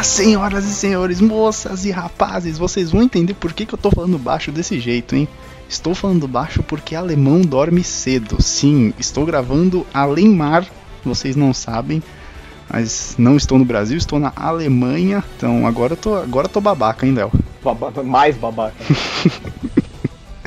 [0.00, 3.90] Olá, senhoras e senhores, moças e rapazes, vocês vão entender por que, que eu tô
[3.90, 5.28] falando baixo desse jeito, hein?
[5.68, 8.40] Estou falando baixo porque alemão dorme cedo.
[8.42, 10.66] Sim, estou gravando além mar,
[11.04, 12.02] vocês não sabem,
[12.66, 15.22] mas não estou no Brasil, estou na Alemanha.
[15.36, 17.30] Então agora eu tô, agora eu tô babaca, hein, Léo?
[17.62, 18.76] Baba- mais babaca.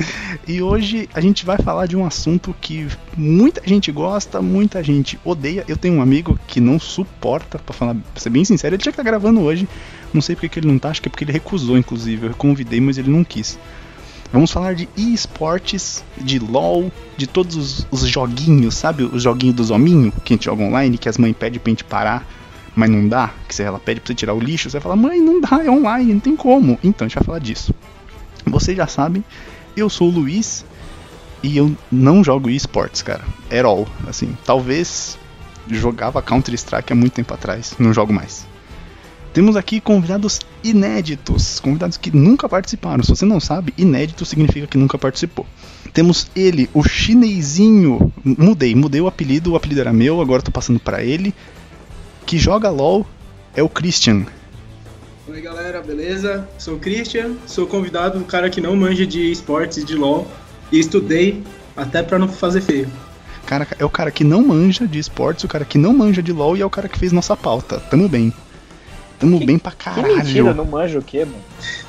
[0.46, 2.86] E hoje a gente vai falar de um assunto que
[3.16, 5.64] muita gente gosta, muita gente odeia.
[5.66, 8.92] Eu tenho um amigo que não suporta, pra falar, pra ser bem sincero, ele tinha
[8.92, 9.68] que estar gravando hoje.
[10.12, 12.26] Não sei porque que ele não tá, acho que é porque ele recusou, inclusive.
[12.26, 13.58] Eu convidei, mas ele não quis.
[14.32, 19.04] Vamos falar de esportes, de LOL, de todos os, os joguinhos, sabe?
[19.04, 21.84] Os joguinhos dos hominhos que a gente joga online, que as mães pedem pra gente
[21.84, 22.26] parar,
[22.74, 23.32] mas não dá.
[23.46, 25.62] Que se ela pede pra você tirar o lixo, você vai falar, mãe, não dá,
[25.64, 26.78] é online, não tem como.
[26.82, 27.72] Então a gente vai falar disso.
[28.44, 29.24] Vocês já sabem,
[29.76, 30.64] eu sou o Luiz
[31.42, 33.24] e eu não jogo esportes, cara.
[33.50, 33.86] At all.
[34.06, 35.18] Assim, talvez
[35.68, 38.46] jogava Counter-Strike há muito tempo atrás, não jogo mais.
[39.32, 43.02] Temos aqui convidados inéditos, convidados que nunca participaram.
[43.02, 45.44] Se você não sabe, inédito significa que nunca participou.
[45.92, 48.12] Temos ele, o chinesinho.
[48.24, 51.34] Mudei, mudei o apelido, o apelido era meu, agora tô passando pra ele.
[52.24, 53.04] Que joga LOL,
[53.56, 54.24] é o Christian.
[55.26, 56.46] Oi galera, beleza?
[56.58, 60.30] Sou o Christian, sou convidado do cara que não manja de esportes e de LoL
[60.70, 61.42] e estudei
[61.74, 62.86] até pra não fazer feio.
[63.46, 66.30] Cara, é o cara que não manja de esportes, o cara que não manja de
[66.30, 67.80] LoL e é o cara que fez nossa pauta.
[67.80, 68.34] Tamo bem.
[69.18, 70.16] Tamo Que- bem pra Que caralho.
[70.16, 71.38] mentira, não manjo o quê, mano?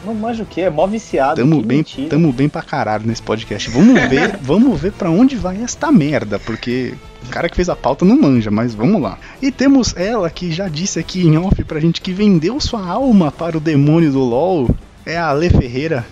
[0.06, 0.62] Não manjo o quê?
[0.62, 1.42] É mó viciado.
[1.42, 2.10] Tamo que bem, mentira.
[2.10, 3.70] tamo bem pra caralho nesse podcast.
[3.70, 6.94] Vamos ver, vamos ver para onde vai esta merda, porque
[7.26, 9.18] o cara que fez a pauta não manja, mas vamos lá.
[9.42, 13.32] E temos ela que já disse aqui em off pra gente que vendeu sua alma
[13.32, 14.70] para o demônio do LoL,
[15.06, 16.06] é a Ale Ferreira.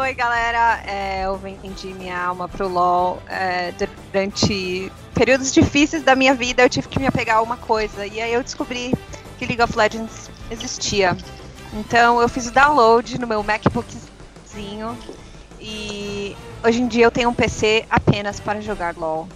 [0.00, 0.80] Oi, galera.
[0.86, 3.72] É, eu vendi minha alma pro LoL é,
[4.12, 6.62] durante períodos difíceis da minha vida.
[6.62, 8.94] Eu tive que me apegar a uma coisa e aí eu descobri
[9.38, 11.16] que League of Legends existia.
[11.72, 14.96] Então eu fiz o download no meu MacBookzinho
[15.60, 19.28] e hoje em dia eu tenho um PC apenas para jogar LoL.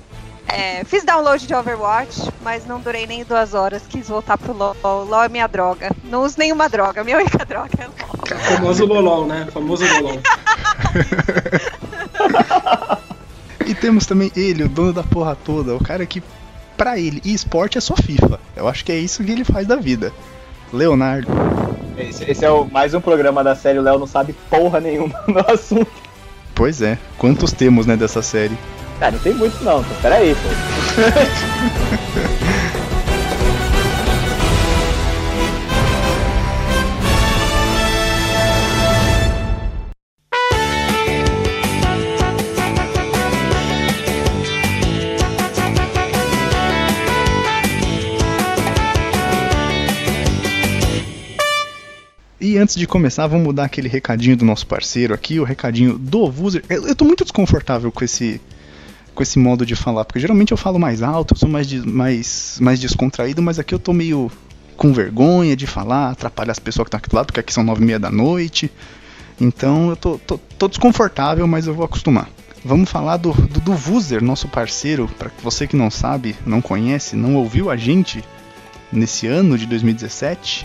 [0.46, 3.82] É, fiz download de Overwatch, mas não durei nem duas horas.
[3.86, 4.74] Quis voltar pro LoL.
[4.82, 5.90] LoL é minha droga.
[6.04, 7.04] Não uso nenhuma droga.
[7.04, 8.56] Minha única droga é LoL.
[8.56, 9.46] Famoso Lolol, né?
[9.52, 10.20] Famoso Lolol.
[13.68, 16.22] E temos também ele, o dono da porra toda, o cara que
[16.74, 18.40] pra ele esporte é só FIFA.
[18.56, 20.10] Eu acho que é isso que ele faz da vida.
[20.72, 21.28] Leonardo.
[21.96, 23.78] Esse, esse é o, mais um programa da série.
[23.78, 25.90] O Léo não sabe porra nenhuma no assunto.
[26.54, 28.56] Pois é, quantos temos, né, dessa série?
[28.98, 29.82] Cara, não tem muito não.
[29.82, 29.94] Pô.
[30.02, 30.48] Pera aí, pô.
[52.58, 56.64] antes de começar, vamos dar aquele recadinho do nosso parceiro aqui, o recadinho do Vuser.
[56.68, 58.40] Eu, eu tô muito desconfortável com esse
[59.14, 62.56] com esse modo de falar, porque geralmente eu falo mais alto, eu sou mais, mais,
[62.60, 64.30] mais descontraído, mas aqui eu tô meio
[64.76, 67.64] com vergonha de falar, atrapalhar as pessoas que estão aqui do lado, porque aqui são
[67.64, 68.70] nove e meia da noite.
[69.40, 72.28] Então eu tô, tô, tô desconfortável, mas eu vou acostumar.
[72.64, 77.16] Vamos falar do, do, do Vuser, nosso parceiro, para você que não sabe, não conhece,
[77.16, 78.22] não ouviu a gente
[78.92, 80.64] nesse ano de 2017.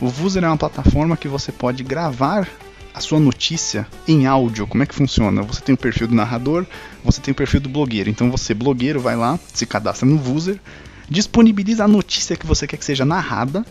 [0.00, 2.48] O Vuser é uma plataforma que você pode gravar
[2.94, 4.66] a sua notícia em áudio.
[4.66, 5.42] Como é que funciona?
[5.42, 6.64] Você tem o perfil do narrador,
[7.04, 8.08] você tem o perfil do blogueiro.
[8.08, 10.60] Então você, blogueiro, vai lá, se cadastra no Vuser,
[11.08, 13.66] disponibiliza a notícia que você quer que seja narrada,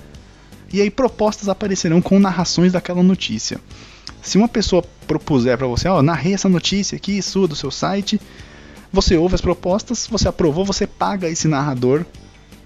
[0.71, 3.59] e aí propostas aparecerão com narrações daquela notícia.
[4.21, 8.19] Se uma pessoa propuser para você, ó, narrei essa notícia aqui, sua do seu site,
[8.91, 12.05] você ouve as propostas, você aprovou, você paga esse narrador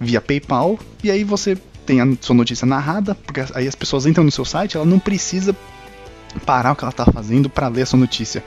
[0.00, 4.24] via PayPal, e aí você tem a sua notícia narrada, porque aí as pessoas entram
[4.24, 5.54] no seu site, ela não precisa
[6.46, 8.42] parar o que ela está fazendo para ler a sua notícia.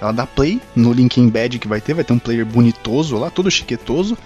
[0.00, 3.30] Ela dá play no link embed que vai ter, vai ter um player bonitoso lá,
[3.30, 4.18] todo chiquetoso.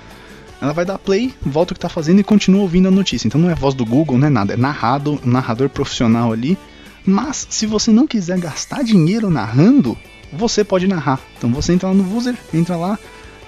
[0.61, 3.29] Ela vai dar play, volta o que está fazendo e continua ouvindo a notícia.
[3.29, 6.57] Então não é voz do Google, não é nada, é narrado, um narrador profissional ali.
[7.05, 9.97] Mas se você não quiser gastar dinheiro narrando,
[10.33, 11.21] você pode narrar.
[11.37, 12.99] Então você entra lá no Vuser, entra lá,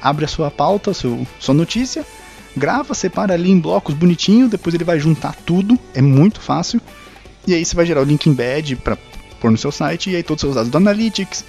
[0.03, 2.05] abre a sua pauta, seu, sua notícia,
[2.59, 6.81] grava, separa ali em blocos bonitinho, depois ele vai juntar tudo, é muito fácil.
[7.47, 8.99] E aí você vai gerar o link embed para
[9.41, 11.45] pôr no seu site e aí todos os seus dados do Analytics,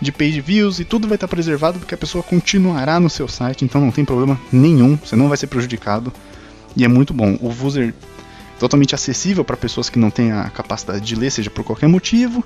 [0.00, 3.64] de page views e tudo vai estar preservado porque a pessoa continuará no seu site,
[3.64, 6.12] então não tem problema nenhum, você não vai ser prejudicado.
[6.76, 7.36] E é muito bom.
[7.40, 7.92] O Vuser
[8.58, 12.44] totalmente acessível para pessoas que não têm a capacidade de ler, seja por qualquer motivo.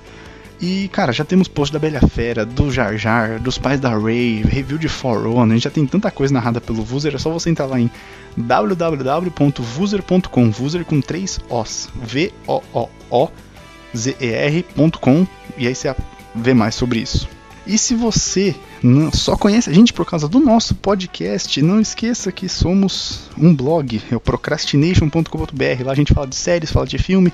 [0.61, 4.41] E, cara, já temos post da Bela Fera, do Jar Jar, dos pais da Ray,
[4.41, 7.29] review de For Honor, a gente já tem tanta coisa narrada pelo Vuzer, é só
[7.29, 7.91] você entrar lá em
[8.37, 12.87] www.vuzer.com, Vuzer com três Os, V-O-O-O-Z-E-R.com,
[15.57, 15.93] e aí você
[16.33, 17.27] vê mais sobre isso.
[17.67, 22.31] E se você não, só conhece a gente por causa do nosso podcast, não esqueça
[22.31, 25.83] que somos um blog, é o procrastination.com.br.
[25.83, 27.33] Lá a gente fala de séries, fala de filme,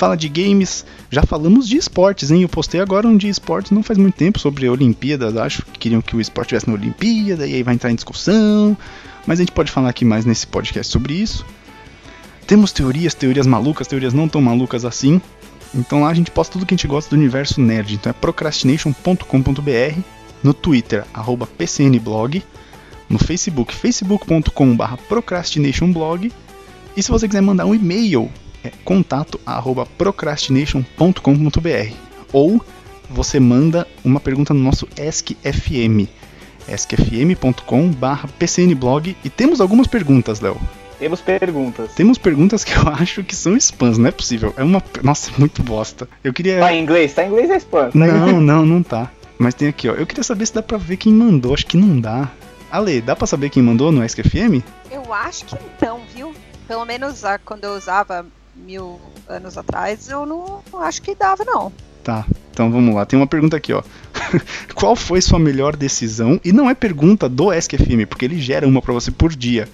[0.00, 2.40] fala de games, já falamos de esportes, hein?
[2.40, 6.00] Eu postei agora um de esportes não faz muito tempo sobre Olimpíadas, acho que queriam
[6.00, 8.74] que o esporte tivesse na Olimpíada, e aí vai entrar em discussão,
[9.26, 11.44] mas a gente pode falar aqui mais nesse podcast sobre isso.
[12.46, 15.20] Temos teorias, teorias malucas, teorias não tão malucas assim.
[15.74, 17.96] Então lá a gente posta tudo que a gente gosta do universo nerd.
[17.96, 20.00] Então é procrastination.com.br,
[20.42, 22.42] no Twitter, arroba PCNblog,
[23.06, 26.32] no Facebook, facebook.com.br procrastinationblog.
[26.96, 28.30] E se você quiser mandar um e-mail
[28.64, 32.64] é contato arroba procrastination.com.br ou
[33.08, 36.08] você manda uma pergunta no nosso EskFM,
[36.68, 37.90] eskfm.com
[38.38, 40.60] pcnblog e temos algumas perguntas, Léo.
[40.98, 41.94] Temos perguntas.
[41.94, 44.52] Temos perguntas que eu acho que são spams, não é possível.
[44.56, 44.82] É uma.
[45.02, 46.06] Nossa, muito bosta.
[46.22, 46.60] Eu queria.
[46.60, 47.14] Tá em inglês?
[47.14, 47.90] Tá em inglês é spam.
[47.90, 49.10] Tá não, não, não tá.
[49.38, 49.94] Mas tem aqui, ó.
[49.94, 51.54] Eu queria saber se dá pra ver quem mandou.
[51.54, 52.30] Acho que não dá.
[52.70, 54.62] Ale, dá pra saber quem mandou no EskFM?
[54.90, 56.34] Eu acho que não, viu?
[56.68, 58.26] Pelo menos ah, quando eu usava
[58.64, 61.72] mil anos atrás, eu não acho que dava, não.
[62.02, 63.04] Tá, então vamos lá.
[63.04, 63.82] Tem uma pergunta aqui, ó.
[64.74, 66.40] Qual foi sua melhor decisão?
[66.44, 69.68] E não é pergunta do ESC-FM, porque ele gera uma pra você por dia.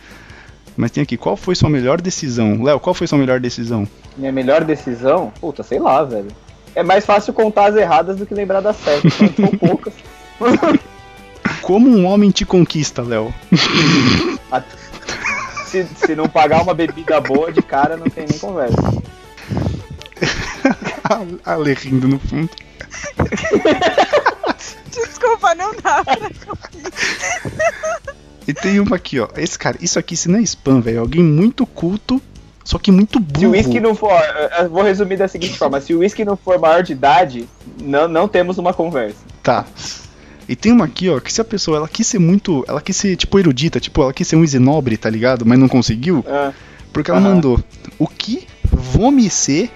[0.77, 2.63] Mas tem aqui, qual foi sua melhor decisão?
[2.63, 3.89] Léo, qual foi sua melhor decisão?
[4.15, 5.33] Minha melhor decisão?
[5.41, 6.29] Puta, sei lá, velho.
[6.75, 9.15] É mais fácil contar as erradas do que lembrar das certas.
[9.15, 9.95] São poucas.
[11.63, 13.33] Como um homem te conquista, Léo?
[15.85, 18.77] se, se não pagar uma bebida boa de cara, não tem nem conversa.
[21.05, 22.51] a Ale rindo no fundo.
[24.91, 26.17] Desculpa, não dá pra
[28.49, 29.29] E tem uma aqui, ó.
[29.37, 31.01] Esse cara, isso aqui se não é spam, velho.
[31.01, 32.23] Alguém muito culto,
[32.65, 33.41] só que muito burro.
[33.41, 34.13] Se o whisky não for.
[34.61, 37.49] Eu vou resumir da seguinte forma: se o whisky não for maior de idade,
[37.81, 39.19] não, não temos uma conversa.
[39.43, 39.67] Tá.
[40.49, 42.65] E tem uma aqui, ó, que se a pessoa ela quis ser muito.
[42.69, 45.45] Ela quis ser, tipo, erudita, tipo, ela quis ser um isinobre, tá ligado?
[45.45, 46.25] Mas não conseguiu.
[46.29, 46.53] Ah,
[46.93, 47.35] Porque ela Aham.
[47.35, 47.61] mandou
[47.99, 49.69] o que vomicê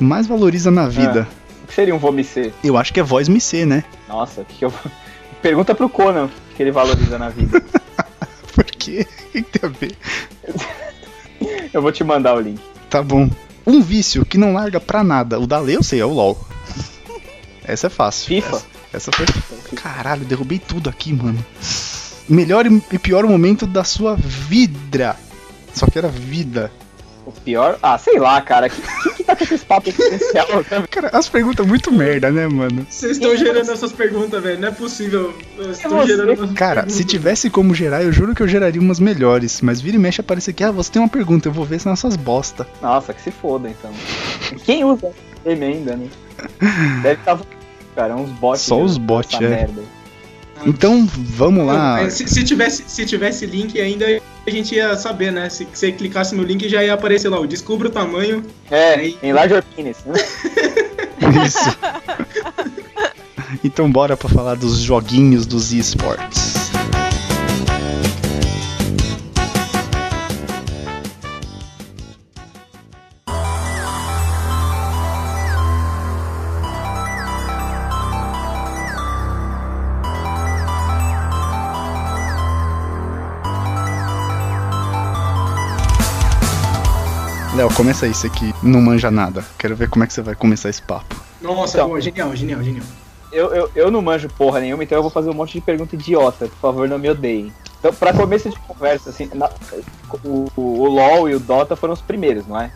[0.00, 1.28] mais valoriza na vida.
[1.62, 2.52] o que seria um vomicê?
[2.64, 3.84] Eu acho que é voz micê, né?
[4.08, 4.72] Nossa, o que, que eu.
[5.40, 7.62] Pergunta pro Conan o que, ele valoriza na vida.
[8.54, 9.06] Porque.
[9.28, 9.96] O que tem a ver?
[11.72, 12.60] Eu vou te mandar o link.
[12.90, 13.30] Tá bom.
[13.66, 15.38] Um vício que não larga pra nada.
[15.38, 16.36] O da Lei eu sei, é o LOL.
[17.64, 18.26] Essa é fácil.
[18.26, 18.56] FIFA?
[18.56, 19.26] Essa, essa foi.
[19.76, 21.44] Caralho, derrubei tudo aqui, mano.
[22.28, 25.16] Melhor e pior momento da sua vida.
[25.74, 26.70] Só que era vida.
[27.26, 27.78] O pior?
[27.82, 28.68] Ah, sei lá, cara.
[28.68, 30.46] Quem que, que tá com esses papos existencial?
[30.90, 32.86] Cara, as perguntas muito merda, né, mano?
[32.88, 34.58] Vocês estão gerando essas perguntas, velho.
[34.60, 35.34] Não é possível.
[35.56, 36.06] Vocês estão você.
[36.08, 37.10] gerando Cara, se perguntas.
[37.10, 39.60] tivesse como gerar, eu juro que eu geraria umas melhores.
[39.60, 41.84] Mas vira e mexe aparece aqui, ah, você tem uma pergunta, eu vou ver se
[41.84, 42.66] são essas bosta.
[42.82, 43.92] Nossa, que se foda então.
[44.64, 45.12] Quem usa
[45.44, 46.08] M ainda, né?
[47.02, 47.38] Deve estar.
[47.94, 48.62] Cara, uns bots.
[48.62, 49.48] Só os bots, é.
[49.48, 49.82] merda.
[50.66, 52.02] Então, vamos lá.
[52.02, 54.04] É, Se, se tivesse, se tivesse link ainda,
[54.46, 55.48] a gente ia saber, né?
[55.48, 58.44] Se você clicasse no link, já ia aparecer lá, o descubra o tamanho.
[58.70, 59.96] É, Aí- em Large Penis.
[60.04, 60.14] Né?
[61.46, 61.78] Isso.
[63.64, 66.69] então bora pra falar dos joguinhos dos esportes.
[87.60, 89.44] Léo, começa você que não manja nada.
[89.58, 91.14] Quero ver como é que você vai começar esse papo.
[91.42, 91.88] Nossa, Então.
[91.88, 92.86] boa, genial, genial, genial.
[93.30, 95.94] Eu, eu, eu não manjo porra nenhuma, então eu vou fazer um monte de pergunta
[95.94, 96.46] idiota.
[96.48, 97.52] Por favor, não me odeiem.
[97.78, 99.50] Então, pra começo de conversa, assim, na-
[100.24, 102.72] o, o, o LoL e o Dota foram os primeiros, não é?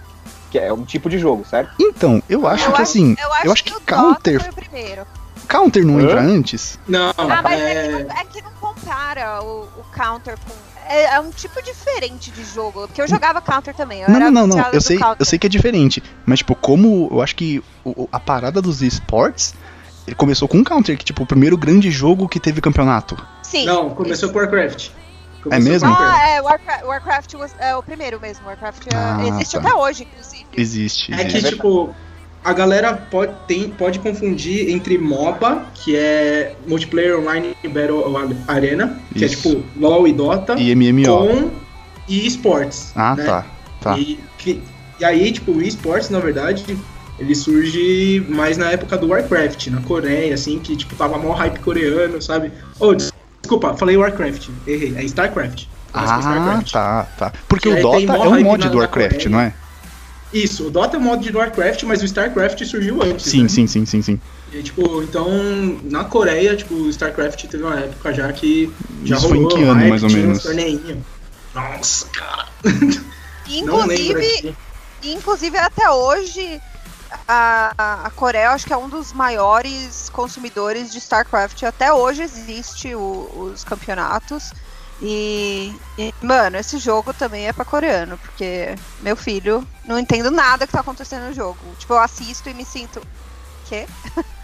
[0.50, 1.72] Que é um tipo de jogo, certo?
[1.80, 5.06] Então, eu acho que assim, eu acho, que, o counter, Dota foi o primeiro.
[5.48, 6.02] counter não Hã?
[6.02, 6.78] entra antes.
[6.86, 7.90] Não, Ah, mas é, que, é...
[8.04, 10.54] não, é que não compara o, o counter com.
[10.88, 12.86] É, é um tipo diferente de jogo.
[12.86, 14.02] Porque eu jogava counter também.
[14.02, 14.70] Eu Não, era não, não, não.
[14.72, 15.16] Eu sei, counter.
[15.20, 17.62] eu sei que é diferente, mas tipo, como eu acho que
[18.12, 19.54] a parada dos esportes
[20.06, 23.16] ele começou com counter, que tipo, o primeiro grande jogo que teve campeonato.
[23.42, 23.64] Sim.
[23.64, 24.90] Não, começou com Warcraft.
[25.50, 25.88] É mesmo?
[25.88, 26.20] com Warcraft.
[26.22, 28.46] Ah, é, Warcraft, Warcraft was- é o primeiro mesmo.
[28.46, 29.60] Warcraft é, Ah, existe tá.
[29.68, 30.44] até hoje, inclusive.
[30.56, 31.50] Existe, É que, existe.
[31.56, 31.94] tipo,
[32.44, 38.04] a galera pode, tem, pode confundir entre MOBA, que é Multiplayer Online Battle
[38.46, 39.48] Arena, que Isso.
[39.48, 41.04] é tipo LoL e Dota, E MMO.
[41.06, 41.50] com
[42.06, 42.92] e esportes.
[42.94, 43.24] Ah, né?
[43.24, 43.46] tá.
[43.80, 43.98] Tá.
[43.98, 44.60] E, que-
[45.00, 46.76] e aí, tipo, o esportes, na verdade,
[47.18, 51.58] ele surge mais na época do Warcraft, na Coreia, assim, que tipo tava mó hype
[51.60, 52.52] coreano, sabe?
[52.78, 55.64] Oh, desculpa, falei Warcraft, errei, é StarCraft.
[55.92, 56.72] Ah, StarCraft.
[56.72, 57.32] tá, tá.
[57.48, 59.30] Porque E o Dota é um mod do Warcraft, Coreia.
[59.30, 59.54] não é?
[60.34, 63.26] Isso, o Dota é o modo de Warcraft, mas o StarCraft surgiu antes.
[63.26, 63.48] Sim, né?
[63.48, 64.20] sim, sim, sim, sim.
[64.52, 65.28] E, tipo, então,
[65.84, 68.72] na Coreia, tipo, o StarCraft teve uma época já que
[69.04, 70.42] já Isso foi em rolou que ano, mais ou menos?
[70.42, 70.98] torneinhos.
[71.54, 72.48] Nossa, cara.
[73.48, 74.56] Inclusive,
[75.02, 76.60] inclusive até hoje,
[77.28, 77.72] a,
[78.04, 81.62] a Coreia acho que é um dos maiores consumidores de StarCraft.
[81.62, 84.52] Até hoje existe o- os campeonatos.
[85.06, 90.66] E, e, mano, esse jogo também é pra coreano, porque meu filho não entendo nada
[90.66, 91.74] que tá acontecendo no jogo.
[91.78, 93.02] Tipo, eu assisto e me sinto.
[93.64, 93.86] Quê?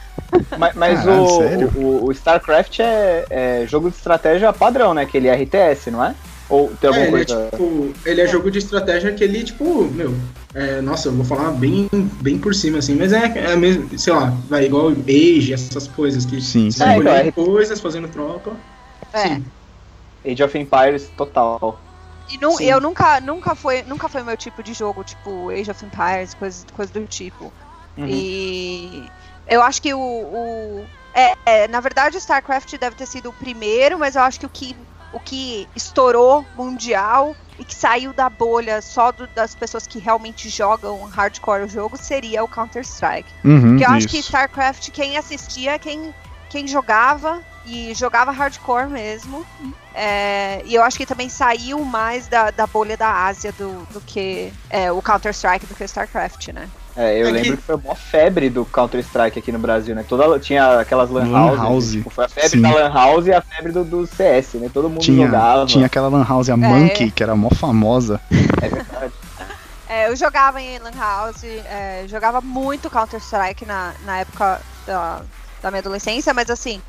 [0.59, 5.07] Mas, mas Caralho, o, o, o StarCraft é, é jogo de estratégia padrão, né?
[5.07, 6.15] Que ele é RTS, não é?
[6.49, 7.49] Ou tem alguma É, ele, é, coisa.
[7.51, 10.13] tipo, ele é jogo de estratégia que ele, tipo, meu,
[10.55, 11.87] é, nossa, eu vou falar bem,
[12.21, 16.27] bem por cima, assim, mas é, é mesmo, sei lá, vai igual Age, essas coisas
[16.27, 18.57] que Sim, você É, então, é- coisas, fazendo tropa.
[19.15, 19.29] É.
[19.29, 19.45] Sim.
[20.25, 21.81] Age of Empires total.
[22.29, 22.65] E nu- Sim.
[22.65, 26.65] eu nunca, nunca foi, nunca foi meu tipo de jogo, tipo Age of Empires, coisa,
[26.73, 27.53] coisa do tipo.
[27.97, 28.07] Uhum.
[28.07, 29.11] E
[29.49, 29.99] eu acho que o.
[30.01, 34.39] o- é, é, na verdade, o StarCraft deve ter sido o primeiro, mas eu acho
[34.39, 34.77] que o que,
[35.13, 40.49] o que estourou mundial e que saiu da bolha só do- das pessoas que realmente
[40.49, 43.33] jogam hardcore o jogo seria o Counter-Strike.
[43.45, 44.09] Uhum, Porque eu acho isso.
[44.11, 46.15] que StarCraft, quem assistia, quem,
[46.49, 49.45] quem jogava e jogava hardcore mesmo.
[49.95, 54.01] É, e eu acho que também saiu mais da, da bolha da Ásia do, do
[54.01, 56.69] que é, o Counter-Strike do que o StarCraft, né?
[56.97, 60.05] É, eu É que- lembro que foi uma febre do Counter-Strike aqui no Brasil, né?
[60.09, 61.91] Toda, tinha aquelas lan, Lan houses, house.
[61.93, 62.63] Tipo, foi a febre Sim.
[62.63, 64.71] da lan house e a febre do, do CS, né?
[64.73, 65.67] Todo mundo Tinha, jogava.
[65.67, 68.21] tinha aquela lan house, a Monkey, que era mó famosa.
[68.63, 69.13] É verdade.
[69.89, 75.23] É, eu jogava em Lan House, é, jogava muito Counter-Strike na, na época da,
[75.61, 76.81] da minha adolescência, mas assim,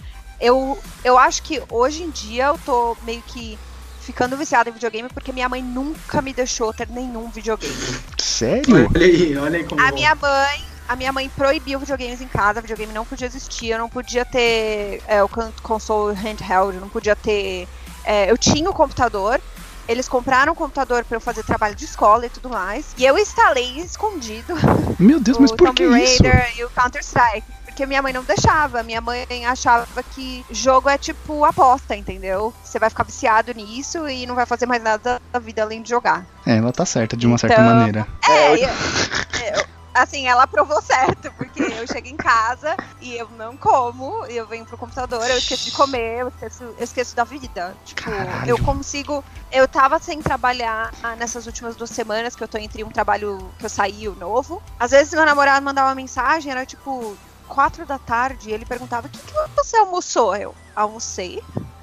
[0.42, 3.58] eu, eu acho que hoje em dia eu tô meio que
[4.02, 7.74] ficando viciada em videogame porque minha mãe nunca me deixou ter nenhum videogame.
[8.18, 8.90] Sério?
[8.94, 9.80] Olha aí, olha aí como.
[9.80, 13.78] A minha mãe, a minha mãe proibiu videogames em casa, videogame não podia existir, eu
[13.78, 17.68] não podia ter é, o con- console handheld, eu não podia ter.
[18.04, 19.40] é, eu tinha o computador,
[19.88, 23.18] eles compraram um computador pra eu fazer trabalho de escola e tudo mais, e eu
[23.18, 24.54] instalei escondido
[24.98, 26.24] Meu Deus, mas o por Tomb que isso?
[26.24, 27.44] Raider e o Counter Strike.
[27.72, 28.84] Porque minha mãe não deixava.
[28.84, 32.54] Minha mãe achava que jogo é tipo aposta, entendeu?
[32.64, 35.90] Você vai ficar viciado nisso e não vai fazer mais nada da vida além de
[35.90, 36.26] jogar.
[36.46, 38.06] É, ela tá certa de uma certa Então- maneira.
[38.28, 38.58] É, eu-
[39.58, 44.36] eu- assim, ela provou certo, porque eu chego em casa e eu não como, e
[44.38, 47.74] eu venho pro computador, eu esqueço de comer, eu esqueço, eu esqueço da vida.
[47.86, 48.50] Tipo, Caralho.
[48.50, 49.24] eu consigo.
[49.52, 53.66] Eu tava sem trabalhar nessas últimas duas semanas, que eu tô entre um trabalho que
[53.66, 54.62] eu saí o novo.
[54.80, 57.16] Às vezes meu namorado mandava uma mensagem, era tipo.
[57.54, 60.36] Quatro da tarde, e ele perguntava: O que, que você almoçou?
[60.36, 61.42] Eu almocei.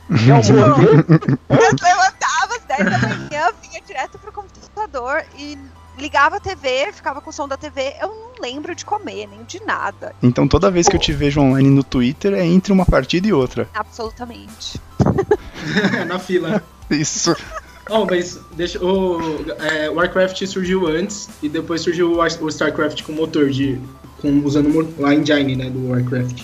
[0.09, 0.59] Tipo,
[1.53, 5.59] eu levantava às 10 da manhã, vinha direto pro computador e
[5.99, 7.95] ligava a TV, ficava com o som da TV.
[8.01, 10.15] Eu não lembro de comer, nem de nada.
[10.23, 13.33] Então toda vez que eu te vejo online no Twitter é entre uma partida e
[13.33, 13.69] outra.
[13.75, 14.81] Absolutamente.
[16.07, 16.63] na fila.
[16.91, 17.37] Isso.
[17.91, 19.19] Oh, mas deixa, o
[19.61, 23.81] é, Warcraft surgiu antes e depois surgiu o, o Starcraft com motor de
[24.21, 26.43] com usando a engine, né, do Warcraft.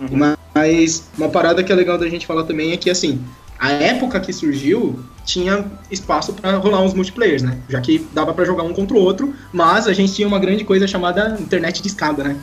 [0.00, 0.34] Uhum.
[0.54, 3.20] Mas uma parada que é legal da gente falar também é que assim,
[3.58, 7.58] a época que surgiu tinha espaço pra rolar uns multiplayers, né?
[7.68, 10.64] Já que dava pra jogar um contra o outro, mas a gente tinha uma grande
[10.64, 12.36] coisa chamada internet de escada, né?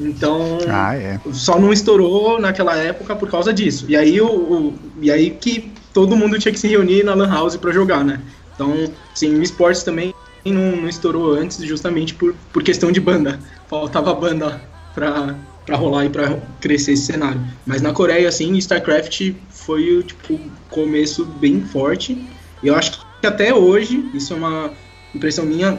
[0.00, 1.18] Então, Ah, é.
[1.32, 3.84] só não estourou naquela época por causa disso.
[3.88, 7.28] E aí, o, o- e aí que todo mundo tinha que se reunir na Lan
[7.28, 8.20] House pra jogar, né?
[8.54, 8.74] Então,
[9.14, 13.38] sim, o esportes também não, não estourou antes justamente por, por questão de banda.
[13.68, 14.60] Faltava banda
[14.94, 15.34] pra,
[15.66, 17.40] pra rolar e pra crescer esse cenário.
[17.66, 22.26] Mas na Coreia, assim, StarCraft foi o tipo, começo bem forte.
[22.62, 24.72] E eu acho que até hoje, isso é uma
[25.14, 25.78] impressão minha,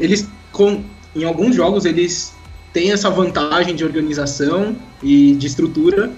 [0.00, 0.82] eles, com,
[1.14, 2.32] em alguns jogos, eles
[2.72, 6.10] têm essa vantagem de organização e de estrutura,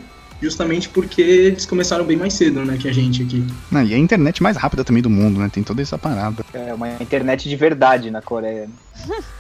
[0.43, 3.45] justamente porque eles começaram bem mais cedo, né, que a gente aqui.
[3.73, 5.51] Ah, e é a internet mais rápida também do mundo, né?
[5.53, 6.45] Tem toda essa parada.
[6.53, 8.69] É uma internet de verdade na Coreia.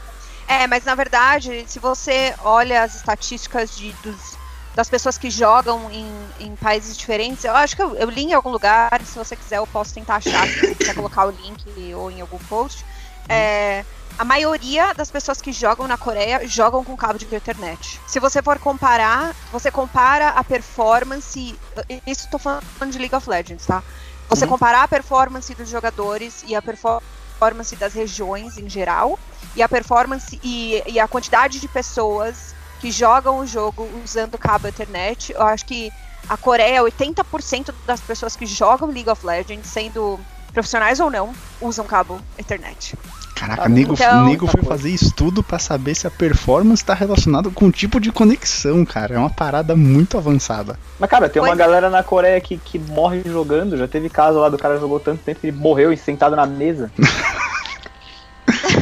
[0.51, 4.37] É, mas na verdade, se você olha as estatísticas de, dos-
[4.75, 8.33] das pessoas que jogam em, em países diferentes, eu acho que eu, eu li em
[8.33, 11.95] algum lugar, se você quiser eu posso tentar achar, se você quiser colocar o link
[11.95, 12.85] ou em algum post.
[13.29, 13.85] É,
[14.19, 18.03] a maioria das pessoas que jogam na Coreia jogam com cabo de internet.
[18.07, 21.61] Se você for comparar, você compara a performance.
[22.07, 23.85] Isso tô falando de League of Legends, tá?
[24.29, 24.51] Você Uhum.
[24.51, 29.19] comparar a performance dos jogadores e a performance das regiões em geral.
[29.57, 34.67] E a performance e, e a quantidade de pessoas que jogam o jogo usando cabo
[34.69, 35.91] internet, eu acho que
[36.29, 40.19] a Coreia, 80% das pessoas que jogam League of Legends, sendo
[40.53, 42.97] profissionais ou não, usam cabo internet.
[43.35, 47.67] Caraca, nego, Então- nego foi fazer estudo pra saber se a performance tá relacionada com
[47.67, 49.15] o tipo de conexão, cara.
[49.15, 50.79] É uma parada muito avançada.
[50.99, 53.79] Mas, cara, tem uma Pois- galera na Coreia que, que morre jogando.
[53.79, 56.45] Já teve caso lá do cara jogou tanto tempo que ele morreu e sentado na
[56.47, 56.93] mesa.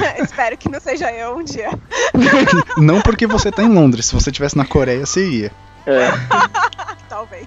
[0.23, 1.71] Espero que não seja eu um dia.
[2.77, 4.07] Não porque você tá em Londres.
[4.07, 5.53] Se você estivesse na Coreia, você ia.
[5.87, 6.11] É,
[7.09, 7.47] Talvez.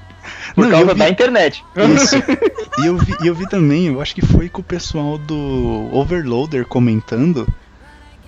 [0.56, 1.64] por Não, causa vi- da internet.
[1.96, 2.16] Isso.
[2.80, 5.90] E eu vi, e eu vi também, eu acho que foi com o pessoal do
[5.92, 7.48] Overloader comentando.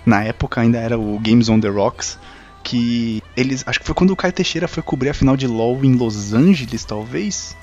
[0.05, 2.17] Na época ainda era o Games on the Rocks.
[2.63, 3.63] Que eles.
[3.65, 6.33] Acho que foi quando o Caio Teixeira foi cobrir a final de LoL em Los
[6.33, 7.57] Angeles, talvez.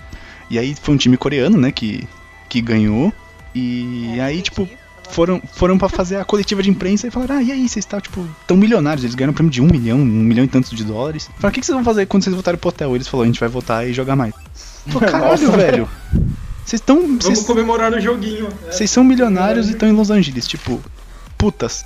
[0.51, 2.07] E aí foi um time coreano, né, que,
[2.49, 3.13] que ganhou.
[3.55, 4.69] E É, aí, tipo,
[5.11, 8.01] foram, foram para fazer a coletiva de imprensa e falaram: Ah, e aí, vocês estão,
[8.01, 9.05] tipo, tão milionários.
[9.05, 11.27] Eles ganharam um prêmio de um milhão, um milhão e tantos de dólares.
[11.27, 12.95] Falaram: O que, que vocês vão fazer quando vocês voltarem pro hotel?
[12.95, 14.35] Eles falaram: A gente vai voltar e jogar mais.
[14.93, 15.57] Pô, caralho, Nossa.
[15.57, 15.89] velho.
[16.65, 17.01] Vocês estão.
[17.01, 18.49] Vamos Vocês comemorar o joguinho.
[18.67, 18.73] É.
[18.73, 20.81] vocês são milionários e estão em Los Angeles, tipo,
[21.37, 21.85] putas.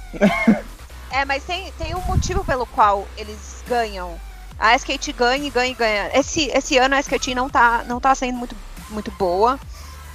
[1.11, 4.19] É, mas tem, tem um motivo pelo qual eles ganham.
[4.59, 6.11] A SKT ganha e ganha e ganha.
[6.13, 8.57] Esse, esse ano a SKT não tá, não tá sendo muito,
[8.91, 9.59] muito boa.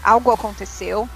[0.03, 1.07] Algo aconteceu.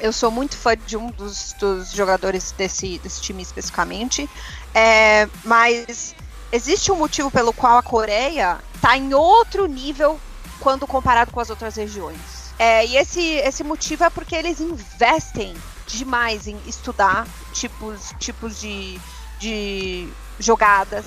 [0.00, 4.28] Eu sou muito fã de um dos, dos jogadores desse, desse time especificamente.
[4.74, 6.14] É, mas
[6.50, 10.18] existe um motivo pelo qual a Coreia tá em outro nível
[10.58, 12.18] quando comparado com as outras regiões.
[12.58, 15.54] É, e esse, esse motivo é porque eles investem
[15.86, 19.00] demais em estudar tipos, tipos de,
[19.38, 21.04] de jogadas.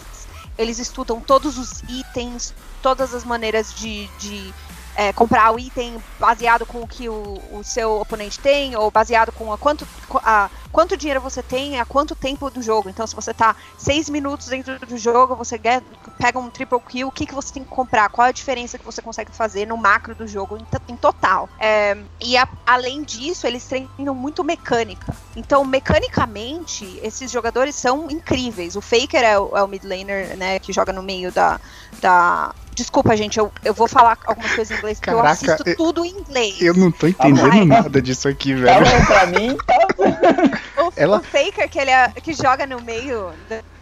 [0.57, 4.53] Eles estudam todos os itens, todas as maneiras de, de
[4.95, 9.31] é, comprar o item baseado com o que o, o seu oponente tem, ou baseado
[9.31, 12.89] com a quanto, a, quanto dinheiro você tem, a quanto tempo do jogo.
[12.89, 15.83] Então, se você tá seis minutos dentro do jogo, você get,
[16.17, 18.09] pega um triple kill, o que, que você tem que comprar?
[18.09, 21.47] Qual a diferença que você consegue fazer no macro do jogo em, em total?
[21.59, 25.15] É, e a- além disso, eles treinam muito mecânica.
[25.35, 28.75] Então, mecanicamente, esses jogadores são incríveis.
[28.75, 31.59] O Faker é o, é o mid laner, né, que joga no meio da.
[32.01, 32.53] da...
[32.75, 35.75] Desculpa, gente, eu, eu vou falar algumas coisas em inglês, porque eu Caraca, assisto eu-
[35.75, 36.59] tudo em inglês.
[36.59, 37.65] Eu não tô entendendo Ai.
[37.65, 38.85] nada disso aqui, Tá velho.
[38.85, 39.77] bom pra mim, tá.
[40.77, 43.31] O, Ela- o Faker, que ele é, que joga no meio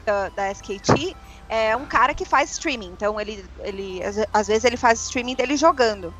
[0.05, 1.15] da, da, SKT,
[1.49, 2.87] é um cara que faz streaming.
[2.93, 6.13] Então, ele, ele às, vezes, ele faz streaming dele jogando.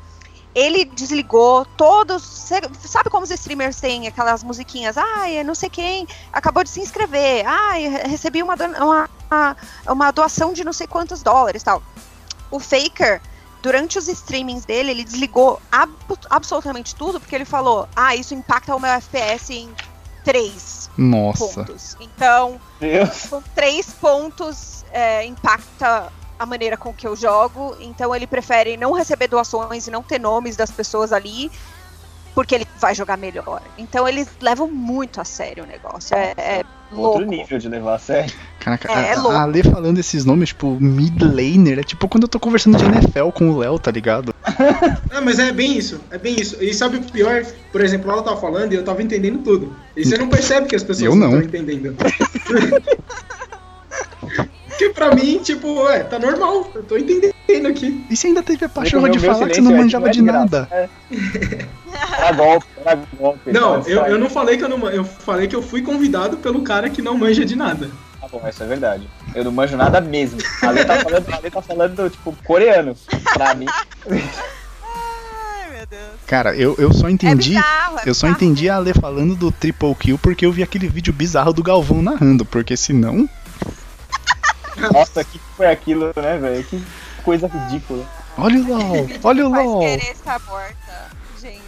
[0.54, 2.22] Ele desligou todos.
[2.84, 4.98] Sabe como os streamers têm aquelas musiquinhas?
[4.98, 7.46] Ai, não sei quem acabou de se inscrever.
[7.46, 9.56] Ai, re- recebi uma, uma,
[9.88, 11.82] uma doação de não sei quantos dólares tal.
[12.50, 13.22] O Faker,
[13.62, 15.96] durante os streamings dele, ele desligou ab-
[16.28, 19.74] absolutamente tudo, porque ele falou: Ah, isso impacta o meu FPS em
[20.24, 21.64] 3 Nossa.
[21.64, 21.96] pontos.
[22.00, 23.26] Então, Deus.
[23.28, 27.76] com três pontos é, impacta a maneira com que eu jogo.
[27.80, 31.50] Então ele prefere não receber doações e não ter nomes das pessoas ali,
[32.34, 33.60] porque ele vai jogar melhor.
[33.78, 36.14] Então eles levam muito a sério o negócio.
[36.16, 37.18] É, é louco.
[37.18, 38.32] Outro nível de levar a sério.
[38.60, 39.36] Caraca, É, é a, louco.
[39.36, 42.84] a Ale falando esses nomes, tipo, mid laner, é tipo quando eu tô conversando de
[42.84, 44.34] NFL com o Léo, tá ligado?
[45.10, 46.56] Ah, mas é bem isso, é bem isso.
[46.62, 47.44] E sabe o pior?
[47.70, 49.74] Por exemplo, ela tava falando e eu tava entendendo tudo.
[49.96, 51.40] E você não percebe que as pessoas Eu não.
[51.40, 51.96] estão entendendo.
[54.72, 58.02] Porque pra mim, tipo, é, tá normal, eu tô entendendo aqui.
[58.08, 60.22] E você ainda teve a pachorra de falar que você não é- manjava é de
[60.22, 60.68] nada.
[60.70, 60.88] É.
[62.18, 63.52] Era golpe, era golpe.
[63.52, 66.62] Não, eu, eu não falei que eu não eu falei que eu fui convidado pelo
[66.62, 67.90] cara que não manja de nada.
[68.18, 69.06] Tá bom, isso é verdade.
[69.34, 70.38] Eu não manjo nada mesmo.
[70.62, 72.96] A Lê tá falando, a Lê tá falando tipo, coreano.
[73.34, 73.66] Pra mim.
[74.08, 76.02] Ai, meu Deus.
[76.26, 77.52] Cara, eu, eu só entendi.
[77.52, 80.62] é bizarro, é eu só entendi a Ale falando do triple kill porque eu vi
[80.62, 83.28] aquele vídeo bizarro do Galvão narrando, porque senão.
[84.92, 86.64] Nossa, o que foi aquilo, né, velho?
[86.64, 86.82] Que
[87.24, 88.04] coisa ridícula.
[88.38, 89.08] Olha o LOL!
[89.22, 89.80] Olha o LOL!
[89.80, 91.62] querer estar morta, gente.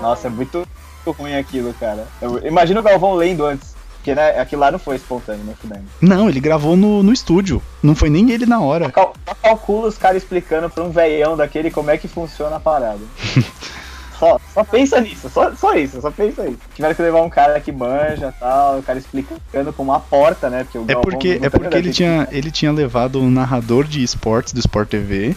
[0.00, 0.66] Nossa, é muito
[1.06, 2.06] ruim aquilo, cara.
[2.20, 3.74] Eu, imagina o Galvão lendo antes.
[4.04, 5.84] Porque né, aquilo lá não foi espontâneo, né, fudendo.
[5.98, 7.62] Não, ele gravou no, no estúdio.
[7.82, 8.92] Não foi nem ele na hora.
[8.92, 13.00] Cal calcula os caras explicando pra um velhão daquele como é que funciona a parada.
[14.18, 16.58] só, só pensa nisso, só, só isso, só pensa isso.
[16.74, 20.48] Tiveram que levar um cara que manja e tal, o cara explicando com uma porta,
[20.48, 20.64] né?
[20.64, 24.02] Porque o É porque, é porque deve ele, tinha, ele tinha levado o narrador de
[24.02, 25.34] esportes do Sport TV.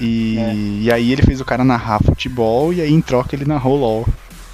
[0.00, 0.54] E, É.
[0.54, 4.06] e aí ele fez o cara narrar futebol e aí em troca ele narrou LOL.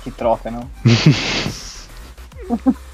[0.04, 0.68] Que troca, não?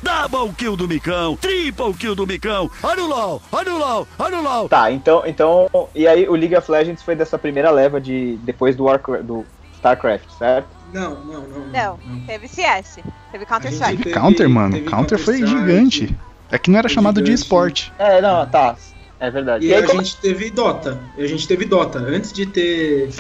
[0.03, 2.69] Double kill do Micão, triple kill do Micão.
[2.83, 4.69] Olha o LOL, olha o LOL, olha o LOL.
[4.69, 5.69] Tá, então, então.
[5.95, 8.37] E aí o League of Legends foi dessa primeira leva de.
[8.43, 9.47] depois do, Warcraft, do
[9.89, 10.69] StarCraft, certo?
[10.93, 11.67] Não, não, não.
[12.07, 13.97] Não, teve CS, teve A Counter-Strike.
[13.97, 14.73] gente- Teve Counter, mano.
[14.75, 15.67] teve Counter foi Counter-Strike.
[15.73, 16.17] gigante.
[16.51, 17.43] É que não era chamado de gigante.
[17.43, 17.93] esporte.
[17.99, 18.77] É, não, tá.
[19.21, 19.67] É verdade.
[19.67, 21.01] E, E aí, a como- gente teve Dota.
[21.19, 21.99] A gente teve Dota.
[21.99, 23.11] Antes de ter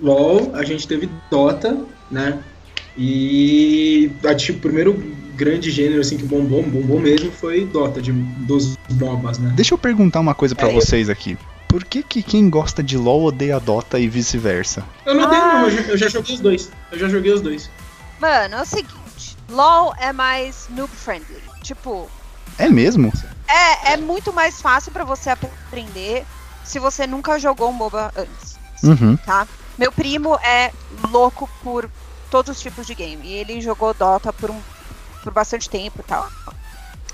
[0.00, 1.78] LoL, a gente teve Dota,
[2.10, 2.38] né?
[2.96, 4.10] E
[4.50, 4.92] o primeiro
[5.34, 9.52] grande gênero assim que bombou, bombou mesmo foi Dota, de, dos MOBAs, né?
[9.54, 11.38] Deixa eu perguntar uma coisa pra É, eu- vocês aqui.
[11.72, 14.84] Por que, que quem gosta de LoL odeia Dota e vice-versa?
[15.06, 15.52] Eu não odeio, Ah.
[15.54, 16.70] não, eu já, eu já joguei os dois.
[16.90, 17.70] Eu já joguei os dois.
[18.20, 21.42] Mano, é o seguinte: LOL é mais noob friendly.
[21.62, 22.10] Tipo,
[22.58, 23.10] É mesmo?
[23.48, 26.26] é, é muito mais fácil pra você aprender
[26.62, 28.58] se você nunca jogou um MOBA antes.
[28.84, 29.16] Uhum.
[29.16, 29.48] tá?
[29.78, 30.70] Meu primo é
[31.10, 31.88] louco por
[32.30, 33.26] todos os tipos de game.
[33.26, 34.60] E ele jogou Dota por, um,
[35.22, 36.28] por bastante tempo e tal.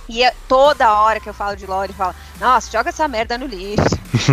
[0.09, 3.37] E é- toda hora que eu falo de LoL, ele fala: Nossa, joga essa merda
[3.37, 3.85] no lixo.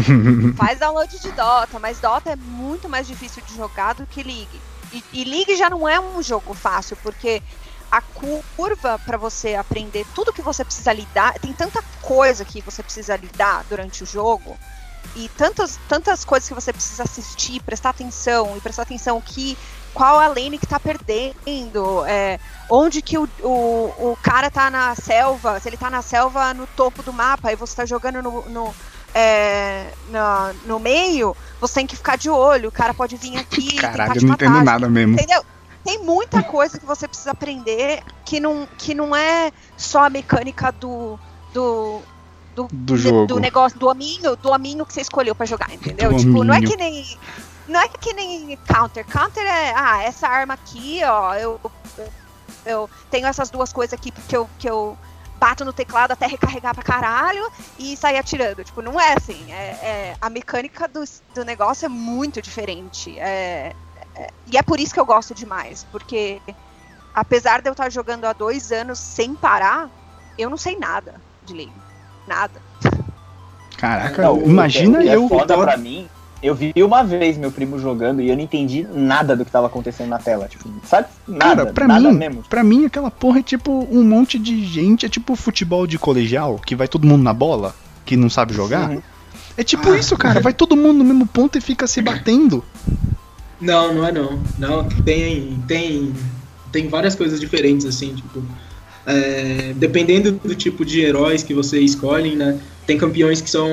[0.57, 1.79] Faz download de Dota.
[1.79, 4.61] Mas Dota é muito mais difícil de jogar do que League.
[4.93, 7.41] E, e League já não é um jogo fácil, porque
[7.91, 12.81] a curva pra você aprender tudo que você precisa lidar, tem tanta coisa que você
[12.81, 14.57] precisa lidar durante o jogo
[15.15, 19.57] e tantas, tantas coisas que você precisa assistir, prestar atenção e prestar atenção que
[19.95, 22.37] qual a lane que tá perdendo, é,
[22.69, 26.67] onde que o, o, o cara tá na selva, se ele tá na selva no
[26.67, 28.75] topo do mapa e você tá jogando no, no,
[29.13, 33.75] é, na- no meio, você tem que ficar de olho, o cara pode vir aqui
[33.77, 35.13] Caralho, eu não entendo nada mesmo.
[35.13, 35.41] Entendeu?
[35.83, 40.71] Tem muita coisa que você precisa aprender que não, que não é só a mecânica
[40.71, 41.17] do,
[41.53, 42.01] do,
[42.55, 43.27] do, Do jogo.
[43.27, 46.09] do negócio, do aminho, do aminho que você escolheu pra jogar, entendeu?
[46.11, 46.71] Do tipo, não é aminho.
[46.71, 47.05] que nem.
[47.67, 49.05] Não é que nem counter.
[49.05, 51.59] Counter é, ah, essa arma aqui, ó, eu,
[52.65, 54.97] eu tenho essas duas coisas aqui que eu, que eu
[55.39, 58.63] bato no teclado até recarregar pra caralho e sair atirando.
[58.63, 59.51] Tipo, não é assim.
[59.51, 63.17] É, é- a mecânica do, do negócio é muito diferente.
[63.19, 63.73] É,
[64.15, 66.41] é- e é por isso que eu gosto demais, porque
[67.13, 69.89] apesar de eu estar jogando há dois anos sem parar,
[70.37, 71.73] eu não sei nada de League.
[72.27, 72.61] Nada.
[73.77, 75.27] Caraca, Não, o- imagina é eu.
[75.27, 76.09] foda pra mim.
[76.45, 79.67] Eu vi uma vez meu primo jogando e eu não entendi nada do que tava
[79.67, 80.47] acontecendo na tela.
[80.47, 81.07] Tipo, sabe?
[81.27, 81.55] Nada.
[81.63, 82.43] Cara, pra nada mim, mesmo.
[82.49, 86.59] pra mim aquela porra é tipo um monte de gente, é tipo futebol de colegial,
[86.65, 87.73] que vai todo mundo na bola,
[88.05, 88.89] que não sabe jogar.
[88.91, 89.01] Uhum.
[89.57, 89.97] É tipo Ah.
[89.97, 92.63] isso, cara, vai todo mundo no mesmo ponto e fica se batendo.
[93.59, 94.39] Não, não é não.
[94.59, 96.13] Não, tem, tem,
[96.71, 98.43] tem várias coisas diferentes, assim, tipo.
[99.07, 102.59] é, dependendo do tipo de heróis que você escolhe, né?
[102.87, 103.67] Tem campeões que são,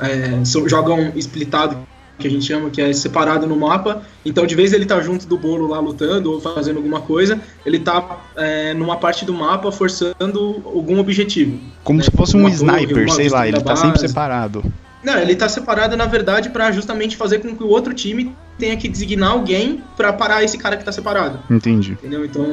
[0.00, 1.76] é, são- jogam splitado,
[2.18, 4.02] que a gente chama, que é separado no mapa.
[4.24, 7.78] Então, de vez ele tá junto do bolo lá lutando ou fazendo alguma coisa, ele
[7.78, 11.58] tá é, numa parte do mapa forçando algum objetivo.
[11.84, 14.08] Como É, se fosse um torre, sniper, sei lá, ele tá sempre base.
[14.08, 14.64] separado.
[15.04, 18.76] Não, ele tá separado, na verdade, pra justamente fazer com que o outro time tenha
[18.76, 21.38] que designar alguém pra parar esse cara que tá separado.
[21.50, 21.92] Entendi.
[21.92, 22.24] Entendeu?
[22.24, 22.44] Então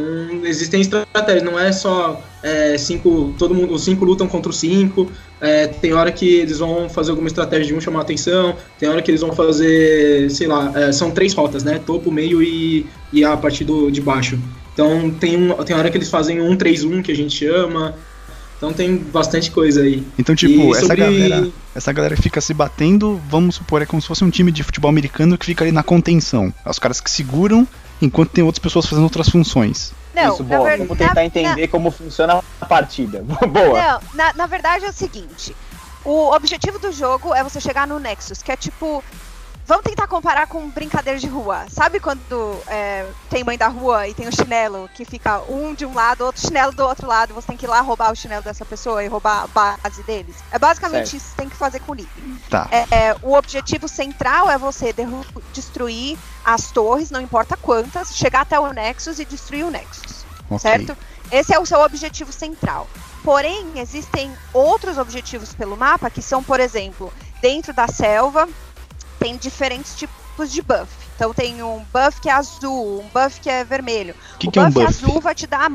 [0.44, 3.34] existem estratégias, não é só é, cinco.
[3.38, 5.10] Todo mundo, os cinco lutam contra os cinco.
[5.40, 9.02] é, tem hora que eles vão fazer alguma estratégia de um chamar atenção, tem hora
[9.02, 11.80] que eles vão fazer, sei lá, é, são três rotas, né?
[11.86, 14.40] Topo, meio e, e a parte do, de baixo.
[14.74, 17.96] Então tem, um, tem hora que eles fazem um 3-1 que a gente chama.
[18.64, 20.08] Então tem bastante coisa aí.
[20.18, 21.50] Então, tipo, E essa sobre- galera.
[21.76, 24.88] Essa galera fica se batendo, vamos supor, é como se fosse um time de futebol
[24.90, 26.54] americano que fica ali na contenção.
[26.66, 27.68] É os caras que seguram,
[28.02, 29.92] enquanto tem outras pessoas fazendo outras funções.
[30.16, 30.70] Não, Isso, na boa.
[30.70, 30.88] verdade.
[30.88, 33.22] Vamos tentar entender como funciona a partida.
[33.52, 33.82] boa.
[33.82, 35.54] Não, na, na verdade é o seguinte:
[36.06, 39.04] o objetivo do jogo é você chegar no Nexus, que é tipo.
[39.66, 41.66] Vamos tentar comparar com brincadeira de rua.
[41.70, 45.86] Sabe quando é, tem mãe da rua e tem o chinelo que fica um de
[45.86, 48.44] um lado, outro chinelo do outro lado, você tem que ir lá roubar o chinelo
[48.44, 50.36] dessa pessoa e roubar a base deles?
[50.52, 51.16] É basicamente Certo.
[51.16, 52.42] isso que você tem que fazer com o League.
[52.50, 52.68] Tá.
[52.72, 54.94] É, é, o objetivo central é você
[55.54, 60.60] destruir as torres, não importa quantas, chegar até o Nexus e destruir o Nexus Ok.
[60.60, 60.98] certo?
[61.32, 62.88] Esse é o seu objetivo central.
[63.24, 68.48] Porém, existem outros objetivos pelo mapa que são, por exemplo, dentro da selva,
[69.20, 71.12] tem diferentes tipos de buff.
[71.14, 74.16] Então tem um buff que é azul, um buff que é vermelho.
[74.36, 74.84] O que, o que é um buff?
[74.84, 75.70] azul vai te dar.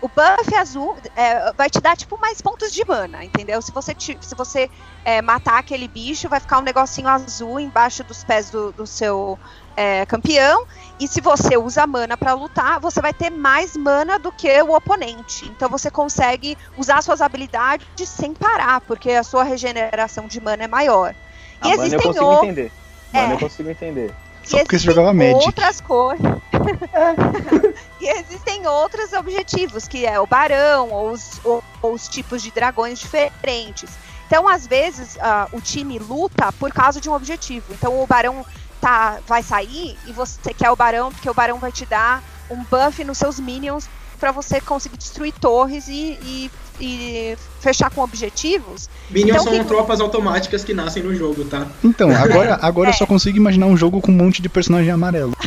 [0.00, 3.62] O buff azul é, vai te dar, tipo, mais pontos de mana, entendeu?
[3.62, 4.68] Se você, te- se você
[5.04, 9.38] é, matar aquele bicho, vai ficar um negocinho azul embaixo dos pés do, do seu
[9.76, 10.58] é, campeão.
[10.98, 14.74] E se você usa mana pra lutar, você vai ter mais mana do que o
[14.74, 15.48] oponente.
[15.48, 20.68] Então você consegue usar suas habilidades sem parar, porque a sua regeneração de mana é
[20.68, 21.14] maior.
[21.62, 22.72] A E eu consigo o- entender.
[23.12, 23.32] É.
[23.32, 24.10] eu consigo entender.
[24.44, 25.34] Só porque você jogava Magic.
[25.46, 26.26] outras coisas.
[28.00, 32.50] e existem outros objetivos, que é o barão, ou os, ou- ou os tipos de
[32.50, 33.88] dragões diferentes.
[34.26, 37.66] Então, às vezes, ah, o time luta por causa de um objetivo.
[37.72, 38.44] Então, o barão
[38.80, 42.64] tá, vai sair e você quer o barão, porque o barão vai te dar um
[42.64, 48.88] buff nos seus minions para você conseguir destruir torres e, e, e fechar com objetivos.
[49.10, 51.66] Minions Então, são que- tropas automáticas que nascem no jogo, tá?
[51.82, 52.96] Então, agora, agora eu É.
[52.96, 55.32] só consigo imaginar um jogo com um monte de personagem amarelo.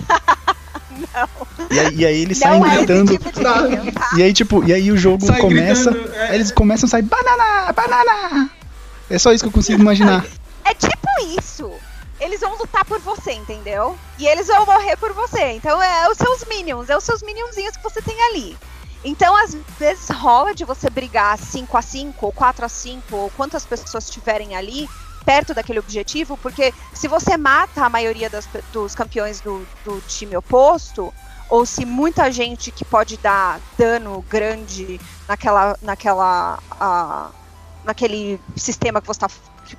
[1.71, 3.11] E aí, e aí eles saem Não é gritando.
[3.11, 3.63] tipo Tá.
[4.17, 5.91] E aí, tipo, e aí o jogo Sai começa.
[5.91, 6.35] gritando, é.
[6.35, 8.49] eles começam a sair banana, banana.
[9.09, 10.25] É só isso que eu consigo imaginar.
[10.63, 10.97] É tipo
[11.39, 11.69] isso.
[12.19, 13.97] Eles vão lutar por você, entendeu?
[14.17, 15.51] E eles vão morrer por você.
[15.51, 18.57] Então é os seus minions, é os seus minionzinhos que você tem ali.
[19.07, 23.29] Então, às vezes rola de você brigar 5 a 5 ou 4 a 5 ou
[23.31, 24.89] quantas pessoas estiverem ali
[25.23, 30.35] perto daquele objetivo, porque se você mata a maioria das dos campeões do, do time
[30.35, 31.13] oposto,
[31.47, 37.31] ou se muita gente que pode dar dano grande naquela, naquela, ah,
[37.83, 39.27] naquele sistema que você tá,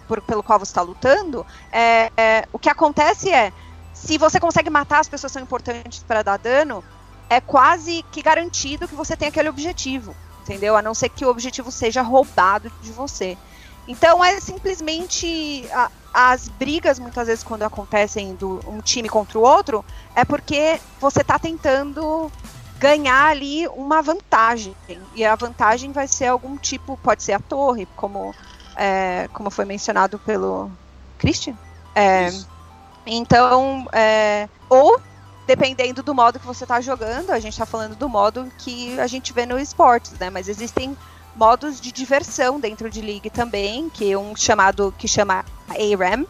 [0.06, 3.52] por- pelo qual você está lutando, é, é, o que acontece é,
[3.92, 6.84] se você consegue matar as pessoas que são importantes para dar dano,
[7.28, 10.76] é quase que garantido que você tem aquele objetivo, entendeu?
[10.76, 13.36] A não ser que o objetivo seja roubado de você.
[13.88, 19.42] Então é simplesmente a- as brigas muitas vezes quando acontecem do um time contra o
[19.42, 19.84] outro
[20.14, 22.30] é porque você está tentando
[22.78, 24.74] ganhar ali uma vantagem
[25.14, 28.34] e a vantagem vai ser algum tipo pode ser a torre como
[28.76, 30.70] é, como foi mencionado pelo
[31.18, 31.54] Christian
[31.94, 32.28] é,
[33.06, 35.00] então é, ou
[35.46, 39.06] dependendo do modo que você está jogando a gente está falando do modo que a
[39.06, 40.96] gente vê no esportes né mas existem
[41.36, 46.24] modos de diversão dentro de League também, que é um chamado que chama ARAM,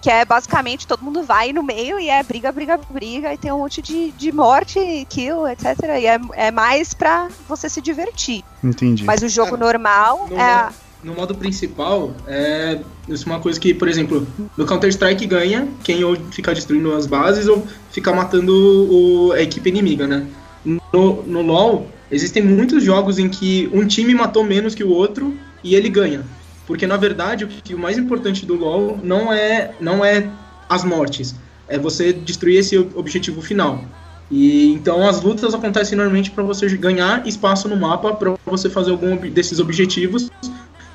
[0.00, 3.50] que é basicamente todo mundo vai no meio e é briga, briga, briga, e tem
[3.50, 5.66] um monte de, de morte, kill, etc.
[6.00, 8.44] E é, é mais pra você se divertir.
[8.62, 9.04] Entendi.
[9.04, 10.70] Mas o jogo Cara, normal no é.
[11.06, 16.02] No modo principal, é isso é uma coisa que, por exemplo, no Counter-Strike ganha quem
[16.02, 18.52] ou fica destruindo as bases ou fica matando
[18.90, 20.26] o- a equipe inimiga, né?
[20.64, 25.32] No, no LoL, existem muitos jogos em que um time matou menos que o outro
[25.62, 26.24] e ele ganha.
[26.66, 30.28] Porque, na verdade, o, que, o mais importante do LoL não é, não é
[30.68, 31.36] as mortes,
[31.68, 33.84] é você destruir esse ob- objetivo final.
[34.28, 38.90] E então as lutas acontecem normalmente para você ganhar espaço no mapa para você fazer
[38.90, 40.28] algum desses objetivos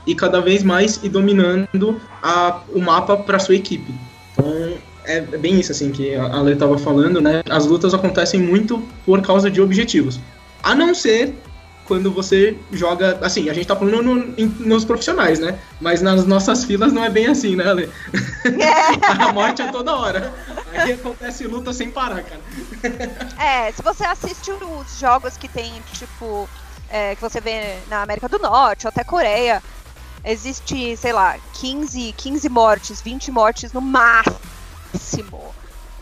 [0.06, 3.94] e cada vez mais ir dominando a, o mapa para sua equipe.
[4.34, 4.74] Então
[5.06, 7.42] é, é bem isso assim que a Ale estava falando, né?
[7.50, 10.20] As lutas acontecem muito por causa de objetivos.
[10.64, 11.36] A não ser
[11.86, 15.60] quando você joga, assim, a gente tá falando no- em- nos profissionais, né?
[15.82, 17.90] Mas nas nossas filas não é bem assim, né, Ale?
[19.20, 20.32] a morte é toda hora.
[20.72, 22.40] Aí acontece luta sem parar, cara.
[23.38, 26.48] É, se você assiste os jogos que tem, tipo,
[26.90, 29.62] é, que você vê na América do Norte ou até Coreia,
[30.24, 35.54] existe, sei lá, 15, 15 mortes, 20 mortes no máximo.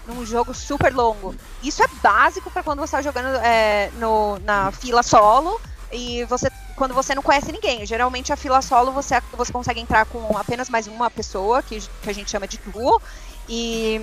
[0.06, 1.36] Num jogo super longo.
[1.62, 5.60] Isso é básico para quando você tá jogando é, no, na fila solo
[5.92, 7.86] e você quando você não conhece ninguém.
[7.86, 12.10] Geralmente a fila solo você, você consegue entrar com apenas mais uma pessoa, que, que
[12.10, 13.02] a gente chama de duo.
[13.50, 14.02] E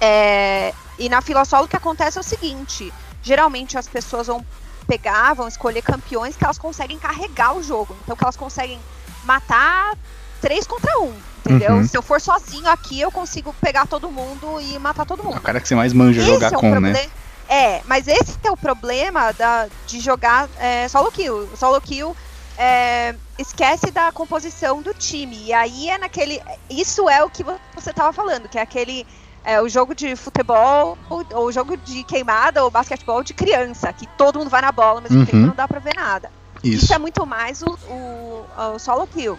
[0.00, 2.92] é, e na fila solo o que acontece é o seguinte:
[3.22, 4.44] geralmente as pessoas vão
[4.86, 7.94] pegar, vão escolher campeões que elas conseguem carregar o jogo.
[8.02, 8.80] Então que elas conseguem
[9.24, 9.94] matar
[10.40, 11.14] três contra um.
[11.44, 11.72] Entendeu?
[11.72, 11.84] Uhum.
[11.88, 15.38] Se eu for sozinho aqui, eu consigo pegar todo mundo e matar todo É mundo.
[15.38, 16.92] o cara que você mais manja jogar é um com, né?
[16.92, 17.10] proble-
[17.48, 21.48] É, mas esse é o problema da, de jogar é, solo kill.
[21.56, 22.16] Solo kill
[22.56, 25.36] é, esquece da composição do time.
[25.46, 26.40] E aí é naquele.
[26.70, 29.04] Isso é o que vo- você tava falando, que é aquele.
[29.44, 33.92] É, o jogo de futebol, ou ou o jogo de queimada, ou basquetebol de criança,
[33.92, 35.24] que todo mundo vai na bola, mas Uhum.
[35.24, 36.30] tempo não dá pra ver nada.
[36.62, 36.84] Isso.
[36.84, 36.94] Isso.
[36.94, 39.38] é muito mais o, o, o solo kill.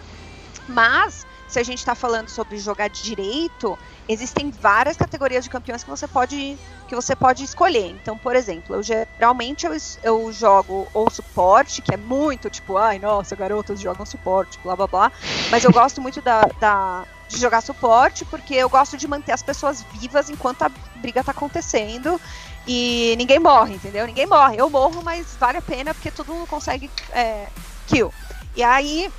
[0.66, 5.90] Mas, se a gente está falando sobre jogar direito, existem várias categorias de campeões que
[5.90, 6.58] você pode,
[6.88, 7.90] que você pode escolher.
[7.90, 12.98] Então, por exemplo, eu geralmente eu, eu jogo ou suporte, que é muito tipo, ai,
[12.98, 15.12] nossa, garotas jogam suporte, blá blá blá.
[15.50, 19.42] Mas eu gosto muito da, da- de jogar suporte porque eu gosto de manter as
[19.42, 22.20] pessoas vivas enquanto a briga tá acontecendo.
[22.66, 24.06] E ninguém morre, entendeu?
[24.06, 24.56] Ninguém morre.
[24.56, 27.46] Eu morro, mas vale a pena porque todo mundo consegue é,
[27.86, 28.12] kill.
[28.56, 29.10] E aí,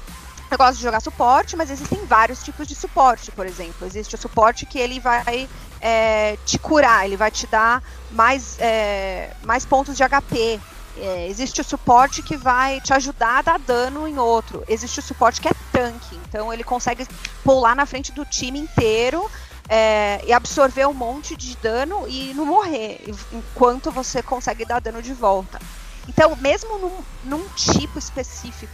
[0.49, 3.85] eu gosto de jogar suporte, mas existem vários tipos de suporte, por exemplo.
[3.85, 5.49] Existe o suporte que ele vai
[5.81, 10.59] é, te curar, ele vai te dar mais, é, mais pontos de HP.
[10.97, 14.63] É, existe o suporte que vai te ajudar a dar dano em outro.
[14.67, 17.05] Existe o suporte que é tanque, então ele consegue
[17.43, 19.29] pular na frente do time inteiro
[19.67, 23.01] é, e absorver um monte de dano e não morrer,
[23.31, 25.59] enquanto você consegue dar dano de volta.
[26.07, 28.73] Então, mesmo num, num tipo específico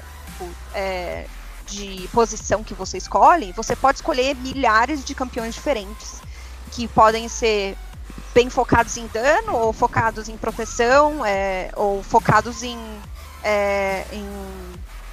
[0.73, 1.25] é,
[1.65, 6.21] de posição que você escolhe, você pode escolher milhares de campeões diferentes,
[6.71, 7.77] que podem ser
[8.33, 12.77] bem focados em dano, ou focados em proteção, é, ou focados em,
[13.43, 14.25] é, em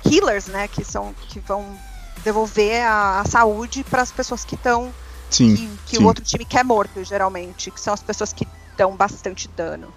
[0.05, 0.67] healers, né?
[0.67, 1.79] Que são que vão
[2.25, 4.93] devolver a, a saúde para as pessoas que estão
[5.31, 5.55] Sim.
[5.57, 6.03] que, que sim.
[6.03, 9.89] o outro time quer morto, geralmente, que são as pessoas que dão bastante dano.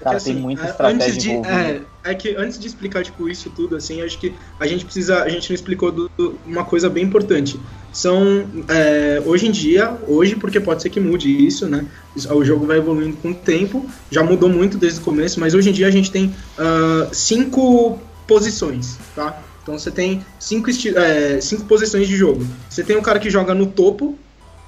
[0.00, 3.28] Cara, Porque, tem muita é, estratégia antes de, é, é que antes de explicar tipo
[3.28, 6.64] isso tudo assim, acho que a gente precisa, a gente não explicou do- do- uma
[6.64, 7.58] coisa bem importante.
[7.92, 11.84] São é, hoje em dia, hoje porque pode ser que mude isso, né?
[12.30, 15.70] O jogo vai evoluindo com o tempo, já mudou muito desde o começo, mas hoje
[15.70, 19.42] em dia a gente tem ah, cinco posições, tá?
[19.62, 22.46] Então você tem cinco, é, cinco posições de jogo.
[22.70, 24.16] Você tem um cara que joga no topo,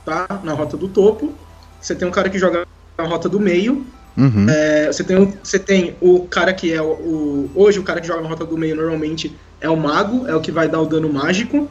[0.04, 0.26] tá?
[0.44, 1.32] Na rota do topo.
[1.80, 2.66] Você tem um cara que joga
[2.98, 3.84] na rota do meio.
[4.16, 4.46] Uhum.
[4.48, 8.00] É, você, tem, o- você tem o cara que é o, o- Hoje o cara
[8.00, 10.80] que joga na rota do meio normalmente é o mago, é o que vai dar
[10.80, 11.68] o dano mágico.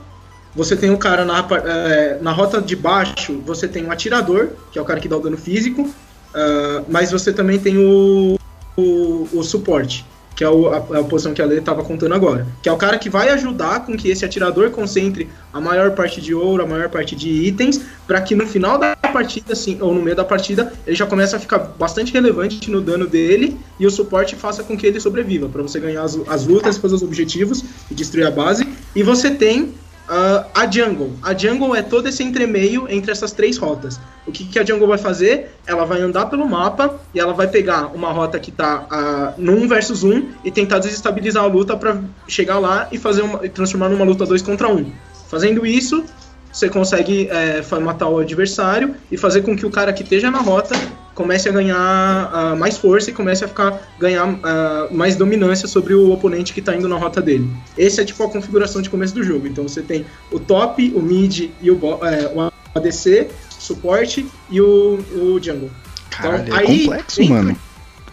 [0.56, 4.80] Você tem o cara na, é, na rota de baixo, você tem o atirador, que
[4.80, 5.88] é o cara que dá o dano físico.
[6.34, 8.36] ah, mas você também tem o,
[8.78, 10.06] o, o suporte,
[10.39, 12.47] que é a, a posição que a Lê estava contando agora.
[12.63, 16.21] Que é o cara que vai ajudar com que esse atirador concentre a maior parte
[16.21, 19.93] de ouro, a maior parte de itens, para que no final da partida, assim, ou
[19.93, 23.86] no meio da partida, ele já começa a ficar bastante relevante no dano dele e
[23.86, 27.04] o suporte faça com que ele sobreviva, para você ganhar as, as lutas, fazer os
[27.04, 28.65] objetivos e destruir a base.
[28.95, 29.73] E você tem
[30.10, 31.12] ah, a Jungle.
[31.22, 34.00] A Jungle é todo esse entremeio entre essas três rotas.
[34.26, 35.52] O que, que a Jungle vai fazer?
[35.65, 39.54] Ela vai andar pelo mapa e ela vai pegar uma rota que tá ah, no
[39.54, 43.50] 1 versus 1 e tentar desestabilizar a luta para chegar lá e fazer uma, e
[43.50, 44.91] transformar numa luta 2 contra 1.
[45.30, 46.04] Fazendo isso,
[46.52, 50.32] você consegue é, fa- matar o adversário e fazer com que o cara que esteja
[50.32, 50.76] na rota
[51.19, 55.93] comece a ganhar ah, mais força e comece a ficar ganhar ah, mais dominância sobre
[55.93, 57.45] o oponente que está indo na rota dele.
[57.77, 59.45] Esse é tipo a configuração de começo do jogo.
[59.45, 64.97] Então você tem o top, o mid e o, é, o ADC, suporte e o,
[65.12, 65.69] o jungle.
[66.10, 67.58] Caralho, então, é aí, complexo, mano.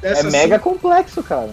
[0.02, 1.50] É mega complexo, cara.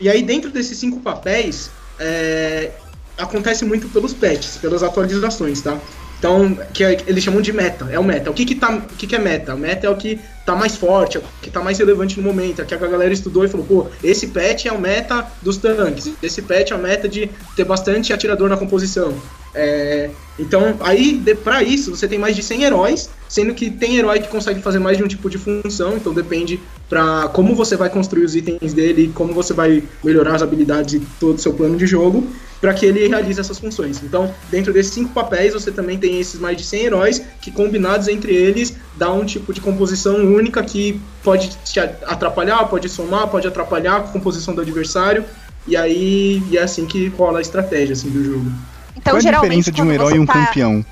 [0.00, 2.72] e aí, dentro desses cinco papéis, é,
[3.18, 5.78] acontece muito pelos patches, pelas atualizações, tá?
[6.18, 8.30] Então, que é- eles chamam de meta, é o meta.
[8.30, 9.54] O que que, tá, o que que é meta?
[9.54, 12.22] O meta é o que tá mais forte, é o que tá mais relevante no
[12.22, 15.56] momento, é que a galera estudou e falou, pô, esse patch é o meta dos
[15.56, 19.14] tanques, esse patch é o meta de ter bastante atirador na composição.
[19.54, 24.18] É, então, aí, pra isso, você tem mais de 100 heróis, sendo que tem herói
[24.20, 27.88] que consegue fazer mais de um tipo de função, então depende pra como você vai
[27.88, 31.76] construir os itens dele, como você vai melhorar as habilidades e todo o seu plano
[31.76, 32.26] de jogo,
[32.60, 34.02] para que ele realize essas funções.
[34.02, 38.08] Então, dentro desses cinco papéis, você também tem esses mais de 100 heróis, que combinados
[38.08, 43.46] entre eles, dá um tipo de composição única que pode te atrapalhar, pode somar, pode
[43.46, 45.24] atrapalhar a composição do adversário,
[45.66, 48.50] e aí e é assim que rola a estratégia assim, do jogo.
[48.96, 50.84] Então, Qual é a diferença de um herói e um tá- campeão?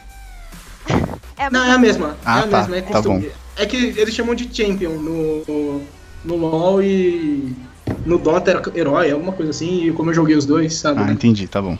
[1.38, 2.16] É, Não, é a mesma.
[2.24, 2.76] Ah, é a tá, mesma.
[2.76, 3.30] É, tá costume.
[3.56, 5.82] é que eles chamam de champion no,
[6.24, 7.52] no LoL e
[8.04, 11.00] no Dota era herói, alguma coisa assim, e como eu joguei os dois, sabe?
[11.02, 11.76] Ah, entendi, tá bom.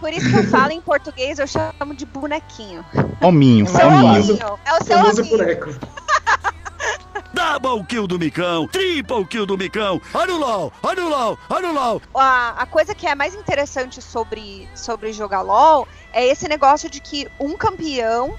[0.00, 2.84] Por isso que eu falo em português, eu chamo de bonequinho.
[3.22, 4.38] Hominho, Seu hominho.
[4.64, 5.38] É o seu Famoso hominho.
[5.38, 5.70] boneco.
[7.32, 10.00] Double kill do Micão, triple kill do Micão.
[10.12, 12.02] Olha o LOL, olha o LOL, olha o LOL.
[12.14, 17.00] a, a coisa que é mais interessante sobre, sobre jogar LOL é esse negócio de
[17.00, 18.34] que um campeão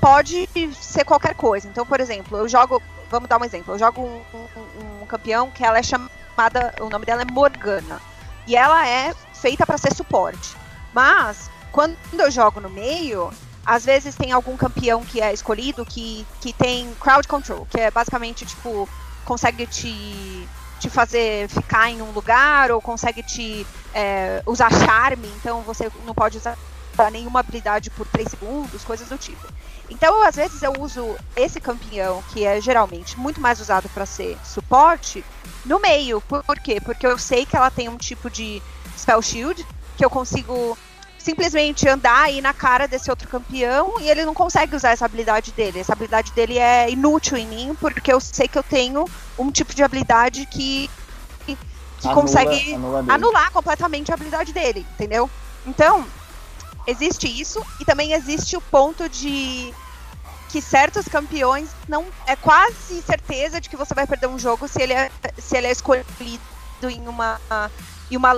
[0.00, 1.66] pode ser qualquer coisa.
[1.66, 2.80] Então, por exemplo, eu jogo.
[3.10, 3.74] Vamos dar um exemplo.
[3.74, 6.10] Eu jogo um, um- um campeão que ela é chamada.
[6.80, 8.00] O nome dela é Morgana.
[8.46, 10.56] E ela é feita para ser suporte.
[10.92, 13.30] Mas, quando eu jogo no meio,
[13.64, 17.90] às vezes tem algum campeão que é escolhido que, que tem crowd control, que é
[17.90, 18.88] basicamente tipo,
[19.24, 25.62] consegue te te fazer ficar em um lugar ou consegue te é, usar charme, então
[25.62, 26.56] você não pode usar
[27.10, 29.46] nenhuma habilidade por 3 segundos, coisas do tipo.
[29.88, 34.36] Então, às vezes eu uso esse campeão, que é geralmente muito mais usado para ser
[34.44, 35.24] suporte,
[35.66, 36.20] no meio.
[36.22, 36.80] Por, por quê?
[36.80, 38.62] Porque eu sei que ela tem um tipo de
[38.96, 40.76] spell shield que eu consigo
[41.18, 45.50] simplesmente andar aí na cara desse outro campeão e ele não consegue usar essa habilidade
[45.52, 45.80] dele.
[45.80, 49.04] Essa habilidade dele é inútil em mim, porque eu sei que eu tenho
[49.36, 50.88] um tipo de habilidade que,
[51.44, 51.58] que
[52.04, 55.28] Anula- consegue anula anular completamente a habilidade dele, entendeu?
[55.66, 56.06] Então,
[56.86, 59.74] existe isso e também existe o ponto de
[60.48, 64.80] que certos campeões não é quase certeza de que você vai perder um jogo se
[64.80, 66.06] ele é, se ele é escolhido
[66.82, 67.40] em uma
[68.10, 68.32] em uma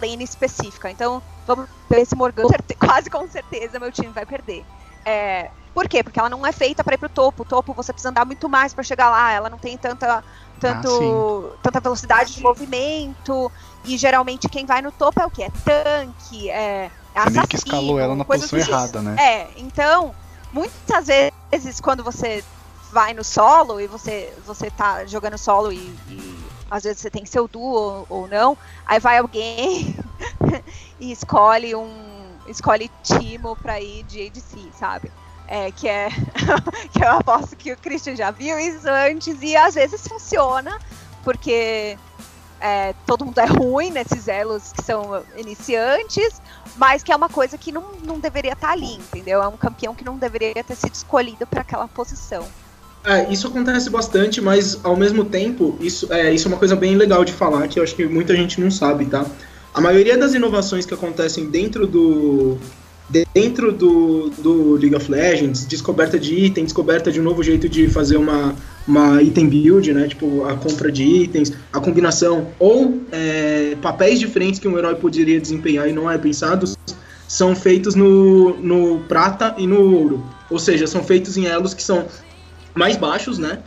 [0.00, 0.90] lane específica.
[0.90, 2.44] Então, vamos ver esse Morgan,
[2.78, 4.64] quase com certeza meu time vai perder.
[5.04, 6.02] É, por quê?
[6.02, 7.42] Porque ela não é feita para ir pro topo.
[7.42, 9.32] O topo você precisa andar muito mais para chegar lá.
[9.32, 10.22] Ela não tem tanta
[10.58, 13.50] tanto, tanta velocidade de movimento.
[13.84, 15.44] E geralmente quem vai no topo é o quê?
[15.44, 19.16] É tanque, é, é Você meio que assassino, escalou ela na posição do errada, né?
[19.18, 20.14] É, então,
[20.52, 22.44] muitas vezes quando você
[22.92, 25.76] vai no solo e você, você tá jogando solo e,
[26.08, 29.96] e às vezes você tem seu duo ou, não, aí vai alguém
[30.98, 32.36] e escolhe um.
[32.46, 35.10] escolhe Timo pra ir de ADC, sabe?
[35.46, 36.08] É, que é
[36.92, 40.78] que eu aposto que o Christian já viu isso antes e às vezes funciona,
[41.24, 41.98] porque
[42.60, 46.40] é, todo mundo é ruim nesses elos que são iniciantes,
[46.76, 49.42] mas que é uma coisa que não, não deveria estar ali, entendeu?
[49.42, 52.46] É um campeão que não deveria ter sido escolhido para aquela posição.
[53.02, 56.96] É, isso acontece bastante, mas ao mesmo tempo, isso é, isso é uma coisa bem
[56.96, 59.24] legal de falar, que eu acho que muita gente não sabe, tá?
[59.72, 62.58] A maioria das inovações que acontecem dentro do,
[63.34, 67.88] dentro do, do League of Legends, descoberta de item, descoberta de um novo jeito de
[67.88, 68.54] fazer uma,
[68.86, 70.06] uma item build, né?
[70.06, 75.40] Tipo, a compra de itens, a combinação, ou é, papéis diferentes que um herói poderia
[75.40, 76.72] desempenhar e não é pensado,
[77.26, 80.24] são feitos no, no prata e no ouro.
[80.48, 82.06] Ou seja, são feitos em elos que são
[82.74, 83.58] mais baixos, né?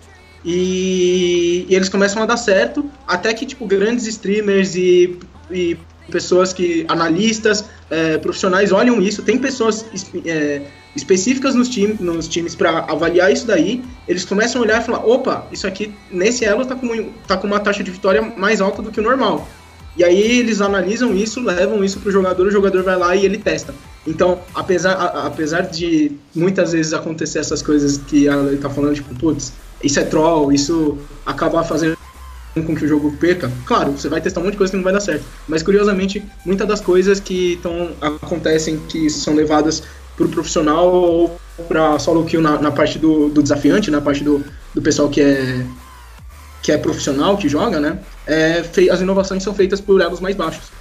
[0.46, 5.18] E, e eles começam a dar certo, até que, tipo, grandes streamers e,
[5.50, 5.78] e
[6.12, 9.86] pessoas que, analistas, é, profissionais olham isso, tem pessoas
[10.26, 10.62] é,
[10.95, 15.06] específicas nos, time, nos times para avaliar isso daí, eles começam a olhar e falar,
[15.06, 18.82] opa, isso aqui, nesse elo tá com, tá com uma taxa de vitória mais alta
[18.82, 19.47] do que o normal.
[19.95, 23.38] E aí eles analisam isso, levam isso pro jogador, o jogador vai lá e ele
[23.38, 23.74] testa.
[24.06, 29.14] Então, apesar, a, apesar de muitas vezes acontecer essas coisas que ela tá falando, tipo,
[29.16, 31.97] putz, isso é troll, isso acaba fazendo
[32.62, 34.84] com que o jogo perca, claro, você vai testar um monte de coisa que não
[34.84, 35.24] vai dar certo.
[35.47, 39.84] Mas curiosamente, muitas das coisas que tão, acontecem que são levadas
[40.16, 44.43] pro profissional ou pra solo kill na, na parte do, do, desafiante, na parte do,
[44.74, 45.66] do pessoal que é
[46.62, 47.99] que é profissional, que joga, né?
[48.26, 50.72] É, as inovações são feitas por elos mais baixos.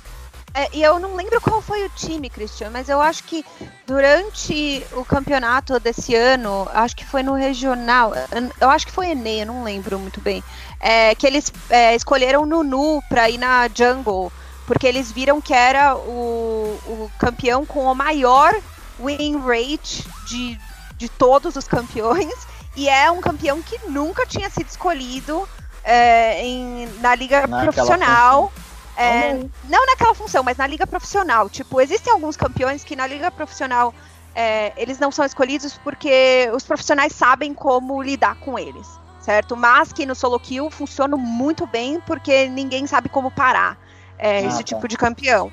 [0.54, 3.44] É, e eu não lembro qual foi o time, Christian, mas eu acho que
[3.86, 8.12] durante o campeonato desse ano, acho que foi no regional,
[8.60, 10.44] eu acho que foi Enem, eu não lembro muito bem,
[10.78, 14.30] é, que eles é, escolheram Nunu para ir na jungle,
[14.66, 18.54] porque eles viram que era o, o campeão com o maior
[19.02, 20.60] win rate de,
[20.98, 22.34] de todos os campeões,
[22.76, 25.48] e é um campeão que nunca tinha sido escolhido
[25.82, 28.48] é, em, na liga Naquela profissional.
[28.50, 28.61] Função
[28.96, 29.34] é,
[29.68, 31.48] não naquela função, mas na liga profissional.
[31.48, 33.94] Tipo, existem alguns campeões que na liga profissional
[34.34, 38.86] é, eles não são escolhidos porque os profissionais sabem como lidar com eles,
[39.20, 39.56] certo?
[39.56, 43.78] Mas que no solo kill funciona muito bem porque ninguém sabe como parar
[44.18, 44.62] é, ah, esse tá.
[44.64, 45.50] tipo de campeão.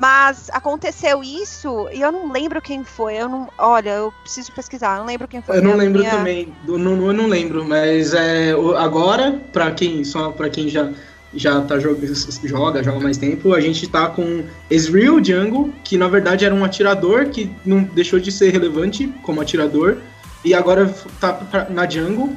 [0.00, 3.14] Mas aconteceu isso e eu não lembro quem foi.
[3.14, 4.94] Eu não, olha, eu preciso pesquisar.
[4.94, 5.58] Eu não lembro quem foi.
[5.58, 6.10] Eu não lembro minha...
[6.10, 6.52] também.
[6.64, 10.90] Do Nunu eu não lembro, mas é, agora para quem só para quem já
[11.34, 12.06] já tá joga,
[12.44, 16.64] joga, joga mais tempo, a gente tá com Ezreal Jungle, que na verdade era um
[16.64, 19.96] atirador que não deixou de ser relevante como atirador,
[20.44, 22.36] e agora tá na Jungle.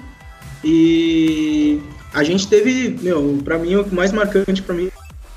[0.64, 1.80] E
[2.14, 4.90] a gente teve, meu, pra mim o mais marcante para mim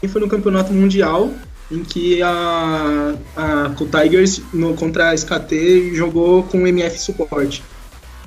[0.08, 1.30] foi no campeonato mundial,
[1.70, 7.62] em que a, a o Tigers no, contra a SKT jogou com MF suporte.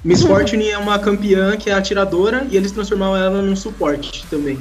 [0.04, 4.60] Miss Fortune é uma campeã que é atiradora e eles transformaram ela num suporte também.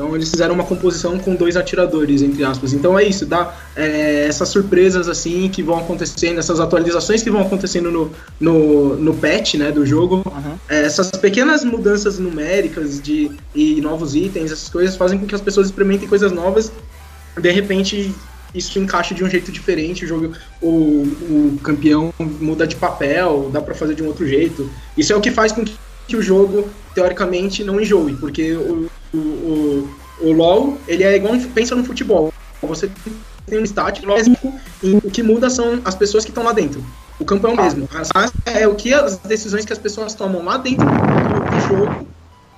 [0.00, 2.72] Então eles fizeram uma composição com dois atiradores, entre aspas.
[2.72, 7.42] Então é isso, dá é, essas surpresas assim que vão acontecendo, essas atualizações que vão
[7.42, 10.22] acontecendo no, no, no patch né, do jogo.
[10.24, 10.54] Uhum.
[10.70, 15.42] É, essas pequenas mudanças numéricas de, e novos itens, essas coisas fazem com que as
[15.42, 16.72] pessoas experimentem coisas novas.
[17.38, 18.14] De repente
[18.54, 20.32] isso encaixa de um jeito diferente, o jogo,
[20.62, 24.68] o, o campeão muda de papel, dá para fazer de um outro jeito.
[24.96, 25.74] Isso é o que faz com que
[26.10, 29.90] que o jogo, teoricamente, não enjoe, porque o, o, o,
[30.20, 32.32] o LoL, ele é igual, pensa no futebol,
[32.62, 32.90] você
[33.46, 34.52] tem um stat lógico,
[34.82, 36.84] e o que muda são as pessoas que estão lá dentro.
[37.18, 37.88] O campo é o mesmo.
[38.46, 42.06] É o que as decisões que as pessoas tomam lá dentro do jogo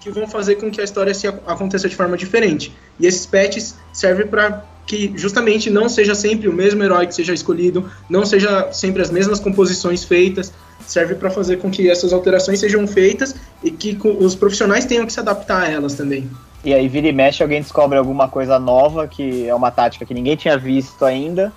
[0.03, 2.77] que vão fazer com que a história se aconteça de forma diferente.
[2.99, 7.33] E esses patches servem para que justamente não seja sempre o mesmo herói que seja
[7.33, 10.53] escolhido, não seja sempre as mesmas composições feitas,
[10.87, 15.13] serve para fazer com que essas alterações sejam feitas e que os profissionais tenham que
[15.13, 16.31] se adaptar a elas também.
[16.65, 20.15] E aí vira e mexe, alguém descobre alguma coisa nova, que é uma tática que
[20.15, 21.53] ninguém tinha visto ainda.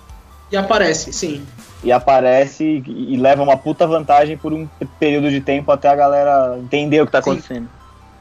[0.50, 1.44] E aparece, sim.
[1.82, 4.68] E aparece e leva uma puta vantagem por um
[4.98, 7.68] período de tempo até a galera entender o que tá acontecendo.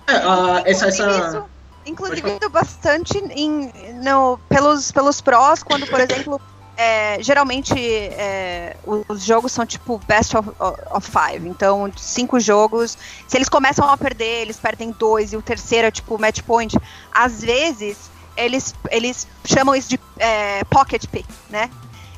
[0.07, 1.45] É, uh, essa, essa...
[1.85, 3.71] Inclusive, bastante em,
[4.03, 6.41] no, pelos, pelos prós, quando, por exemplo,
[6.77, 8.75] é, geralmente é,
[9.07, 11.47] os jogos são tipo best of, of, five.
[11.47, 12.97] Então, cinco jogos.
[13.27, 16.77] Se eles começam a perder, eles perdem dois e o terceiro é tipo match point.
[17.13, 21.69] Às vezes, eles, eles chamam isso de é, pocket pick, né?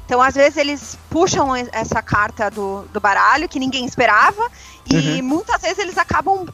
[0.05, 4.49] Então, às vezes, eles puxam essa carta do, do baralho que ninguém esperava,
[4.89, 6.47] e muitas vezes eles acabam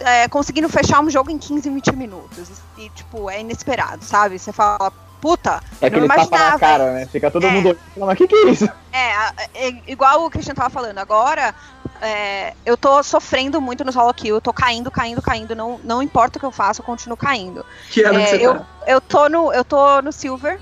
[0.00, 2.48] é, conseguindo fechar um jogo em 15, 20 minutos.
[2.76, 4.38] E, tipo, é inesperado, sabe?
[4.38, 4.92] Você fala,
[5.26, 6.58] puta, É eu não aquele tapa na imaginava.
[6.60, 7.06] cara, né?
[7.06, 7.50] Fica todo É.
[7.50, 8.68] mundo olhando e falando, mas o que, que é isso?
[8.92, 11.52] É, é, igual o Christian tava falando, agora
[12.00, 16.00] é, eu tô sofrendo muito no solo kill, eu tô caindo, caindo, caindo, não, não
[16.00, 17.66] importa o que eu faço, eu continuo caindo.
[17.90, 18.66] Que que É, você eu, tá.
[18.86, 20.60] eu, tô no, eu tô no Silver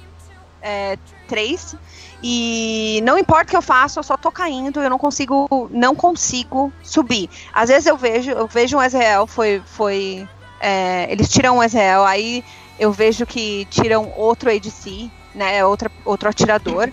[0.63, 0.97] é,
[1.29, 1.77] 3
[2.23, 5.95] e não importa o que eu faço, eu só tô caindo, eu não consigo, não
[5.95, 7.29] consigo subir.
[7.53, 10.27] Às vezes eu vejo, eu vejo um Ezreal, foi, foi
[10.59, 12.43] é, eles tiram um Ezreal, aí
[12.79, 16.91] eu vejo que tiram outro ADC, né, outra, outro atirador,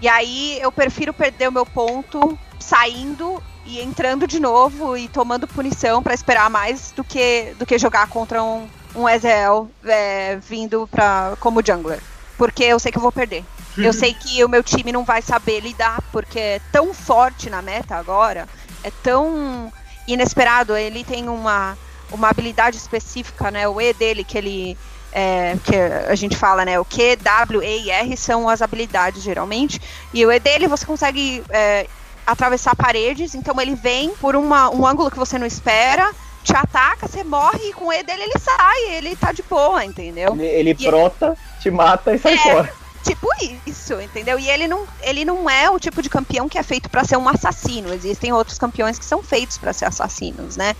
[0.00, 5.46] e aí eu prefiro perder o meu ponto saindo e entrando de novo e tomando
[5.46, 10.88] punição pra esperar mais do que, do que jogar contra um, um Ezreal é, vindo
[10.88, 12.00] pra, como jungler.
[12.38, 13.44] Porque eu sei que eu vou perder.
[13.76, 17.60] Eu sei que o meu time não vai saber lidar, porque é tão forte na
[17.60, 18.48] meta agora,
[18.84, 19.72] é tão
[20.06, 20.76] inesperado.
[20.76, 21.76] Ele tem uma,
[22.10, 23.66] uma habilidade específica, né?
[23.68, 24.78] O E dele, que ele.
[25.18, 26.78] É, que a gente fala, né?
[26.78, 29.80] O Q, W, E e R são as habilidades, geralmente.
[30.12, 31.86] E o E dele você consegue é,
[32.26, 36.12] atravessar paredes, então ele vem por uma- um ângulo que você não espera,
[36.44, 39.82] te ataca, você morre e com o E dele ele sai, ele tá de boa,
[39.82, 40.34] entendeu?
[40.34, 42.38] Ele, ele prota, te mata e sai É.
[42.38, 42.72] fora.
[43.02, 43.28] Tipo
[43.64, 44.36] isso, entendeu?
[44.36, 47.16] E ele não, ele não é o tipo de campeão que é feito pra ser
[47.16, 47.94] um assassino.
[47.94, 50.74] Existem outros campeões que são feitos pra ser assassinos, né?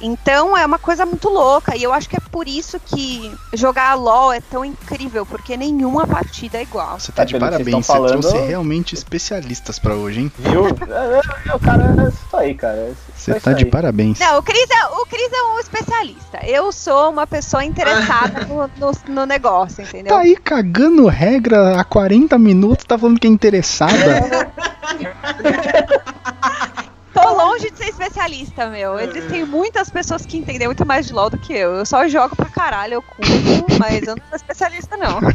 [0.00, 1.76] Então é uma coisa muito louca.
[1.76, 6.06] E eu acho que é por isso que jogar LOL é tão incrível, porque nenhuma
[6.06, 6.98] partida é igual.
[6.98, 10.32] Você tá É, de parabéns, você falando- trouxe realmente especialistas pra hoje, hein?
[10.38, 10.66] Viu?
[10.66, 12.76] É, é, o cara, é isso aí, cara.
[12.76, 14.18] é Você tá de parabéns.
[14.18, 16.38] Não, o Cris é, o Cris é um especialista.
[16.44, 20.14] Eu sou uma pessoa interessada no, no, no negócio, entendeu?
[20.14, 23.94] Tá aí cagando regra há 40 minutos, tá falando que é interessada.
[27.14, 28.98] Tô longe de ser especialista, meu.
[28.98, 31.72] Existem muitas pessoas que entendem muito mais de LOL do que eu.
[31.76, 35.20] Eu só jogo pra caralho, eu curto, mas eu não sou especialista, não.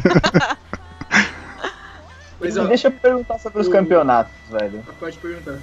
[2.38, 4.82] Pois E ó, Deixa eu perguntar sobre os o- campeonatos, velho.
[4.98, 5.58] pode perguntar.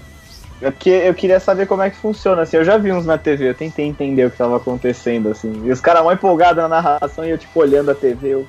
[0.62, 2.58] É porque eu queria saber como é que funciona, assim.
[2.58, 5.64] Eu já vi uns na TV, eu tentei entender o que tava acontecendo, assim.
[5.66, 8.30] E os caras mó empolgados na narração e eu, tipo, olhando a TV.
[8.30, 8.48] Eu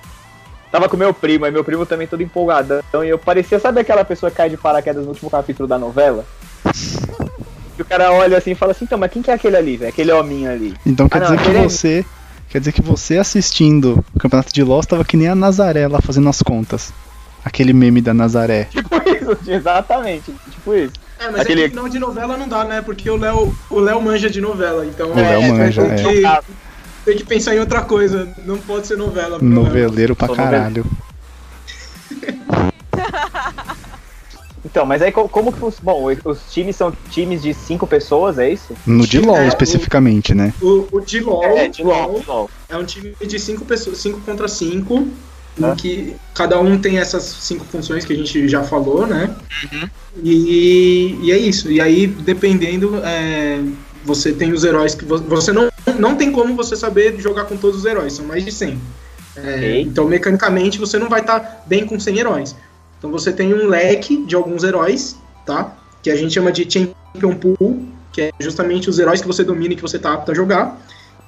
[0.70, 2.82] tava com meu primo, aí meu primo também todo empolgadão.
[3.02, 6.24] E eu parecia, sabe aquela pessoa que cai de paraquedas no último capítulo da novela?
[7.78, 9.76] E o cara olha assim e fala assim, então, mas quem que é aquele ali,
[9.76, 9.90] velho?
[9.90, 10.74] Aquele hominho ali.
[10.84, 12.04] Então quer Ah, não, dizer que aquele- você.
[12.50, 16.00] Quer dizer que você assistindo o campeonato de LOL tava que nem a Nazaré lá
[16.00, 16.92] fazendo as contas.
[17.44, 18.64] Aquele meme da Nazaré.
[18.64, 20.32] Tipo isso, exatamente.
[20.50, 20.92] Tipo isso.
[21.20, 22.80] É, mas Aquele- é que final de novela não dá, né?
[22.80, 26.02] Porque o Léo, o Léo manja de novela, então O Léo é, manja, tem, é.
[26.40, 26.44] que,
[27.04, 28.28] tem que pensar em outra coisa.
[28.46, 29.36] Não pode ser novela.
[29.36, 29.42] Léo.
[29.48, 30.86] Noveleiro pra Sou caralho.
[34.64, 35.84] Então, mas aí co- como que funciona?
[35.84, 38.74] Bom, os times são times de cinco pessoas, é isso?
[38.86, 40.52] No de LOL É, o- especificamente, né?
[40.60, 44.20] O, o de LOL, É, de LOL, LOL é um time de cinco pessoas, cinco
[44.20, 45.06] contra cinco,
[45.60, 45.72] Tá.
[45.72, 49.34] em que cada um tem essas cinco funções que a gente já falou, né?
[49.72, 49.88] Uhum.
[50.22, 51.70] E, e é isso.
[51.70, 53.60] E aí, dependendo, é,
[54.04, 57.56] você tem os heróis que vo- você não, não tem como você saber jogar com
[57.56, 58.78] todos os heróis, são mais de 100.
[59.36, 59.80] É, Ok.
[59.82, 62.54] Então, mecanicamente, você não vai estar bem com 100 heróis.
[62.98, 65.76] Então, você tem um leque de alguns heróis, tá?
[66.02, 69.72] Que a gente chama de Champion Pool, que é justamente os heróis que você domina
[69.72, 70.80] e que você tá apto a jogar.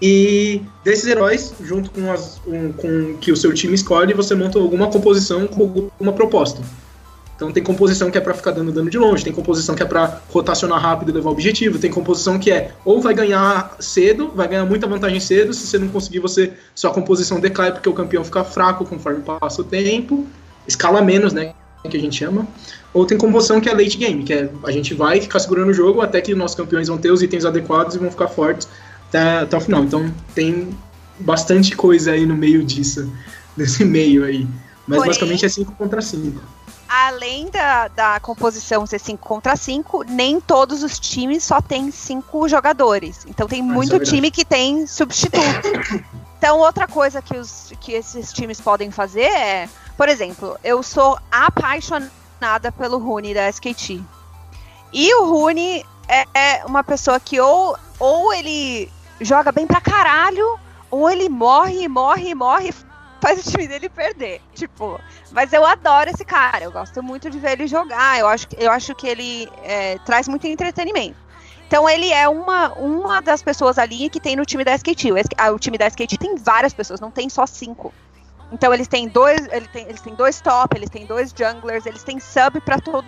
[0.02, 4.58] E desses heróis, junto com, as, um, com que o seu time escolhe, você monta
[4.58, 6.62] alguma composição com alguma proposta.
[7.36, 9.86] Então tem composição que é pra ficar dando dano de longe, tem composição que é
[9.86, 14.30] pra rotacionar rápido e levar o objetivo, tem composição que é ou vai ganhar cedo,
[14.34, 17.94] vai ganhar muita vantagem cedo, se você não conseguir, você sua composição decai porque o
[17.94, 20.26] campeão fica fraco conforme passa o tempo,
[20.68, 21.54] escala menos, né,
[21.88, 22.46] que a gente chama.
[22.92, 25.74] Ou tem composição que é late game, que é a gente vai ficar segurando o
[25.74, 28.68] jogo até que nossos campeões vão ter os itens adequados e vão ficar fortes
[29.08, 29.84] até, até o final.
[29.84, 30.76] Então tem
[31.18, 33.10] bastante coisa aí no meio disso,
[33.56, 34.46] desse meio aí.
[34.86, 36.40] Mas Porém- basicamente é 5 contra 5.
[36.92, 42.48] Além da, da composição ser 5 contra 5, nem todos os times só tem 5
[42.48, 43.24] jogadores.
[43.28, 44.10] Então tem isso é muito verdade.
[44.10, 45.40] time que tem substituto.
[46.36, 49.68] então, outra coisa que, os, que esses times podem fazer é,
[50.00, 54.00] por exemplo, eu sou apaixonada pelo Rune da SKT.
[54.94, 58.90] E o Rune é, é uma pessoa que ou, ou ele
[59.20, 60.58] joga bem pra caralho,
[60.90, 62.72] ou ele morre, morre, morre,
[63.20, 64.40] faz o time dele perder.
[64.54, 64.98] Tipo,
[65.32, 68.18] mas eu adoro esse cara, eu gosto muito de ver ele jogar.
[68.18, 71.18] Eu acho, eu acho que ele é, traz muito entretenimento.
[71.66, 75.12] Então ele é uma, uma das pessoas ali que tem no time da SKT.
[75.12, 77.92] O, ah, o time da SKT tem várias pessoas, não tem só cinco.
[78.52, 82.02] Então eles têm dois, eles têm, eles têm dois top, eles têm dois junglers, eles
[82.02, 83.06] têm sub para todo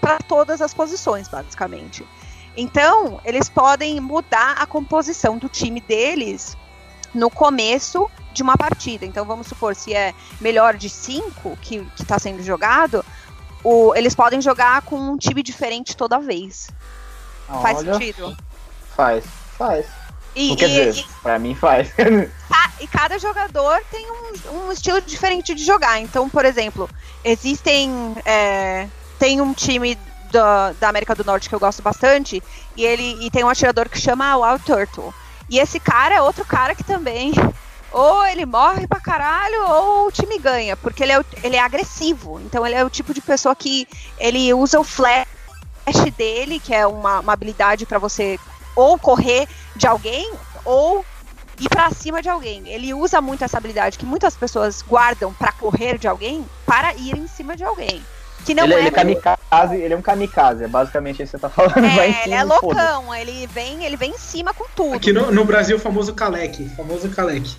[0.00, 2.06] para todas as posições, basicamente.
[2.56, 6.56] Então, eles podem mudar a composição do time deles
[7.14, 9.04] no começo de uma partida.
[9.04, 13.04] Então, vamos supor, se é melhor de cinco que está sendo jogado,
[13.62, 16.70] o, eles podem jogar com um time diferente toda vez.
[17.62, 18.36] Faz Olha, sentido?
[18.94, 19.24] Faz,
[19.56, 19.86] faz.
[20.34, 21.90] E, Não quer e- dizer, pra mim faz.
[22.48, 26.00] Ca- e cada jogador tem um, um estilo diferente de jogar.
[26.00, 26.88] Então, por exemplo,
[27.24, 28.14] existem.
[28.24, 28.86] é,
[29.18, 29.98] tem um time
[30.30, 32.42] da, da América do Norte que eu gosto bastante,
[32.76, 35.12] e ele e tem um atirador que chama Wild Turtle.
[35.50, 37.32] E esse cara é outro cara que também.
[37.90, 42.38] Ou ele morre pra caralho, ou o time ganha, porque ele é, ele é agressivo.
[42.44, 45.26] Então ele é o tipo de pessoa que ele usa o flash
[46.14, 48.38] dele, que é uma, uma habilidade pra você
[48.78, 50.30] ou correr de alguém,
[50.64, 51.04] ou
[51.60, 52.62] ir pra cima de alguém.
[52.68, 57.16] Ele usa muito essa habilidade que muitas pessoas guardam pra correr de alguém para ir
[57.16, 58.00] em cima de alguém.
[58.46, 61.38] Que não ele, é, ele é kamikaze, ele é um kamikaze, é basicamente isso que
[61.38, 61.74] você tá falando.
[61.96, 62.64] vai em é, ele cima é e foda-se.
[62.92, 64.94] loucão, ele vem, ele vem em cima com tudo.
[64.94, 66.68] Aqui no, no Brasil, o famoso Kalec.
[66.76, 67.50] Famoso Kalec.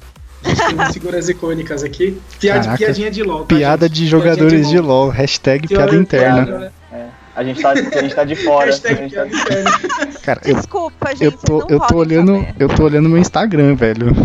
[0.41, 2.20] A gente tem umas figuras icônicas aqui.
[2.39, 3.39] Piada, Caraca, piadinha de LOL.
[3.41, 3.95] tá, Piada gente?
[3.97, 5.09] de jogadores de Piadinha LOL.
[5.09, 6.45] Hashtag piada Piada- interna.
[6.45, 7.07] piada- É,
[7.39, 8.63] a, gente tá, a gente tá de fora.
[8.63, 10.19] a Hashtag gente tá-.
[10.23, 12.35] Cara, eu, Desculpa, gente, eu tô, não eu tô olhando.
[12.39, 12.55] saber.
[12.59, 14.07] Eu tô olhando meu Instagram, velho.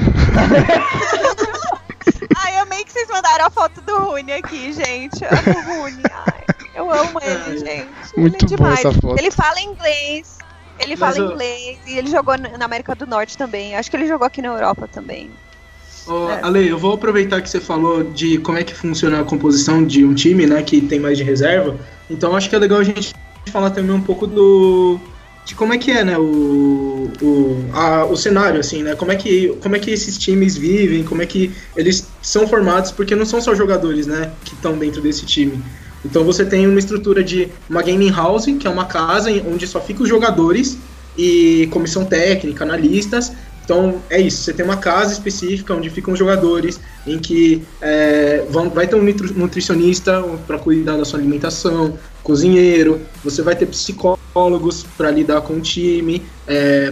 [2.37, 5.23] Ai, amei que vocês mandaram a foto do Rune aqui, gente.
[5.23, 6.03] Eu amo o Rune.
[6.27, 6.45] Ai,
[6.75, 7.89] eu amo ele, gente.
[8.17, 8.79] muito ele é boa demais.
[8.85, 9.19] essa foto.
[9.19, 10.39] Ele fala inglês.
[10.79, 13.77] Ele Mas fala eu- inglês e ele jogou na América do Norte também.
[13.77, 15.31] Acho que ele jogou aqui na Europa também.
[16.07, 16.41] Ô, É.
[16.43, 20.05] Ale, eu vou aproveitar que você falou de como é que funciona a composição de
[20.05, 21.77] um time, né, que tem mais de reserva.
[22.11, 23.13] Então acho que é legal a gente
[23.51, 24.99] falar também um pouco do
[25.47, 29.17] de como é que é, né, o, o, a- o cenário, assim, né, como é,
[29.17, 33.27] que, como é que esses times vivem, como é que eles são formados, porque não
[33.27, 35.63] são só jogadores, né, que estão dentro desse time.
[36.03, 39.81] Então você tem uma estrutura de uma gaming house, que é uma casa onde só
[39.83, 40.79] ficam os jogadores
[41.17, 43.33] e comissão técnica, analistas.
[43.65, 48.45] Então é isso, você tem uma casa específica onde ficam os jogadores, em que é,
[48.51, 53.67] vão, vai ter um nutri- nutricionista para cuidar da sua alimentação, cozinheiro, você vai ter
[53.67, 56.23] psicólogos para lidar com o time,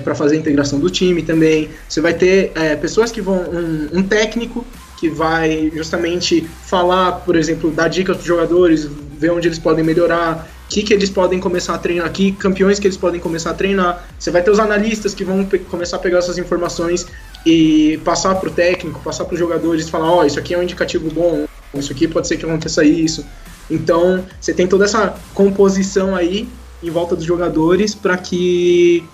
[0.04, 1.70] para fazer a integração do time também.
[1.88, 3.36] Você vai ter é, pessoas que vão.
[3.36, 4.64] Um, um técnico
[4.98, 9.84] que vai justamente falar, por exemplo, dar dicas para os jogadores, ver onde eles podem
[9.84, 13.54] melhorar, que, que eles podem começar a treinar aqui, campeões que eles podem começar a
[13.54, 14.08] treinar.
[14.18, 17.06] Você vai ter os analistas que vão começar a pegar essas informações
[17.44, 20.62] e passar para o técnico, passar para os jogadores, falar, ó, isso aqui é um
[20.62, 23.22] indicativo bom, isso aqui pode ser que aconteça isso.
[23.70, 26.48] Então, você tem toda essa composição aí
[26.82, 29.04] em volta dos jogadores para que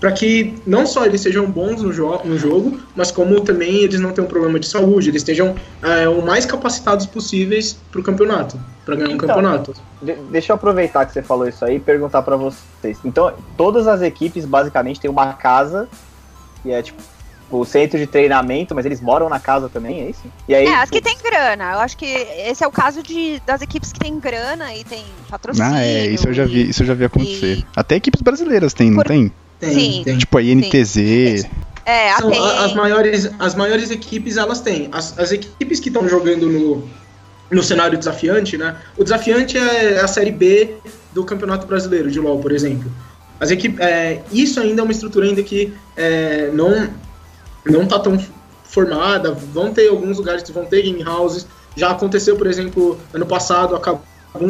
[0.00, 3.98] para que não só eles sejam bons no, jo no jogo, mas como também eles
[4.00, 8.60] não tenham problema de saúde, eles estejam é, o mais capacitados possíveis para o campeonato,
[8.84, 9.74] para ganhar um Então, campeonato.
[10.02, 12.98] De- deixa eu aproveitar que você falou isso aí e perguntar pra vocês.
[13.04, 15.88] Então, todas as equipes basicamente têm uma casa,
[16.62, 17.00] que é tipo
[17.48, 20.22] o centro de treinamento, mas eles moram na casa também, é isso?
[20.48, 21.74] E aí, É, as que tem grana.
[21.74, 25.04] Eu acho que esse é o caso de, das equipes que tem grana e tem
[25.30, 25.70] patrocínio.
[25.72, 27.58] Ah, é, isso eu já vi, isso eu já vi acontecer.
[27.58, 29.32] e- Até equipes brasileiras tem, não Por- tem?
[29.58, 30.02] Tem, Sim.
[30.04, 30.18] tem.
[30.18, 31.46] Tipo a INTZ.
[31.84, 32.40] É, a São tem.
[32.40, 34.88] as, maiores, as maiores equipes, elas têm.
[34.92, 36.88] As, as equipes que estão jogando no,
[37.50, 38.76] no cenário desafiante, né?
[38.96, 40.74] O desafiante é a Série B
[41.14, 42.90] do Campeonato Brasileiro de LoL, por exemplo.
[43.38, 46.90] As equipes, é, isso ainda é uma estrutura ainda que é, não
[47.64, 48.18] não tá tão
[48.64, 49.32] formada.
[49.32, 51.46] Vão ter alguns lugares que vão ter game houses.
[51.76, 54.00] Já aconteceu, por exemplo, ano passado, a Kabum,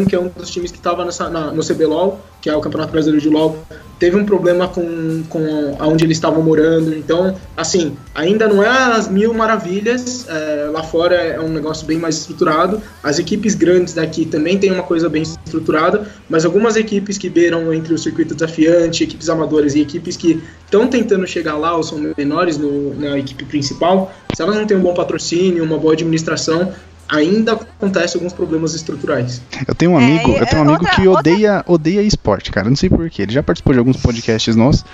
[0.06, 3.28] que é um dos times que estava no CBLOL, que é o Campeonato Brasileiro de
[3.28, 3.58] LoL,
[3.98, 6.94] teve um problema com, com aonde eles estavam morando.
[6.94, 10.26] Então, assim, ainda não é as mil maravilhas.
[10.28, 12.80] é, lá fora é um negócio bem mais estruturado.
[13.02, 17.72] As equipes grandes daqui também têm uma coisa bem estruturada, mas algumas equipes que beiram
[17.72, 22.12] entre o circuito desafiante, equipes amadoras e equipes que estão tentando chegar lá ou são
[22.16, 26.72] menores no- na equipe principal, se elas não têm um bom patrocínio, uma boa administração,
[27.08, 29.40] ainda acontecem alguns problemas estruturais.
[29.66, 32.02] Eu tenho um É, amigo, e- eu tenho um amigo outra- que outra- odeia, odeia
[32.02, 32.68] esporte, cara.
[32.68, 33.22] Não sei porquê.
[33.22, 34.84] Ele já participou de alguns podcasts nossos,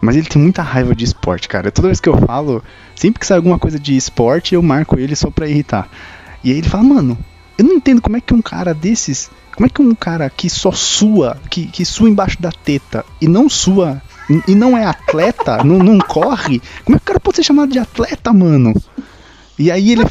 [0.00, 1.70] mas ele tem muita raiva de esporte, cara.
[1.70, 2.62] Toda vez que eu falo,
[2.94, 5.88] sempre que sai alguma coisa de esporte, eu marco ele só pra irritar.
[6.42, 7.18] E aí ele fala, mano,
[7.56, 9.30] eu não entendo como é que um cara desses.
[9.56, 13.28] Como é que um cara que só sua, que, que sua embaixo da teta e
[13.28, 14.02] não sua.
[14.28, 17.42] e- E não é atleta, não, não corre, como é que o cara pode ser
[17.44, 18.74] chamado de atleta, mano?
[19.58, 20.02] E aí ele,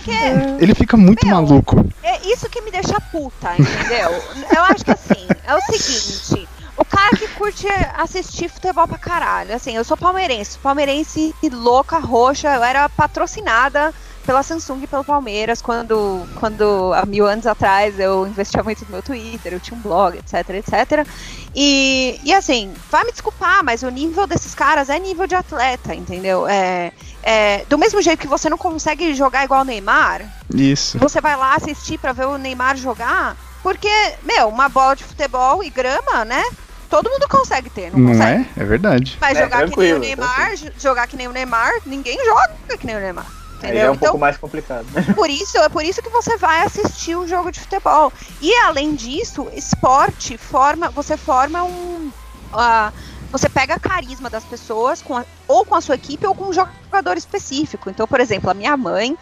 [0.59, 1.85] ele fica muito Meu, maluco.
[2.01, 4.11] É isso que me deixa puta, entendeu?
[4.55, 6.47] Eu acho que assim, é o seguinte.
[6.77, 7.67] O cara que curte
[7.97, 9.53] assistir futebol pra caralho.
[9.53, 10.57] Assim, eu sou palmeirense.
[10.57, 12.53] Palmeirense louca, roxa.
[12.55, 13.93] Eu era patrocinada
[14.25, 18.91] pela Samsung e pelo Palmeiras, quando, quando há mil anos atrás eu investia muito no
[18.91, 21.05] meu Twitter, eu tinha um blog, etc, etc.
[21.53, 25.93] E, e assim, vai me desculpar, mas o nível desses caras é nível de atleta,
[25.93, 26.47] entendeu?
[26.47, 30.97] É, é, do mesmo jeito que você não consegue jogar igual o Neymar, Isso.
[30.99, 33.89] você vai lá assistir pra ver o Neymar jogar, porque,
[34.23, 36.41] meu, uma bola de futebol e grama, né?
[36.89, 38.47] Todo mundo consegue ter, não, Não consegue?
[38.57, 38.61] é?
[38.61, 39.17] É verdade.
[39.19, 42.77] Mas É, jogar que nem o Neymar, jo- jogar que nem o Neymar, ninguém joga
[42.79, 43.25] que nem o Neymar.
[43.63, 43.87] Entendeu?
[43.87, 44.85] é um então, pouco mais complicado.
[45.15, 48.11] por isso, é por isso que você vai assistir um jogo de futebol.
[48.41, 52.11] E além disso, esporte forma, você forma um,
[52.53, 52.91] ah,
[53.31, 56.53] você pega carisma das pessoas com a- ou com a sua equipe ou com um
[56.53, 57.89] jogador específico.
[57.89, 59.17] Então, por exemplo, a minha mãe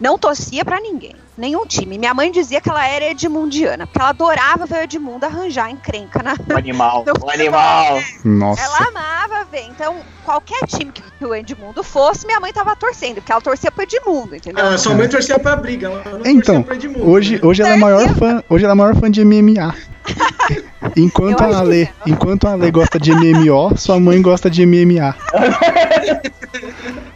[0.00, 1.98] não torcia pra ninguém, nenhum time.
[1.98, 6.22] Minha mãe dizia que ela era edmundiana, porque ela adorava ver o Edmundo arranjar encrenca
[6.22, 7.04] na, Um animal.
[7.06, 8.02] No futebol, animal.
[8.24, 8.62] Nossa.
[8.62, 9.64] ela amava ver.
[9.68, 13.82] Então, qualquer time que o Edmundo fosse, minha mãe tava torcendo, porque ela torcia pro
[13.82, 14.64] Edmundo, entendeu?
[14.64, 17.10] Ah, sua mãe torcia pra briga, ela não Então, torcia Edmundo.
[17.10, 17.40] Hoje, né?
[17.42, 19.74] hoje ela é maior fã, hoje ela é a maior fã de MMA.
[20.96, 25.14] Enquanto Eu a Ale, enquanto a Ale gosta de MMO, sua mãe gosta de MMA.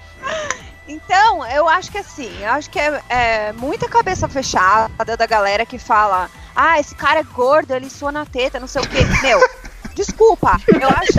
[0.91, 5.64] Então, eu acho que assim, eu acho que é, é muita cabeça fechada da galera
[5.64, 8.99] que fala, ah, esse cara é gordo, ele sua na teta, não sei o quê.
[9.22, 9.41] Meu,
[9.95, 11.18] desculpa, eu acho.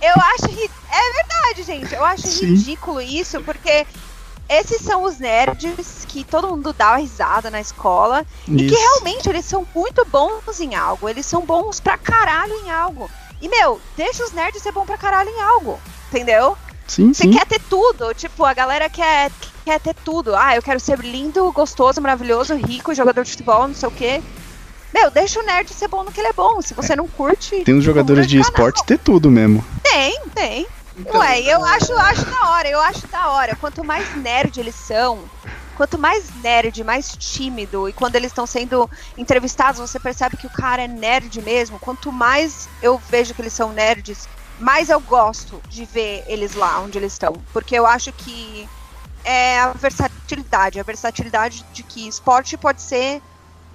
[0.00, 0.46] Eu acho.
[0.46, 1.94] ri- É verdade, gente.
[1.94, 2.46] Eu acho Sim.
[2.54, 3.86] ridículo isso, porque
[4.48, 8.26] esses são os nerds que todo mundo dá uma risada na escola.
[8.46, 8.74] E que Isso.
[8.78, 11.08] realmente eles são muito bons em algo.
[11.08, 13.10] Eles são bons pra caralho em algo.
[13.40, 15.80] E, meu, deixa os nerds ser bom pra caralho em algo.
[16.08, 16.58] Entendeu?
[16.86, 17.30] Sim, Você sim.
[17.30, 18.12] quer ter tudo.
[18.14, 19.30] Tipo, a galera quer,
[19.64, 20.34] quer ter tudo.
[20.36, 24.22] Ah, eu quero ser lindo, gostoso, maravilhoso, rico, jogador de futebol, não sei o quê.
[24.92, 26.60] Meu, deixa o nerd ser bom no que ele é bom.
[26.60, 27.64] Se você não curte.
[27.64, 28.50] Tem uns jogadores de canal.
[28.50, 29.64] esportes ter tudo mesmo.
[29.82, 30.66] Tem, tem.
[30.98, 33.56] Então, Ué, eu acho, acho da hora, eu acho da hora.
[33.56, 35.20] Quanto mais nerd eles são,
[35.74, 40.50] quanto mais nerd, mais tímido, e quando eles estão sendo entrevistados, você percebe que o
[40.50, 41.78] cara é nerd mesmo.
[41.78, 44.28] Quanto mais eu vejo que eles são nerds,
[44.58, 47.32] mais eu gosto de ver eles lá onde eles estão.
[47.52, 48.68] Porque eu acho que
[49.24, 53.22] é a versatilidade, a versatilidade de que esporte pode ser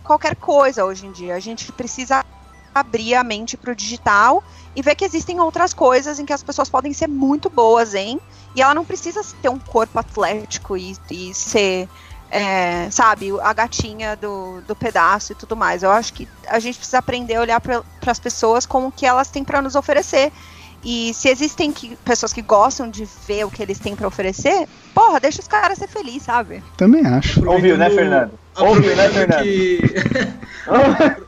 [0.04, 1.36] qualquer coisa hoje em dia.
[1.36, 2.26] A gente precisa
[2.74, 4.44] abrir a mente pro digital
[4.76, 8.20] e ver que existem outras coisas em que as pessoas podem ser muito boas em
[8.56, 11.90] e ela não precisa ter um corpo atlético e, e ser
[12.30, 16.78] é, sabe a gatinha do, do pedaço e tudo mais eu acho que a gente
[16.78, 20.32] precisa aprender a olhar para as pessoas com o que elas têm para nos oferecer
[20.90, 24.66] e se existem que, pessoas que gostam de ver o que eles têm para oferecer
[24.96, 27.48] porra deixa os caras ser felizes sabe Também acho.
[27.48, 28.32] Ouviu, né, Fernando?
[28.58, 29.44] Ouviu, né, Fernando?
[29.44, 29.82] que-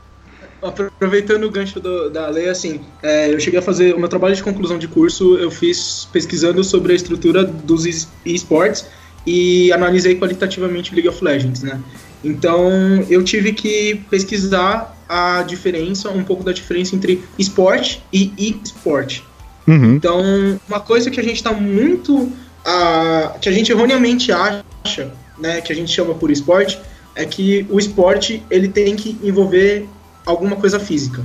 [0.62, 4.34] Aproveitando o gancho do- da lei, assim, é, eu cheguei a fazer o meu trabalho
[4.36, 8.84] de conclusão de curso, eu fiz pesquisando sobre a estrutura dos es- esportes
[9.26, 11.80] e analisei qualitativamente o League of Legends, né?
[12.22, 12.70] Então,
[13.08, 19.22] eu tive que pesquisar a diferença, um pouco da diferença entre esporte e e-sport.
[19.66, 19.94] Uhum.
[19.94, 20.20] Então,
[20.68, 22.30] uma coisa que a gente está muito.
[22.64, 26.78] ah, que a gente erroneamente acha, né, que a gente chama por esporte,
[27.14, 29.86] é que o esporte ele tem que envolver
[30.26, 31.24] alguma coisa física.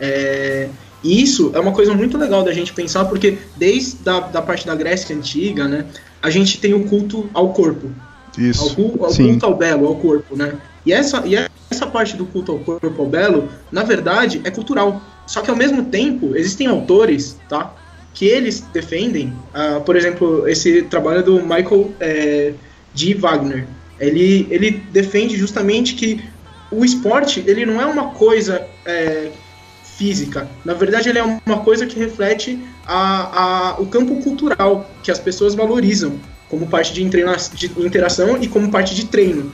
[0.00, 0.68] É,
[1.02, 4.66] e isso é uma coisa muito legal da gente pensar, porque desde da, da parte
[4.66, 5.86] da Grécia Antiga, né,
[6.22, 7.90] a gente tem o culto ao corpo,
[8.36, 8.76] ao, Isso.
[9.00, 9.30] ao Sim.
[9.30, 10.54] culto ao belo, ao corpo, né?
[10.84, 11.36] E essa, e
[11.70, 15.00] essa parte do culto ao corpo, ao belo, na verdade, é cultural.
[15.26, 17.74] Só que ao mesmo tempo, existem autores, tá?
[18.12, 22.52] Que eles defendem, ah, por exemplo, esse trabalho do Michael eh,
[22.94, 23.14] G.
[23.14, 23.66] Wagner.
[23.98, 26.22] Ele, ele defende justamente que
[26.70, 29.30] o esporte, ele não é uma coisa eh,
[29.96, 30.48] física.
[30.64, 35.18] Na verdade, ele é uma coisa que reflete a, a, o campo cultural que as
[35.18, 36.18] pessoas valorizam
[36.48, 39.52] como parte de interação e como parte de treino.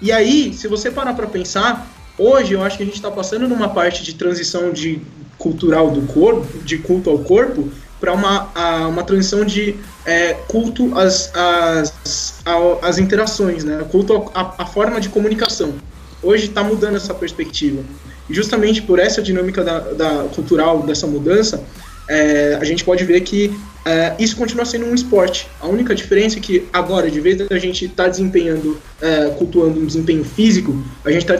[0.00, 3.46] E aí, se você parar para pensar, hoje eu acho que a gente está passando
[3.46, 5.00] numa parte de transição de
[5.36, 7.70] cultural do corpo, de culto ao corpo,
[8.00, 8.48] para uma,
[8.88, 9.76] uma transição de
[10.06, 12.42] é, culto às, às,
[12.82, 13.84] às interações, né?
[13.90, 15.74] culto à à forma de comunicação.
[16.22, 17.82] Hoje está mudando essa perspectiva.
[18.28, 21.62] E justamente por essa dinâmica da, da cultural, dessa mudança,
[22.08, 25.48] é, a gente pode ver que é, isso continua sendo um esporte.
[25.60, 29.86] A única diferença é que agora, de vez da gente estar desempenhando, é, cultuando um
[29.86, 31.36] desempenho físico, a gente está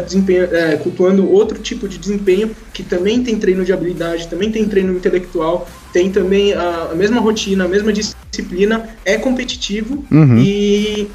[0.82, 5.68] cultuando outro tipo de desempenho que também tem treino de habilidade, também tem treino intelectual,
[5.92, 10.38] tem também a, a mesma rotina, a mesma disciplina, é competitivo Uhum.
[10.38, 11.08] e,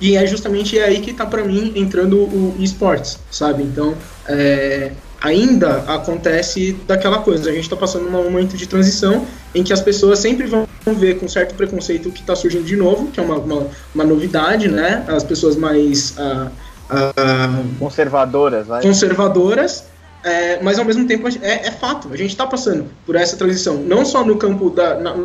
[0.00, 3.62] e é justamente aí que tá para mim entrando o esportes, sabe?
[3.62, 3.94] Então,
[4.28, 4.92] é,
[5.22, 7.48] ainda acontece daquela coisa.
[7.48, 11.18] A gente está passando um momento de transição em que as pessoas sempre vão ver
[11.18, 14.68] com certo preconceito o que está surgindo de novo, que é uma, uma, uma, novidade,
[14.68, 15.04] né?
[15.08, 16.50] As pessoas mais uh,
[16.90, 18.82] uh, conservadoras, vai.
[18.82, 19.84] conservadoras.
[20.24, 23.78] É, mas ao mesmo tempo é, é fato, a gente está passando por essa transição,
[23.78, 25.16] não só no campo da, na,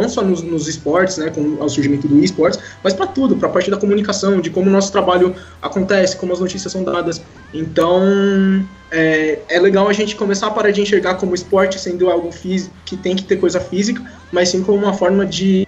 [0.00, 3.48] não só nos, nos esportes, né, com o surgimento do esportes, mas para tudo, para
[3.48, 7.20] a parte da comunicação, de como o nosso trabalho acontece, como as notícias são dadas.
[7.52, 12.30] Então, é, é legal a gente começar a parar de enxergar como esporte sendo algo
[12.30, 15.66] físico, que tem que ter coisa física, mas sim como uma forma de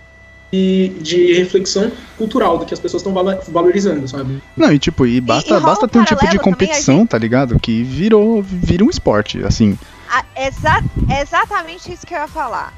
[0.53, 3.15] de, de, reflexão cultural do que as pessoas estão
[3.49, 4.43] valorizando, sabe?
[4.57, 7.11] Não, e tipo, e basta, e, e basta ter um tipo de competição, gente...
[7.11, 7.59] tá ligado?
[7.61, 9.79] Que virou, vira um esporte, assim.
[10.11, 10.83] Ah, exa
[11.21, 12.75] exatamente isso que eu ia falar.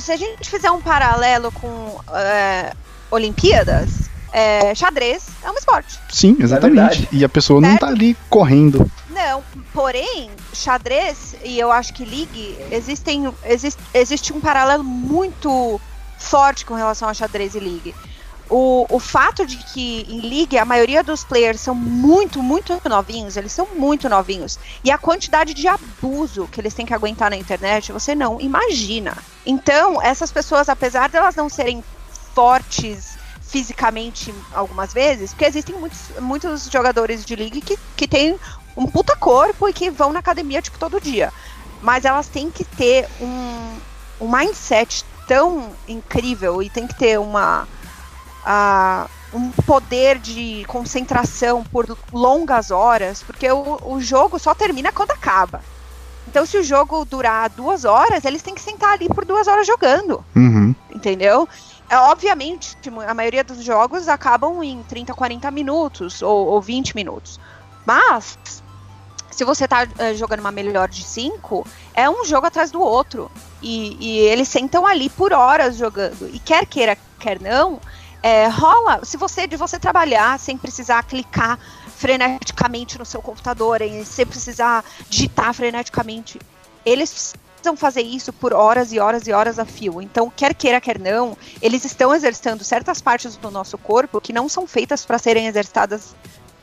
[0.00, 2.72] Se a gente fizer um paralelo com é,
[3.10, 5.98] Olimpíadas, é, xadrez é um esporte.
[6.10, 7.08] Sim, exatamente.
[7.12, 7.72] É e a pessoa certo?
[7.72, 8.90] não tá ali correndo.
[9.10, 9.42] Não,
[9.74, 15.80] porém, xadrez e eu acho que League existem, existe, existe um paralelo muito
[16.18, 17.94] forte com relação a xadrez e League.
[18.54, 23.38] O, o fato de que em League a maioria dos players são muito, muito novinhos,
[23.38, 24.58] eles são muito novinhos.
[24.84, 29.16] E a quantidade de abuso que eles têm que aguentar na internet, você não imagina.
[29.46, 31.82] Então, essas pessoas, apesar de elas não serem
[32.34, 38.38] fortes fisicamente algumas vezes, porque existem muitos, muitos jogadores de League que, que têm
[38.76, 41.32] um puta corpo e que vão na academia tipo todo dia.
[41.80, 43.78] Mas elas têm que ter um,
[44.20, 47.66] um mindset tão incrível e tem que ter uma
[49.32, 55.62] um poder de concentração por longas horas, porque o, o jogo só termina quando acaba.
[56.28, 59.66] Então, se o jogo durar duas horas, eles têm que sentar ali por duas horas
[59.66, 60.24] jogando.
[60.34, 60.74] Uhum.
[60.90, 61.48] Entendeu?
[61.90, 62.76] É, obviamente,
[63.06, 67.38] a maioria dos jogos acabam em 30, 40 minutos ou, ou 20 minutos.
[67.84, 68.62] Mas,
[69.30, 73.30] se você está uh, jogando uma melhor de 5, é um jogo atrás do outro.
[73.60, 76.30] E, e, eles sentam ali por horas jogando.
[76.32, 77.78] E quer queira, quer não,
[78.22, 81.58] é, rola, se você de você trabalhar sem precisar clicar
[81.96, 86.40] freneticamente no seu computador, sem precisar digitar freneticamente,
[86.84, 90.00] eles precisam fazer isso por horas e horas e horas a fio.
[90.00, 94.48] Então, quer queira, quer não, eles estão exercitando certas partes do nosso corpo que não
[94.48, 96.14] são feitas para serem exercitadas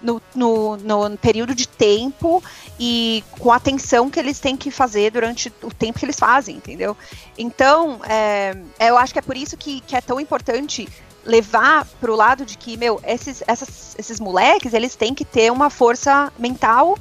[0.01, 2.41] no, no, no, período de tempo
[2.79, 6.55] e com a atenção que eles têm que fazer durante o tempo que eles fazem,
[6.55, 6.95] entendeu?
[7.37, 10.87] Então, é, eu acho que é por isso que, que é tão importante
[11.25, 15.69] levar pro lado de que, meu, esses, essas, esses moleques, eles têm que ter uma
[15.69, 16.97] força mental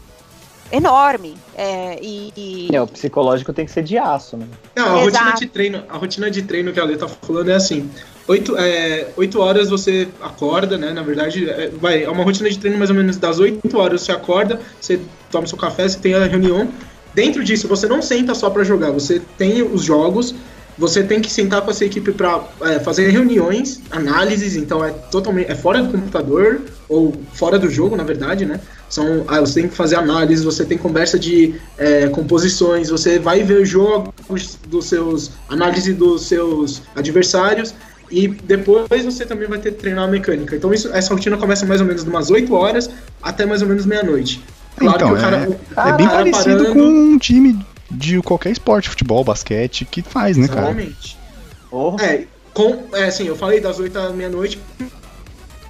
[0.71, 1.37] enorme.
[1.57, 2.69] É, e, e...
[2.75, 4.47] É, o psicológico tem que ser de aço, né?
[4.77, 7.55] Não, a rotina de treino, a rotina de treino que a Lê tá falando é
[7.55, 7.91] assim.
[8.27, 10.93] Oito, é, oito horas você acorda, né?
[10.93, 14.03] Na verdade, é, vai, é uma rotina de treino mais ou menos das oito horas
[14.03, 15.01] você acorda, você
[15.31, 16.69] toma seu café, você tem a reunião.
[17.15, 20.35] Dentro disso, você não senta só para jogar, você tem os jogos,
[20.79, 25.51] você tem que sentar com essa equipe para é, fazer reuniões, análises, então é totalmente
[25.51, 28.61] é fora do computador ou fora do jogo, na verdade, né?
[28.89, 33.43] São, ah, você tem que fazer análise, você tem conversa de é, composições, você vai
[33.43, 37.75] ver jogos dos seus análise dos seus adversários
[38.11, 40.57] e depois você também vai ter que treinar a mecânica.
[40.57, 42.89] Então isso, essa rotina começa mais ou menos de umas 8 horas
[43.23, 44.43] até mais ou menos meia-noite.
[44.77, 47.59] Claro então, que o cara, é, o, é bem parecido parando, com um time
[47.91, 50.71] de qualquer esporte, futebol, basquete, que faz, né, cara?
[50.71, 51.19] Exatamente.
[51.71, 51.97] Oh.
[52.01, 54.59] É, com, é, assim, eu falei das 8 à meia-noite,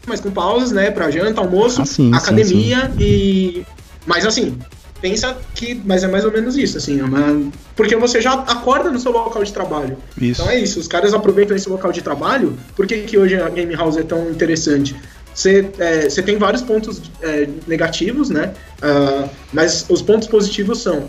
[0.06, 2.98] mas com pausas, né, pra janta, almoço, ah, sim, academia sim, sim.
[2.98, 3.66] e...
[4.06, 4.58] Mas assim,
[5.00, 5.80] pensa que...
[5.84, 9.12] Mas é mais ou menos isso, assim, é uma, porque você já acorda no seu
[9.12, 9.98] local de trabalho.
[10.20, 10.40] Isso.
[10.40, 13.48] Então é isso, os caras aproveitam esse local de trabalho, por que, que hoje a
[13.48, 14.96] Game House é tão interessante?
[15.34, 18.52] Você, é, tem vários pontos é, negativos, né?
[18.82, 21.08] Uh, mas os pontos positivos são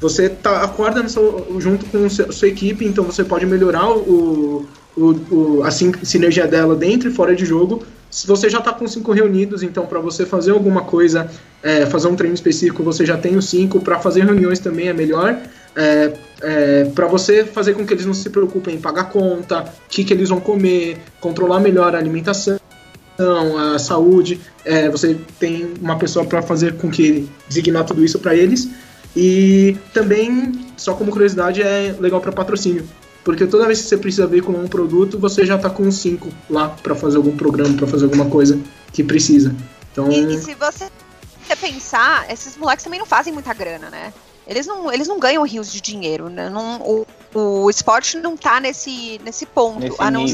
[0.00, 4.66] você tá, acorda seu, junto com a sua equipe, então você pode melhorar o,
[4.96, 7.82] o, o, a sinergia dela dentro e fora de jogo.
[8.10, 11.30] Se você já está com cinco reunidos, então para você fazer alguma coisa,
[11.62, 13.80] é, fazer um treino específico, você já tem os cinco.
[13.80, 15.38] Para fazer reuniões também é melhor.
[15.74, 19.88] É, é, para você fazer com que eles não se preocupem em pagar conta, o
[19.88, 22.58] que, que eles vão comer, controlar melhor a alimentação,
[23.74, 24.40] a saúde.
[24.64, 28.68] É, você tem uma pessoa para fazer com que designar tudo isso para eles.
[29.16, 32.86] E também, só como curiosidade, é legal para patrocínio.
[33.24, 36.28] Porque toda vez que você precisa ver com um produto, você já tá com cinco
[36.48, 38.60] lá para fazer algum programa, para fazer alguma coisa
[38.92, 39.56] que precisa.
[39.90, 40.12] Então...
[40.12, 40.88] E, e se você
[41.60, 44.12] pensar, esses moleques também não fazem muita grana, né?
[44.46, 46.48] Eles não, eles não ganham rios de dinheiro, né?
[46.48, 49.80] Não, o, o esporte não tá nesse, nesse ponto.
[49.80, 50.24] Nesse a não,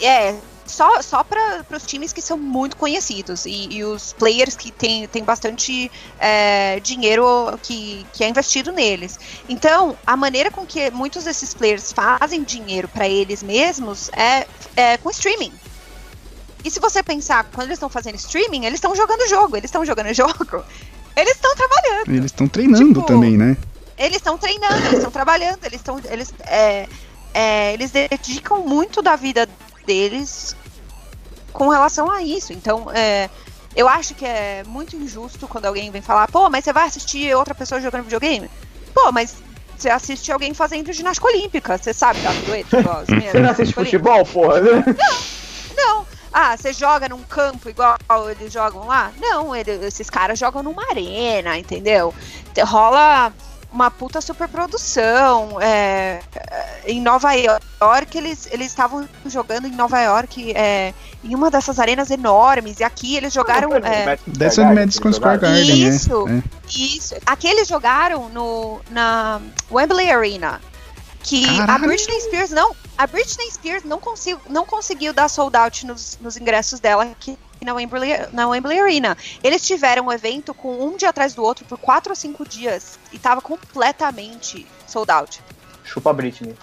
[0.00, 0.34] é,
[0.68, 5.08] só, só para os times que são muito conhecidos e, e os players que têm
[5.08, 7.24] tem bastante é, dinheiro
[7.62, 9.18] que, que é investido neles.
[9.48, 14.46] Então, a maneira com que muitos desses players fazem dinheiro para eles mesmos é,
[14.76, 15.52] é com streaming.
[16.64, 19.84] E se você pensar, quando eles estão fazendo streaming, eles estão jogando jogo, eles estão
[19.84, 20.64] jogando jogo,
[21.16, 22.08] eles estão trabalhando.
[22.08, 23.56] Eles estão treinando Tipo, também, né?
[23.96, 26.00] Eles estão treinando, eles estão trabalhando, eles estão.
[26.04, 26.86] Eles, é,
[27.34, 29.48] é, eles dedicam muito da vida
[29.88, 30.54] deles
[31.52, 32.52] com relação a isso.
[32.52, 33.28] Então, é,
[33.74, 37.34] eu acho que é muito injusto quando alguém vem falar, pô, mas você vai assistir
[37.34, 38.48] outra pessoa jogando videogame?
[38.94, 39.36] Pô, mas
[39.76, 43.50] você assiste alguém fazendo ginástica olímpica, você sabe da doente, igual as minhas, Você não
[43.50, 44.60] assiste futebol, porra?
[45.76, 46.06] não.
[46.32, 47.96] Ah, você joga num campo igual
[48.30, 49.10] eles jogam lá?
[49.18, 52.14] Não, ele- esses caras jogam numa arena, entendeu?
[52.52, 53.32] Te- Rola
[53.72, 55.60] uma puta superprodução.
[55.60, 61.50] É, é, em Nova York, eles eles estavam jogando em Nova York é, em uma
[61.50, 62.80] dessas arenas enormes.
[62.80, 63.70] E aqui eles jogaram.
[63.76, 66.24] é, Dessa no Madison Square Garden, Isso.
[66.26, 66.42] né?
[66.68, 67.14] isso.
[67.26, 69.40] Aqui eles jogaram no, na
[69.70, 70.60] Wembley Arena.
[71.20, 71.86] Que a Caralho.
[71.88, 72.74] Britney Spears não.
[72.96, 77.36] A Britney Spears não, consigo, não conseguiu dar sold out nos, nos ingressos dela aqui
[77.64, 79.16] na Wembley, na Wembley Arena.
[79.42, 82.98] Eles tiveram um evento com um dia atrás do outro por quatro ou cinco dias
[83.12, 85.40] e tava completamente sold out.
[85.84, 86.54] Chupa a Britney.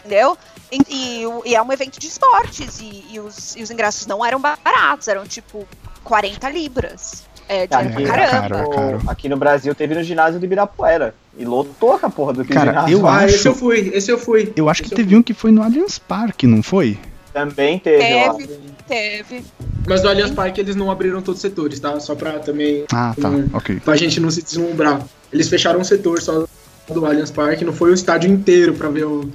[0.00, 0.36] Entendeu?
[0.72, 4.24] E, e e é um evento de esportes e, e os, e os ingressos não
[4.24, 5.66] eram baratos, eram tipo
[6.04, 7.24] 40 libras.
[7.48, 8.48] É, Aqui, pra é caramba.
[8.70, 11.14] caro, é aqui no Brasil teve no ginásio do Ibirapuera.
[11.36, 12.98] E lotou a porra do Cara, ginásio.
[12.98, 14.52] eu ah, acho- esse eu fui, esse eu fui.
[14.54, 16.96] Eu acho que Esse eu teve um que foi no Allianz Parque, não foi?
[17.32, 18.34] Também teve, ó.
[18.34, 18.60] Teve,
[18.90, 19.44] teve.
[19.86, 21.98] Mas do Allianz Parque eles não abriram todos os setores, tá?
[22.00, 22.84] Só pra também.
[22.92, 23.48] Ah, tá, Hum.
[23.54, 23.80] ok.
[23.80, 25.00] Pra gente não se deslumbrar.
[25.32, 26.44] Eles fecharam um setor só
[26.88, 29.30] do Allianz Parque, não foi o estádio inteiro pra ver o,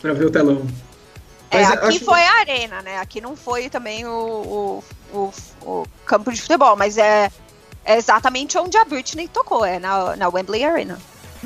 [0.00, 0.66] pra ver o telão.
[1.50, 2.98] É, Mas aqui acho- foi a arena, né?
[2.98, 4.84] Aqui não foi também o, o,
[5.16, 5.32] o,
[5.70, 7.30] o campo de futebol, mas é,
[7.84, 10.98] é exatamente onde a Britney tocou, é na, na Wembley Arena.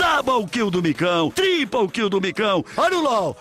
[0.04, 2.64] Double kill do Micão, triple kill do Micão.
[2.74, 3.36] Olha o LOL.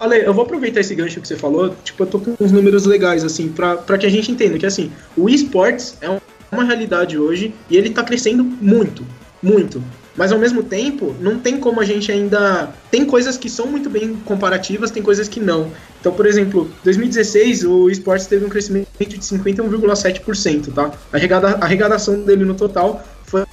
[0.00, 2.84] Ale, eu vou aproveitar esse gancho que você falou, tipo, eu tô com uns números
[2.84, 6.18] legais, assim, pra, pra que a gente entenda que, assim, o esportes é um-
[6.50, 9.06] uma realidade hoje e ele tá crescendo muito,
[9.40, 9.80] muito.
[10.16, 12.72] Mas ao mesmo tempo, não tem como a gente ainda.
[12.90, 15.70] Tem coisas que são muito bem comparativas, tem coisas que não.
[16.00, 20.92] Então, por exemplo, 2016 o esportes teve um crescimento de 51,7%, tá?
[21.12, 23.04] A arrecadação dele no total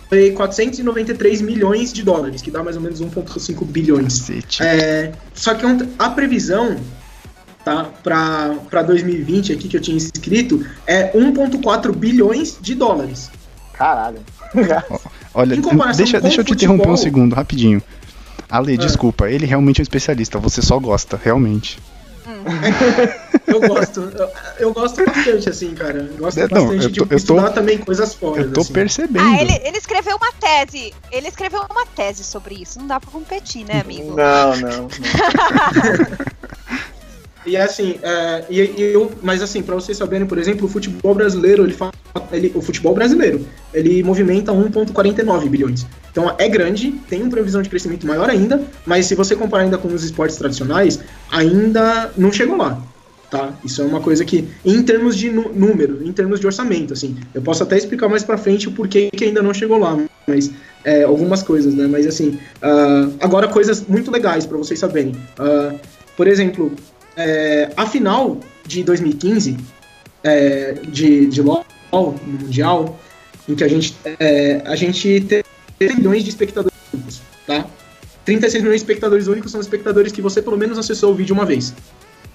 [0.09, 4.29] foi 493 milhões de dólares, que dá mais ou menos 1,5 bilhões.
[4.59, 5.65] É, só que
[5.97, 6.77] a previsão
[7.63, 13.29] tá, para 2020 aqui que eu tinha escrito é 1,4 bilhões de dólares.
[13.73, 14.19] Caralho.
[15.33, 15.55] Olha,
[15.95, 17.81] deixa, deixa eu te interromper um futebol- segundo, rapidinho.
[18.49, 18.77] Ale, Ah.
[18.77, 21.79] desculpa, ele realmente é um especialista, você só gosta, realmente.
[23.47, 24.29] Eu gosto, eu,
[24.59, 25.97] eu gosto bastante, assim, cara.
[26.09, 28.43] Eu gosto É, não, bastante eu de tô- tô- estudar também coisas fora.
[28.43, 28.71] Eu tô assim.
[28.73, 29.25] percebendo.
[29.25, 30.93] Ah, ele, ele escreveu uma tese.
[31.11, 32.79] Ele escreveu uma tese sobre isso.
[32.79, 34.15] Não dá pra competir, né, amigo?
[34.15, 34.69] Não, não.
[34.83, 34.87] não.
[37.45, 41.15] E assim, é, e, e eu, mas assim, para vocês saberem, por exemplo, o futebol
[41.15, 41.75] brasileiro, ele,
[42.31, 45.85] ele o futebol brasileiro, ele movimenta 1.49 bilhões.
[46.11, 49.77] Então é grande, tem uma previsão de crescimento maior ainda, mas se você comparar ainda
[49.77, 50.99] com os esportes tradicionais,
[51.31, 52.81] ainda não chegou lá.
[53.31, 53.53] Tá?
[53.63, 57.41] Isso é uma coisa que, em termos de número, em termos de orçamento, assim, eu
[57.41, 60.51] posso até explicar mais pra frente o porquê que ainda não chegou lá, mas
[60.83, 61.87] é, algumas coisas, né?
[61.87, 65.15] Mas assim, ah, agora coisas muito legais pra vocês saberem.
[65.39, 65.73] Ah,
[66.17, 66.73] por exemplo,
[67.21, 69.57] é, a final de 2015
[70.23, 72.99] é, de, de LoL no Mundial,
[73.47, 75.25] em que a gente, é, a gente
[75.77, 77.65] teve milhões de espectadores únicos, tá?
[78.25, 81.45] 36 milhões de espectadores únicos são espectadores que você pelo menos acessou o vídeo uma
[81.45, 81.73] vez.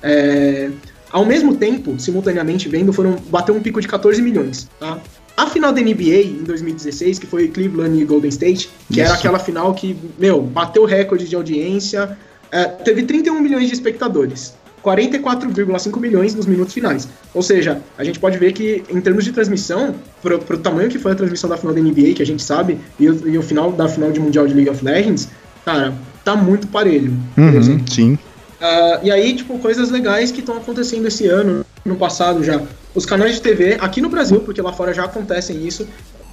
[0.03, 0.71] É,
[1.11, 5.01] ao mesmo tempo, simultaneamente vendo, foram bateu um pico de 14 milhões, tá?
[5.37, 9.19] A final da NBA em 2016, que foi Cleveland e Golden State, que era Isso.
[9.19, 12.17] aquela final que, meu, bateu o recorde de audiência,
[12.51, 14.55] é, teve 31 milhões de espectadores.
[14.87, 17.09] 44,5 milhões nos minutos finais.
[17.35, 20.99] Ou seja, a gente pode ver que, em termos de transmissão, pro, pro tamanho que
[20.99, 23.43] foi a transmissão da final da NBA, que a gente sabe, e o, e o
[23.43, 25.29] final da final de Mundial de League of Legends,
[25.65, 25.93] cara,
[26.25, 27.13] tá muito parelho.
[27.37, 28.19] Uhum, sim.
[28.61, 32.63] Ah, e aí, tipo, coisas legais que estão acontecendo esse ano, no passado já.
[32.95, 35.87] Os canais de TV, aqui no Brasil, porque lá fora já acontecem isso.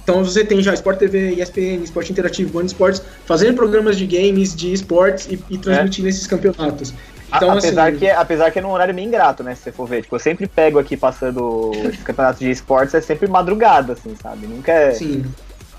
[0.04, 4.54] Então você tem já Sport TV, ESPN, Esporte Interativo, Band Esportes, fazendo programas de games,
[4.54, 6.92] de esportes e, e transmitindo esses campeonatos.
[7.36, 9.54] Então, A- apesar, assim, que, apesar que é num horário meio ingrato, né?
[9.54, 10.02] Se você for ver.
[10.02, 14.46] Tipo, eu sempre pego aqui passando esses campeonatos de esportes, é sempre madrugada, assim, sabe?
[14.46, 14.92] Nunca é.
[14.92, 15.24] sim.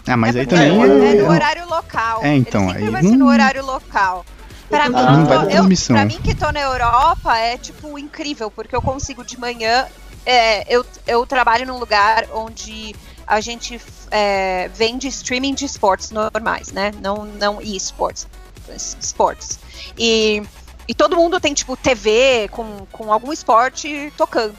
[0.07, 2.19] Ah, mas é aí também é, é- no horário local.
[2.23, 4.25] É, então, Ele sempre aí vai não- ser no horário local.
[4.69, 5.95] Pra mim, Ah, não vai eu- missão.
[5.95, 9.85] pra mim que tô na Europa é tipo incrível, porque eu consigo de manhã.
[10.27, 12.95] é, eu, eu trabalho num lugar onde
[13.27, 13.79] a gente
[14.09, 16.91] é, vende streaming de esportes normais, né?
[16.99, 18.27] Não, não e-sports.
[18.75, 19.59] es- Esportes.
[19.95, 24.57] E, e todo mundo tem, tipo, TV com, com algum esporte tocando.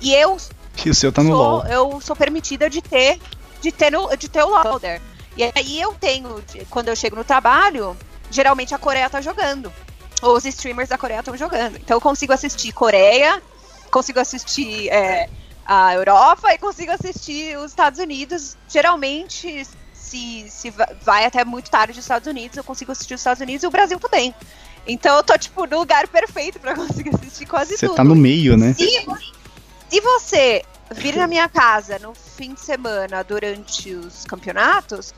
[0.00, 0.36] E eu
[0.84, 1.66] E o seu tá no sou, LoL.
[1.66, 3.20] eu sou permitida de ter
[3.60, 5.00] de ter, no, de ter o loader.
[5.36, 7.96] E aí eu tenho, quando eu chego no trabalho,
[8.30, 9.72] geralmente a Coreia tá jogando.
[10.22, 11.76] Ou os streamers da Coreia estão jogando.
[11.76, 13.42] Então eu consigo assistir Coreia,
[13.90, 15.28] consigo assistir é,
[15.66, 18.56] a Europa e consigo assistir os Estados Unidos.
[18.68, 23.20] Geralmente, se, se va- vai até muito tarde dos Estados Unidos, eu consigo assistir os
[23.20, 24.34] Estados Unidos e o Brasil também.
[24.86, 27.96] Então eu tô, tipo, no lugar perfeito pra conseguir assistir quase Você tudo.
[27.96, 28.72] tá no meio, né?
[28.74, 29.06] Se,
[29.90, 30.62] se você
[30.94, 35.12] vir na minha casa no fim de semana durante os campeonatos,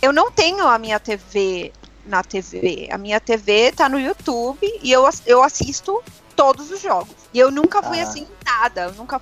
[0.00, 1.72] eu não tenho a minha TV
[2.06, 2.88] na TV.
[2.90, 6.02] A minha TV tá no YouTube e eu, eu assisto
[6.34, 7.14] todos os jogos.
[7.32, 8.04] E eu nunca fui Ah.
[8.04, 8.82] assim com nada.
[8.84, 9.20] Eu nunca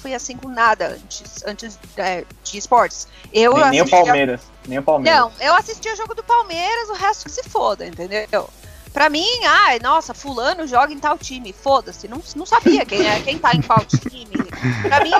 [0.00, 3.08] fui assim com nada antes, antes é, de esportes.
[3.32, 4.40] Eu Nem, nem o Palmeiras.
[4.68, 5.20] Nem o Palmeiras.
[5.20, 8.48] não, eu assistia o jogo do Palmeiras, o resto que se foda, entendeu?
[8.96, 13.20] Pra mim, ai, nossa, fulano joga em tal time, foda-se, não, não sabia quem é,
[13.20, 14.26] quem tá em qual time.
[14.88, 15.10] Pra mim,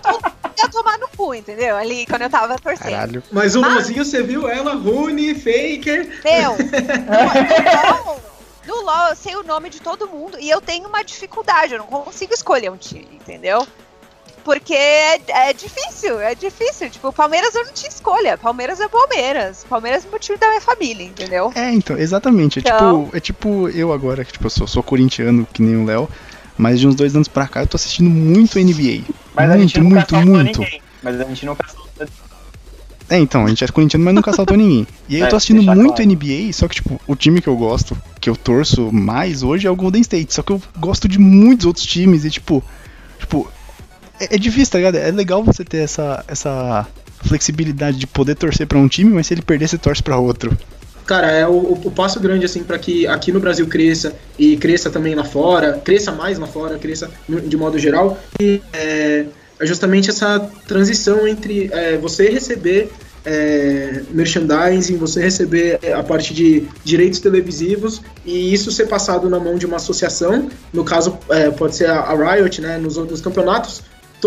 [0.00, 1.76] todo mundo ia tomar no cu, entendeu?
[1.76, 2.92] Ali, quando eu tava torcendo.
[2.92, 3.24] Caralho.
[3.32, 3.60] Mas o.
[3.60, 6.20] LOLzinho, você viu ela, Rune, Faker.
[6.22, 6.54] Meu,
[7.98, 8.20] no LOL,
[8.64, 11.80] no LOL eu sei o nome de todo mundo e eu tenho uma dificuldade, eu
[11.80, 13.66] não consigo escolher um time, entendeu?
[14.46, 16.88] Porque é, é difícil, é difícil.
[16.88, 18.38] Tipo, o Palmeiras eu não tinha escolha.
[18.38, 19.66] Palmeiras é Palmeiras.
[19.68, 21.50] Palmeiras é o time da minha família, entendeu?
[21.52, 22.60] É, então, exatamente.
[22.60, 25.74] É, Então- tipo, é tipo eu agora, que tipo, eu sou, sou corintiano, que nem
[25.74, 26.08] o Léo,
[26.56, 29.02] mas de uns dois anos pra cá eu tô assistindo muito NBA.
[29.34, 30.60] Mas a gente muito, muito, muito.
[30.60, 30.80] ninguém.
[31.02, 32.06] Mas a gente nunca assaltou
[33.10, 34.86] É, então, a gente é corintiano, mas nunca assaltou ninguém.
[35.08, 36.02] E aí eu É, tô assistindo muito claro.
[36.08, 39.70] NBA, só que, tipo, o time que eu gosto, que eu torço mais hoje é
[39.70, 40.32] o Golden State.
[40.32, 42.62] Só que eu gosto de muitos outros times e, tipo,
[43.18, 43.48] tipo,
[44.20, 44.96] é, é difícil, tá ligado?
[44.96, 46.86] É legal você ter essa, essa
[47.24, 50.56] flexibilidade de poder torcer pra um time, mas se ele perder, você torce pra outro.
[51.06, 54.90] Cara, é o, o- passo grande, assim, para que aqui no Brasil cresça e cresça
[54.90, 58.18] também lá fora, cresça mais lá fora, cresça de modo geral.
[58.40, 59.24] E é,
[59.60, 62.90] é justamente essa transição entre é, você receber
[63.24, 69.56] é, merchandising, você receber a parte de direitos televisivos e isso ser passado na mão
[69.56, 70.48] de uma associação.
[70.72, 72.78] No caso, é, pode ser a, a Riot, né?
[72.78, 73.82] Nos outros campeonatos,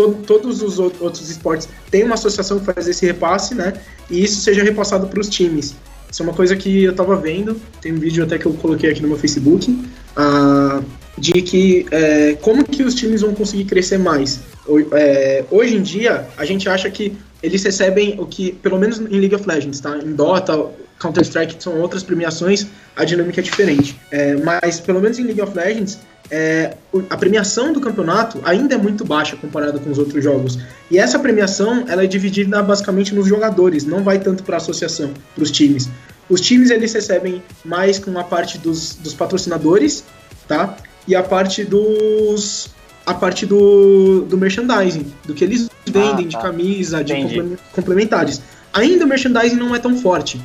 [0.08, 3.74] to- todos os ou- outros esportes têm uma associação que faz esse repasse, né?
[4.10, 5.74] E isso seja repassado para os times.
[6.10, 8.90] Isso é uma coisa que eu tava vendo, tem um vídeo até que eu coloquei
[8.90, 9.78] aqui no meu Facebook,
[10.16, 10.82] ah,
[11.16, 14.40] de que é, como que os times vão conseguir crescer mais.
[14.66, 18.98] Ho- é, hoje em dia, a gente acha que eles recebem o que, pelo menos
[18.98, 19.98] em League of Legends, tá?
[19.98, 20.66] Em Dota,
[21.00, 23.98] Counter-Strike, que são outras premiações, a dinâmica é diferente.
[24.10, 25.98] É, mas, pelo menos em League of Legends,
[26.30, 26.76] é,
[27.08, 30.58] a premiação do campeonato ainda é muito baixa comparada com os outros jogos.
[30.90, 35.10] E essa premiação ela é dividida basicamente nos jogadores, não vai tanto para a associação,
[35.34, 35.88] para os times.
[36.28, 40.04] Os times eles recebem mais com a parte dos, dos patrocinadores,
[40.46, 40.76] tá?
[41.08, 42.68] E a parte dos
[43.04, 46.42] a parte do, do merchandising, do que eles vendem de tá.
[46.42, 47.40] camisa, de Entendi.
[47.40, 48.40] comple- complementares.
[48.72, 50.40] Ainda o merchandising não é tão forte,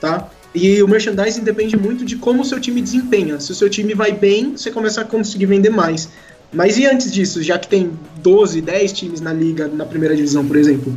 [0.00, 0.28] tá?
[0.54, 3.38] E o merchandising depende muito de como o seu time desempenha.
[3.38, 6.08] Se o seu time vai bem, você começa a conseguir vender mais.
[6.52, 10.44] Mas e antes disso, já que tem 12, 10 times na liga, na primeira divisão,
[10.44, 10.92] por exemplo,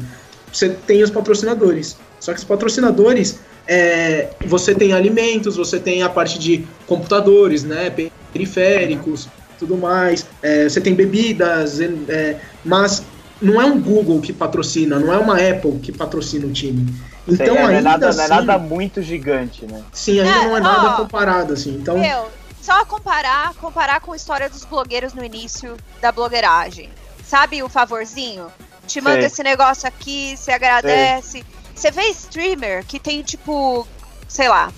[0.51, 1.95] você tem os patrocinadores.
[2.19, 7.93] Só que os patrocinadores, é, você tem alimentos, você tem a parte de computadores, né,
[8.31, 9.27] periféricos,
[9.59, 10.25] tudo mais.
[10.41, 13.03] É, você tem bebidas, é, é, mas
[13.39, 16.87] não é um Google que patrocina, não é uma Apple que patrocina o time.
[17.27, 19.83] Então Sei, é, não, é ainda nada, assim, não é nada muito gigante, né?
[19.93, 21.75] sim, ainda É, não é nada ó, comparado assim.
[21.75, 22.29] Então Meu,
[22.61, 26.89] só comparar, comparar com a história dos blogueiros no início da blogueiragem.
[27.23, 28.47] Sabe o favorzinho?
[28.85, 29.25] Te manda Sei.
[29.25, 31.45] esse negócio aqui, você agradece.
[31.73, 33.87] Você vê streamer que tem, tipo,
[34.27, 34.71] sei lá,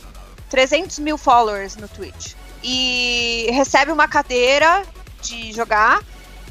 [0.49, 2.33] 300 mil followers no Twitch.
[2.63, 4.83] E recebe uma cadeira
[5.21, 6.01] de jogar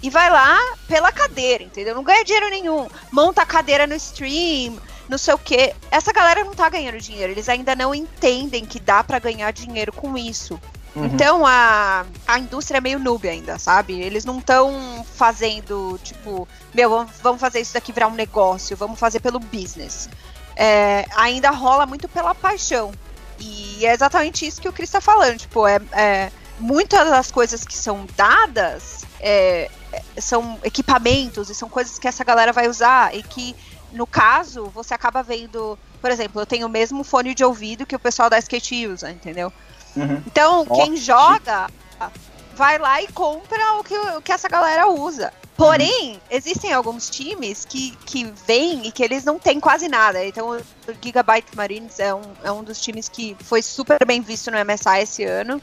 [0.02, 1.94] e vai lá pela cadeira, entendeu?
[1.94, 2.86] Não ganha dinheiro nenhum.
[3.10, 4.76] Monta a cadeira no stream,
[5.08, 5.74] não sei o quê.
[5.90, 7.32] Essa galera não tá ganhando dinheiro.
[7.32, 10.60] Eles ainda não entendem que dá pra ganhar dinheiro com isso.
[10.94, 11.06] Uhum.
[11.06, 14.00] Então a, a indústria é meio noob ainda, sabe?
[14.00, 18.98] Eles não estão fazendo, tipo, meu, vamos, vamos fazer isso daqui virar um negócio, vamos
[18.98, 20.08] fazer pelo business.
[20.56, 22.92] É, ainda rola muito pela paixão.
[23.40, 25.38] E é exatamente isso que o Cris tá falando.
[25.38, 31.68] Tipo, é, é, muitas das coisas que são dadas é, é, são equipamentos e são
[31.68, 33.56] coisas que essa galera vai usar e que,
[33.94, 35.78] no caso, você acaba vendo.
[36.00, 39.10] Por exemplo, eu tenho o mesmo fone de ouvido que o pessoal da skate usa,
[39.10, 39.52] entendeu?
[39.96, 40.22] Uhum.
[40.26, 41.68] Então, quem joga
[42.54, 45.32] vai lá e compra o que, o que essa galera usa.
[45.56, 50.24] Porém, existem alguns times que, que vêm e que eles não têm quase nada.
[50.24, 50.60] Então, o
[51.00, 55.00] Gigabyte Marines é um, é um dos times que foi super bem visto no MSI
[55.02, 55.62] esse ano.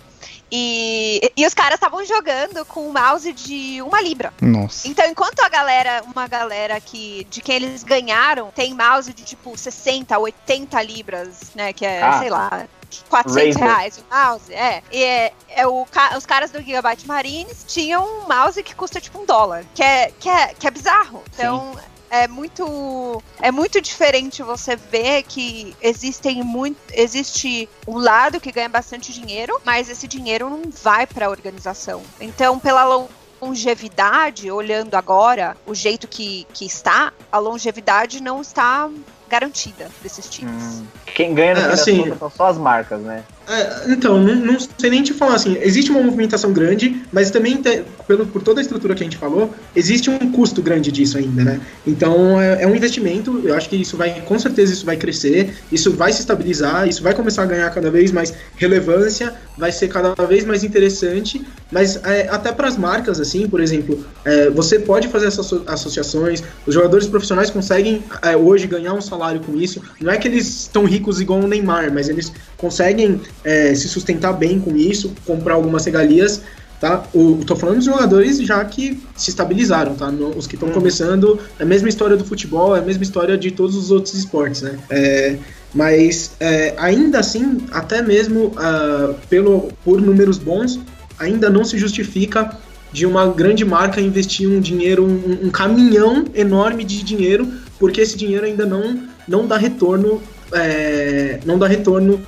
[0.50, 4.34] E, e os caras estavam jogando com um mouse de uma libra.
[4.42, 4.88] Nossa.
[4.88, 9.58] Então, enquanto a galera, uma galera que de quem eles ganharam, tem mouse de tipo
[9.58, 11.72] 60, 80 libras, né?
[11.74, 12.20] Que é, Ah.
[12.20, 12.68] sei lá,
[13.10, 13.64] 400 Razer.
[13.64, 14.54] reais o mouse.
[14.54, 14.84] É.
[14.92, 15.86] E é, é o,
[16.18, 19.66] os caras do Gigabyte Marines tinham um mouse que custa tipo um dólar.
[19.74, 21.24] Que é, que é, que é bizarro.
[21.34, 21.76] Então.
[22.14, 28.68] É muito, é muito diferente você ver que existem muito, existe um lado que ganha
[28.68, 32.04] bastante dinheiro, mas esse dinheiro não vai para a organização.
[32.20, 33.08] Então, pela lon-
[33.42, 38.90] longevidade, olhando agora o jeito que, que está, a longevidade não está
[39.32, 40.62] garantida desses times.
[40.64, 40.86] Hum.
[41.16, 43.24] Quem ganha no É, assim- são só as marcas, né?
[43.54, 47.62] É, então, não, não sei nem te falar assim, existe uma movimentação grande, mas também,
[47.62, 51.18] te- pelo, por toda a estrutura que a gente falou, existe um custo grande disso
[51.18, 51.62] ainda, né?
[51.86, 55.54] Então, é, é um investimento, eu acho que isso vai, com certeza isso vai crescer,
[55.70, 59.90] isso vai se estabilizar, isso vai começar a ganhar cada vez mais relevância, vai ser
[59.90, 64.80] cada vez mais interessante, mas é, até para as marcas, assim, por exemplo, é, você
[64.80, 69.58] pode fazer essas asso- associações, os jogadores profissionais conseguem é, hoje ganhar um salário com
[69.58, 73.88] isso, não é que eles estão ricos igual o Neymar, mas eles conseguem é, se
[73.88, 76.42] sustentar bem com isso, comprar algumas regalias,
[76.80, 77.04] tá?
[77.14, 80.12] O, tô falando dos jogadores já que se estabilizaram, tá?
[80.12, 83.38] No- os que estão começando, é a mesma história do futebol, é a mesma história
[83.38, 84.78] de todos os outros esportes, né?
[84.90, 85.36] É,
[85.74, 90.80] mas é, ainda assim, até mesmo ah, pelo, por números bons,
[91.20, 92.58] ainda não se justifica
[92.92, 97.48] de uma grande marca investir um dinheiro, um, um caminhão enorme de dinheiro,
[97.80, 102.20] porque esse dinheiro ainda não, não dá retorno, é, não dá retorno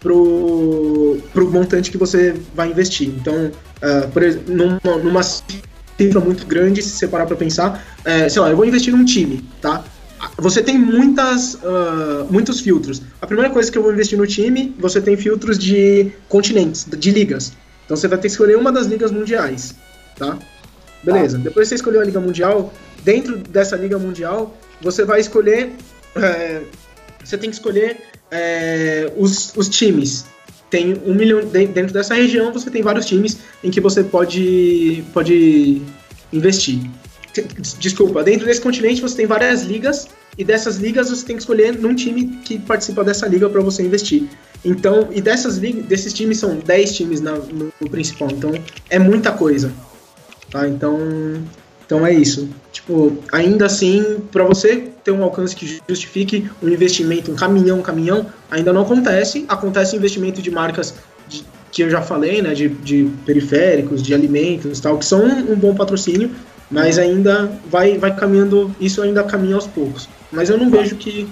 [0.00, 3.08] pro, pro montante que você vai investir.
[3.08, 8.28] Então, ah, por exemplo, numa, numa cifra muito grande, se você parar para pensar, é,
[8.28, 9.84] sei lá, eu vou investir num time, tá?
[10.38, 13.02] Você tem muitas, ah, muitos filtros.
[13.20, 17.10] A primeira coisa que eu vou investir no time, você tem filtros de continentes, de
[17.10, 17.52] ligas.
[17.84, 19.74] Então você vai ter que escolher uma das ligas mundiais,
[20.16, 20.38] tá?
[21.02, 21.38] Beleza.
[21.38, 22.72] Depois que você escolheu a liga mundial,
[23.02, 25.72] dentro dessa liga mundial, você vai escolher,
[26.14, 26.62] é,
[27.24, 30.24] você tem que escolher é, os, os times.
[30.68, 35.02] Tem um milhão de- dentro dessa região, você tem vários times em que você pode
[35.12, 35.82] pode
[36.32, 36.78] investir.
[37.34, 40.08] Des- Desculpa, dentro desse continente você tem várias ligas
[40.38, 43.82] e dessas ligas você tem que escolher num time que participa dessa liga para você
[43.82, 44.28] investir.
[44.64, 48.52] Então, e dessas ligas, desses times são 10 times na- no, no principal, então
[48.88, 49.72] é muita coisa.
[50.50, 50.68] Tá?
[50.68, 50.98] Então,
[51.86, 52.48] então é isso.
[52.72, 57.82] Tipo, ainda assim, para você ter um alcance que justifique um investimento, um caminhão, um
[57.82, 59.44] caminhão, ainda não acontece.
[59.48, 60.94] Acontece investimento de marcas
[61.28, 65.52] de- que eu já falei, né, de, de periféricos, de alimentos, tal, que são um,
[65.52, 66.30] um bom patrocínio,
[66.70, 70.08] mas ainda vai, vai caminhando, isso ainda caminha aos poucos.
[70.30, 71.28] Mas eu não vejo que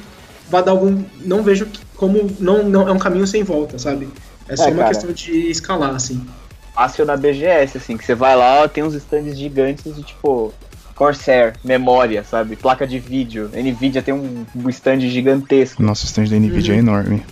[0.50, 4.08] vai dar algum, não vejo que- como não, não é um caminho sem volta, sabe?
[4.48, 4.88] É só É, uma cara.
[4.94, 6.24] questão de escalar, assim.
[6.74, 10.54] Fácil na BGS, assim, que você vai lá, tem uns stands gigantes de tipo
[10.98, 12.56] Corsair, memória, sabe?
[12.56, 13.48] Placa de vídeo.
[13.54, 15.80] Nvidia tem um, stand gigantesco.
[15.80, 16.76] Nossa, o stand da Nvidia Uhum.
[16.76, 17.22] é enorme.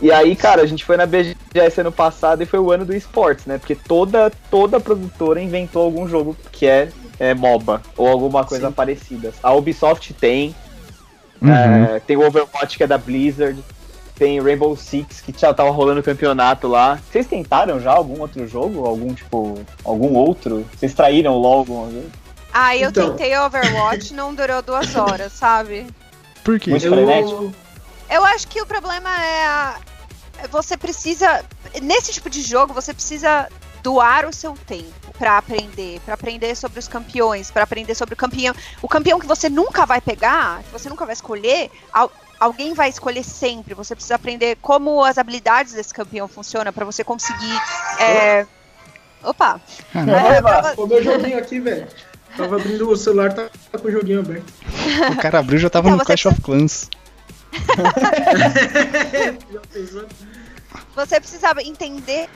[0.00, 2.94] E aí, cara, a gente foi na BGS ano passado e foi o ano do
[2.94, 3.58] esportes, né?
[3.58, 8.72] Porque toda, toda produtora inventou algum jogo que é, é MOBA ou alguma coisa Sim.
[8.72, 9.32] parecida.
[9.42, 10.54] A Ubisoft tem,
[11.42, 11.50] Uhum.
[11.52, 13.58] é, tem o Overwatch que é da Blizzard,
[14.14, 17.00] tem Rainbow Six que já tava rolando campeonato lá.
[17.10, 18.86] Vocês tentaram já algum outro jogo?
[18.86, 20.64] Algum, tipo, algum outro?
[20.76, 22.04] Vocês traíram o LoL alguma vez?
[22.58, 23.10] Ah, eu Então.
[23.10, 25.86] tentei Overwatch, não durou duas horas, sabe?
[26.42, 26.70] Por quê?
[26.70, 27.54] Muito Eu- frenético?
[28.08, 29.76] Eu acho que o problema é a-
[30.50, 31.44] você precisa
[31.82, 33.48] nesse tipo de jogo você precisa
[33.82, 38.16] doar o seu tempo pra aprender, pra aprender sobre os campeões, pra aprender sobre o
[38.16, 42.10] campeão, o campeão que você nunca vai pegar, que você nunca vai escolher, al-
[42.40, 43.74] alguém vai escolher sempre.
[43.74, 47.60] Você precisa aprender como as habilidades desse campeão funcionam pra você conseguir
[47.98, 48.46] é...
[49.22, 49.60] Opa!
[49.92, 51.88] Caramba, É, pra Ô, meu joguinho aqui, velho.
[52.36, 53.48] Tava abrindo o celular, tá,
[53.78, 54.52] com o joguinho aberto.
[55.12, 56.90] o cara abriu já tava Então, no Clash of Clans.
[59.52, 60.06] Já pensou?
[60.94, 62.28] Você precisa entender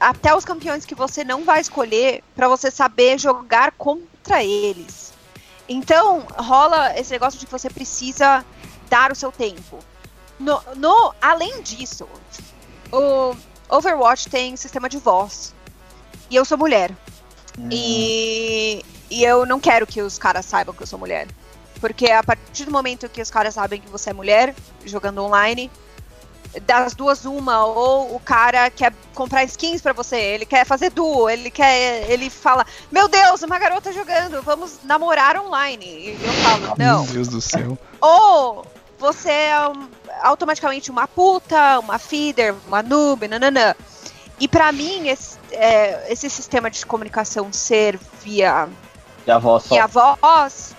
[0.00, 5.12] até os campeões que você não vai escolher pra você saber jogar contra eles.
[5.68, 8.44] Então, rola esse negócio de que você precisa
[8.88, 9.78] dar o seu tempo.
[10.38, 12.06] No, no- além disso,
[12.90, 13.34] o
[13.68, 15.54] Overwatch tem sistema de voz.
[16.30, 16.90] E eu sou mulher.
[17.70, 18.82] E,
[19.12, 21.26] e eu não quero que os caras saibam que eu sou mulher.
[21.80, 25.70] Porque a partir do momento que os caras sabem que você é mulher, jogando online,
[26.66, 31.28] das duas uma, ou o cara quer comprar skins pra você, ele quer fazer duo,
[31.28, 32.10] ele quer.
[32.10, 35.86] Ele fala, meu Deus, uma garota jogando, vamos namorar online.
[35.86, 37.04] E eu falo, não.
[37.04, 37.76] Meu Deus do céu.
[38.00, 38.66] Ou
[38.98, 39.88] você é um-
[40.22, 43.74] automaticamente uma puta, uma feeder, uma noob, nananã.
[44.38, 48.68] E pra mim, esse, é, esse sistema de comunicação ser via,
[49.26, 49.74] E a voz só.
[49.74, 50.74] via voz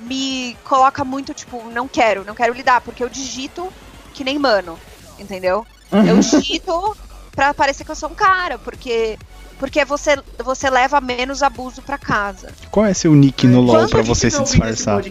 [0.00, 3.72] me coloca muito, tipo, não quero, não quero lidar, porque eu digito
[4.12, 4.78] que nem mano,
[5.18, 5.66] entendeu?
[5.90, 6.96] Eu digito
[7.32, 9.18] pra parecer que eu sou um cara, porque
[9.58, 12.52] porque você, você leva menos abuso pra casa.
[12.70, 15.02] Qual é seu nick no LoL Quando pra que você se disfarçar?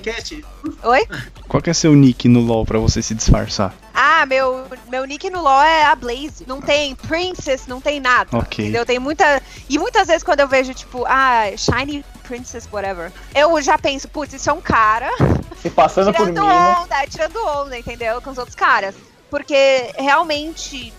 [0.84, 1.08] Oi?
[1.48, 3.74] Qual que é seu nick no LoL pra você se disfarçar?
[4.18, 6.46] Ah, meu, meu nick no LoL é a Blaze.
[6.48, 8.38] Não tem Princess, não tem nada.
[8.38, 8.64] Ok.
[8.64, 8.86] Entendeu?
[8.86, 9.42] Tem muita.
[9.70, 14.34] E muitas vezes quando eu vejo, tipo, ah, Shiny Princess, whatever, eu já penso, putz,
[14.34, 15.12] isso é um cara
[15.62, 16.76] Se passando por mim, tirando né?
[16.80, 18.22] onda, é, tirando onda, entendeu?
[18.22, 18.96] Com os outros caras.
[19.30, 20.94] Porque realmente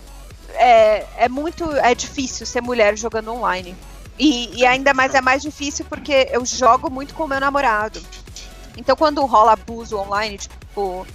[0.55, 1.71] é, é muito.
[1.77, 3.75] É difícil ser mulher jogando online.
[4.19, 8.01] E, e ainda mais é mais difícil porque eu jogo muito com o meu namorado.
[8.75, 11.07] Então quando rola abuso online, tipo,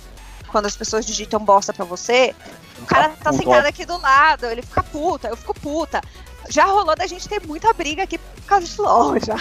[0.53, 2.35] quando as pessoas digitam bosta pra você,
[2.81, 6.01] o cara tá puto, sentado aqui do lado, ele fica puta, eu fico puta.
[6.49, 9.37] Já rolou da gente ter muita briga aqui por causa de LOL já.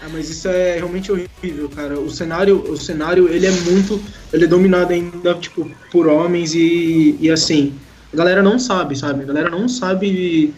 [0.00, 1.98] Ah, mas isso é realmente horrível, cara.
[1.98, 4.00] O cenário, o cenário, ele é muito,
[4.32, 7.74] ele é dominado ainda, tipo, por homens e, e assim,
[8.12, 9.24] a galera não sabe, sabe?
[9.24, 10.54] A galera não sabe,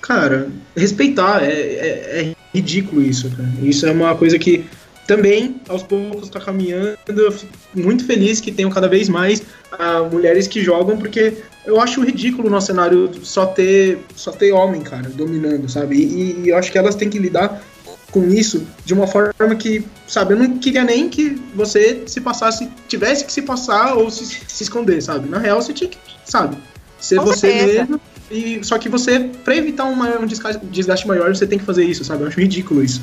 [0.00, 1.42] cara, respeitar.
[1.42, 3.48] É, é, é ridículo isso, cara.
[3.62, 4.66] Isso é uma coisa que
[5.06, 6.96] também, aos poucos, tá caminhando.
[7.08, 9.42] Eu fico muito feliz que tenham cada vez mais
[9.72, 11.34] ah, mulheres que jogam, porque
[11.66, 15.96] eu acho ridículo no cenário só ter, só ter homem, cara, dominando, sabe?
[15.96, 17.62] E, e eu acho que elas têm que lidar
[18.10, 22.68] com isso de uma forma que, sabe, eu não queria nem que você se passasse,
[22.86, 25.28] tivesse que se passar ou se, se esconder, sabe?
[25.28, 26.56] Na real, você tinha que, sabe,
[27.00, 27.78] ser Com você certeza.
[27.80, 28.00] mesmo.
[28.30, 31.64] E, só que você, pra evitar um, maior- um desgaste, desgaste maior, você tem que
[31.64, 32.22] fazer isso, sabe?
[32.22, 33.02] Eu acho ridículo isso.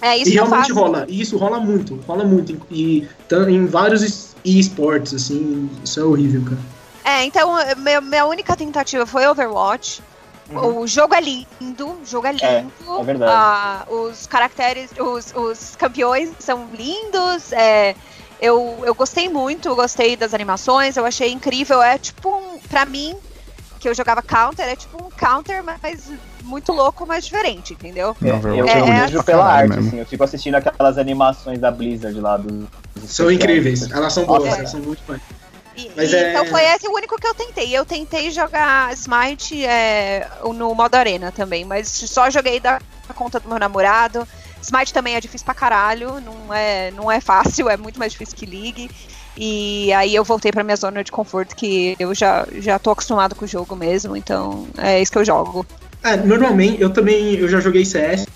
[0.00, 0.80] É isso e que eu realmente faço.
[0.80, 1.06] rola.
[1.08, 2.56] E isso rola muito, rola muito.
[2.70, 3.08] E,
[3.48, 6.58] em vários es- esportes, assim, isso é horrível, cara.
[7.04, 10.02] É, então, minha, minha única tentativa foi Overwatch.
[10.50, 12.72] O jogo é lindo, o jogo é lindo.
[13.00, 13.32] é verdade.
[13.34, 17.52] Ah, os caracteres, os, os campeões são lindos.
[17.52, 17.94] é,
[18.40, 21.82] eu, eu gostei muito, eu gostei das animações, eu achei incrível.
[21.82, 23.14] É tipo um, pra mim,
[23.78, 26.10] que eu jogava counter, é tipo um counter, mas
[26.42, 28.16] muito louco, mas diferente, entendeu?
[28.22, 28.32] É, eu
[28.66, 29.88] é eu bonito vejo pela arte, mesmo.
[29.88, 29.98] assim.
[30.00, 32.66] Eu fico assistindo aquelas animações da Blizzard lá dos
[33.06, 34.58] São incríveis, elas são boas, É.
[34.58, 35.20] elas são muito boas.
[35.76, 37.76] E- Mas e- é- Então foi esse o único que eu tentei.
[37.76, 42.80] Eu tentei jogar Smite é, no modo arena também, mas só joguei da
[43.14, 44.26] conta do meu namorado.
[44.60, 48.34] Smite também é difícil pra caralho, não é, não é fácil, é muito mais difícil
[48.36, 48.90] que League.
[49.40, 53.36] E aí eu voltei pra minha zona de conforto, que eu já, já tô acostumado
[53.36, 55.64] com o jogo mesmo, então é isso que eu jogo.
[56.02, 58.26] É, normalmente, eu também, eu já joguei CS,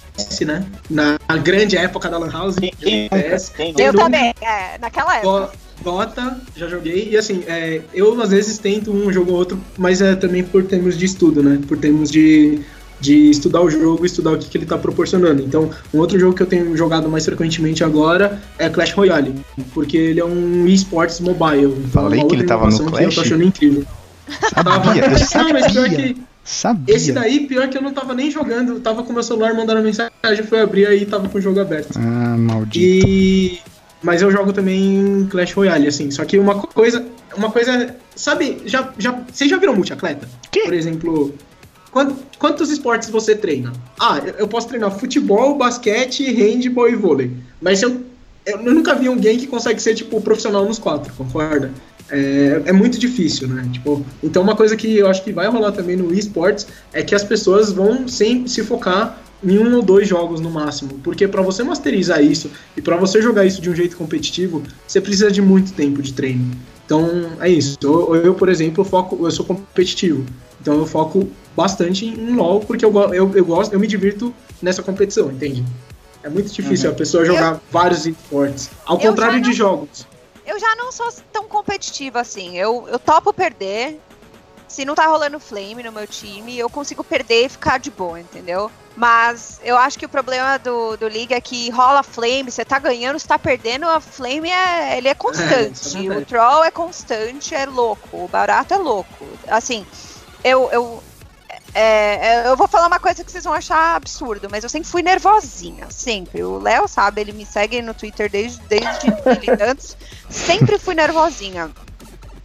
[0.47, 0.65] né?
[0.89, 2.57] Na grande época da Lan House.
[2.57, 2.77] Nunca?
[2.87, 3.49] CS.
[3.51, 5.51] Tem Eu também, é, naquela época.
[5.83, 7.09] Dota, já joguei.
[7.11, 10.65] E assim, é, eu às vezes tento um jogo ou outro, mas é também por
[10.65, 11.59] termos de estudo, né?
[11.67, 12.61] Por termos de,
[13.03, 15.43] de estudar o jogo, estudar o que, que ele tá proporcionando.
[15.43, 19.35] Então, um outro jogo que eu tenho jogado mais frequentemente agora é Clash Royale,
[19.75, 21.75] porque ele é um esports mobile.
[21.93, 23.15] Falei que ele outra tava no que Eu Clash?
[23.17, 23.85] tô achando incrível.
[24.55, 25.11] Sabia, eu
[25.43, 26.15] Não, mas pior sabia.
[26.15, 26.95] que Sabia.
[26.95, 29.83] esse daí, pior que eu não tava nem jogando, eu tava com meu celular mandando
[29.83, 30.13] mensagem,
[30.49, 31.97] foi abrir aí e tava com o jogo aberto.
[31.97, 32.79] Ah, maldito.
[32.79, 33.61] E
[34.03, 36.11] mas eu jogo também Clash Royale, assim.
[36.11, 37.05] Só que uma coisa,
[37.37, 38.59] uma coisa, sabe?
[38.67, 40.29] Já, já, vocês já viram multiatleta?
[40.51, 40.63] Que?
[40.65, 41.35] Por exemplo,
[42.39, 43.73] quantos esportes você treina?
[44.01, 47.31] Ah, eu, posso treinar futebol, basquete, handball e vôlei.
[47.61, 48.01] Mas eu,
[48.47, 51.71] eu nunca vi alguém que consegue ser tipo profissional nos quatro, concorda?
[52.11, 53.69] É, é muito difícil, né?
[53.73, 57.15] Tipo, então uma coisa que eu acho que vai rolar também no esportes é que
[57.15, 61.43] as pessoas vão sempre se focar em um ou dois jogos no máximo, porque para
[61.43, 65.43] você masterizar isso e para você jogar isso de um jeito competitivo, você precisa de
[65.43, 66.49] muito tempo de treino.
[66.85, 67.77] Então é isso.
[67.83, 70.25] Eu, eu, por exemplo, foco, eu sou competitivo,
[70.61, 74.83] então eu foco bastante em LoL porque eu, eu, eu gosto, eu me divirto nessa
[74.83, 75.65] competição, entende?
[76.23, 80.07] É muito difícil a pessoa jogar vários esportes, ao Eu contrário não- de jogos.
[80.47, 82.59] Eu já não sou tão competitiva assim.
[82.59, 84.01] Eu, eu topo perder.
[84.67, 88.19] Se não tá rolando flame no meu time, eu consigo perder e ficar de boa,
[88.19, 88.71] entendeu?
[88.97, 92.79] Mas eu acho que o problema do, do League é que rola flame, você tá
[92.79, 95.91] ganhando, você tá perdendo, a flame é, ele é É, é constante.
[95.99, 96.23] verdade.
[96.23, 98.25] o troll é constante, é louco.
[98.25, 99.27] O barato é louco.
[99.49, 99.87] Assim,
[100.43, 100.69] eu.
[100.73, 101.03] eu
[101.75, 104.89] é, é, eu vou falar uma coisa que vocês vão achar absurdo, mas eu sempre
[104.89, 106.43] fui nervosinha, sempre.
[106.43, 109.97] O Léo sabe, ele me segue no Twitter desde, desde militantes.
[110.29, 111.71] Sempre fui nervosinha.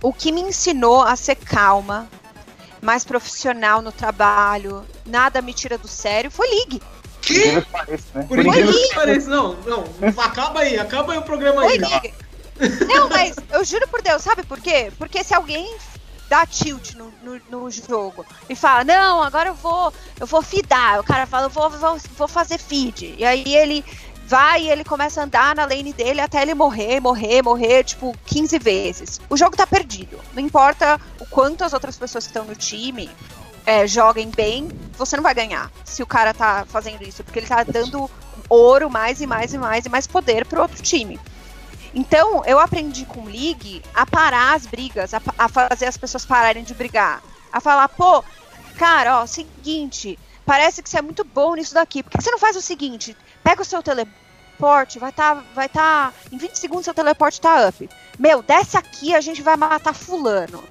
[0.01, 2.07] o que me ensinou a ser calma,
[2.81, 6.81] mais profissional no trabalho, nada me tira do sério, foi League.
[7.21, 7.53] Que?
[7.53, 7.65] Né?
[8.27, 9.83] Por incrível que pareça, não, não.
[10.17, 11.79] Acaba aí, acaba aí o programa Foi aí.
[11.79, 12.13] League.
[12.87, 14.91] Não, mas eu juro por Deus, sabe por quê?
[14.97, 15.75] Porque se alguém
[16.29, 20.99] dá tilt no, no, no jogo e fala, não, agora eu vou, eu vou feedar.
[20.99, 23.15] O cara fala, eu vou, vou, vou fazer feed.
[23.17, 23.83] E aí ele
[24.27, 28.15] vai e ele começa a andar na lane dele até ele morrer, morrer, morrer, tipo,
[28.25, 29.21] 15 vezes.
[29.29, 30.19] O jogo tá perdido.
[30.33, 33.09] Não importa o quanto as outras pessoas que estão no time
[33.65, 37.47] é, joguem bem, você não vai ganhar se o cara tá fazendo isso, porque ele
[37.47, 38.09] tá dando
[38.49, 41.19] ouro mais e mais e mais e mais poder pro outro time.
[41.97, 46.63] Então, eu aprendi com League a parar as brigas, a, a fazer as pessoas pararem
[46.63, 47.23] de brigar.
[47.51, 48.23] A falar, pô,
[48.77, 52.03] cara, ó, seguinte, parece que você é muito bom nisso daqui.
[52.03, 53.17] Por que você não faz o seguinte?
[53.43, 55.37] Pega o seu teleporte, vai estar.
[55.37, 57.89] Tá, vai tá, em 20 segundos seu teleporte tá up.
[58.19, 60.63] Meu, desce aqui, a gente vai matar fulano.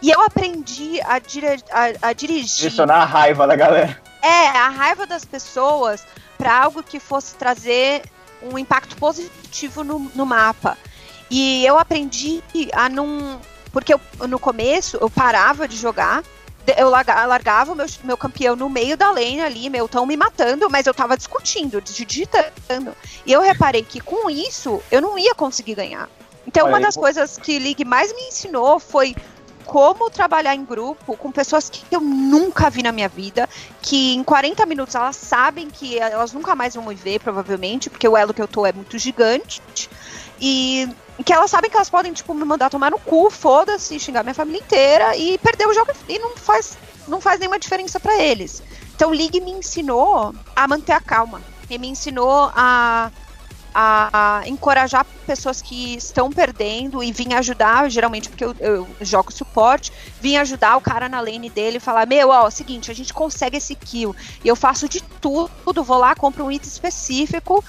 [0.00, 2.58] E eu aprendi a, dire, a, a dirigir.
[2.58, 4.00] Direcionar a raiva da galera.
[4.22, 6.06] É, a raiva das pessoas
[6.38, 8.02] para algo que fosse trazer
[8.50, 10.76] um impacto positivo no, no mapa.
[11.30, 12.42] E eu aprendi
[12.72, 13.40] a não.
[13.72, 16.22] Porque eu, no começo eu parava de jogar,
[16.76, 20.68] eu largava o meu, meu campeão no meio da lane ali, meu, tão me matando,
[20.70, 22.94] mas eu tava discutindo, digitando.
[23.24, 26.08] E eu reparei que com isso eu não ia conseguir ganhar.
[26.46, 29.14] Então, uma das coisas que League mais me ensinou foi
[29.64, 33.48] como trabalhar em grupo com pessoas que eu nunca vi na minha vida,
[33.80, 38.06] que em 40 minutos elas sabem que elas nunca mais vão me ver, provavelmente, porque
[38.06, 39.60] o elo que eu tô é muito gigante.
[40.40, 40.88] E
[41.24, 44.34] que elas sabem que elas podem, tipo, me mandar tomar no cu, foda-se, xingar minha
[44.34, 46.76] família inteira e perder o jogo e não faz,
[47.06, 48.62] não faz nenhuma diferença para eles.
[48.94, 51.40] Então, League me ensinou a manter a calma.
[51.70, 53.10] E me ensinou a
[53.74, 59.92] a encorajar pessoas que estão perdendo e vir ajudar, geralmente porque eu, eu, jogo suporte,
[60.20, 62.94] vir ajudar o cara na lane dele e falar: Meu, ó, é o seguinte, a
[62.94, 64.14] gente consegue esse kill.
[64.44, 67.64] E eu faço de tudo, vou lá, compro um item específico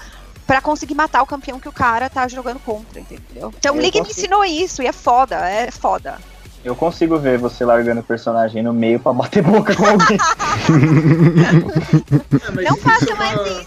[0.46, 3.52] para conseguir matar o campeão que o cara tá jogando contra, entendeu?
[3.58, 4.04] Então, o League consigo.
[4.04, 6.18] me ensinou isso e é foda, é foda.
[6.64, 10.16] Eu consigo ver você largando o personagem no meio pra bater boca com alguém.
[12.58, 13.66] é, Não faça mais isso.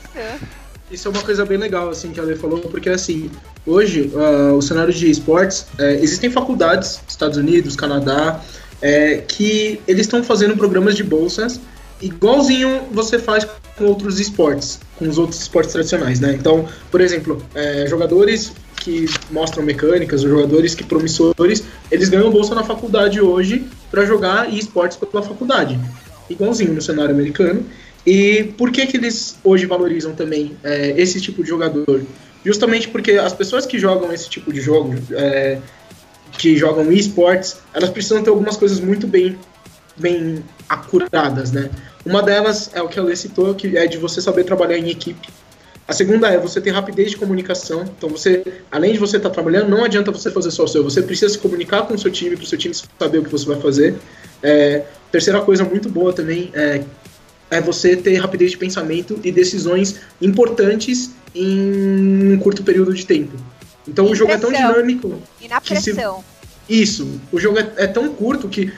[0.89, 3.29] Isso é uma coisa bem legal, assim, que a Lê falou, porque, assim,
[3.65, 8.41] hoje, uh, o cenário de esportes, é, existem faculdades, Estados Unidos, Canadá,
[8.81, 11.59] é, que eles estão fazendo programas de bolsas
[12.01, 13.45] igualzinho você faz
[13.75, 16.33] com outros esportes, com os outros esportes tradicionais, né?
[16.33, 22.63] Então, por exemplo, é, jogadores que mostram mecânicas, jogadores que promissores, eles ganham bolsa na
[22.63, 25.79] faculdade hoje para jogar esportes pela faculdade,
[26.29, 27.65] igualzinho no cenário americano.
[28.05, 32.01] E por que, que eles hoje valorizam também é, esse tipo de jogador?
[32.45, 35.59] Justamente porque as pessoas que jogam esse tipo de jogo, é,
[36.37, 39.37] que jogam esportes, elas precisam ter algumas coisas muito bem,
[39.97, 41.69] bem acuradas, né?
[42.05, 44.89] Uma delas é o que a Lê citou, que é de você saber trabalhar em
[44.89, 45.27] equipe.
[45.87, 47.83] A segunda é você ter rapidez de comunicação.
[47.97, 50.83] Então, você, além de você estar tá trabalhando, não adianta você fazer só o seu.
[50.83, 53.31] Você precisa se comunicar com o seu time, para o seu time saber o que
[53.31, 53.95] você vai fazer.
[54.43, 56.83] É, terceira coisa muito boa também é
[57.49, 63.37] é você ter rapidez de pensamento e decisões importantes em um curto período de tempo.
[63.87, 64.51] Então e o jogo pressão.
[64.51, 65.21] é tão dinâmico.
[65.41, 66.19] E na pressão.
[66.19, 66.37] Se...
[66.69, 67.21] Isso.
[67.31, 68.71] O jogo é, é tão curto que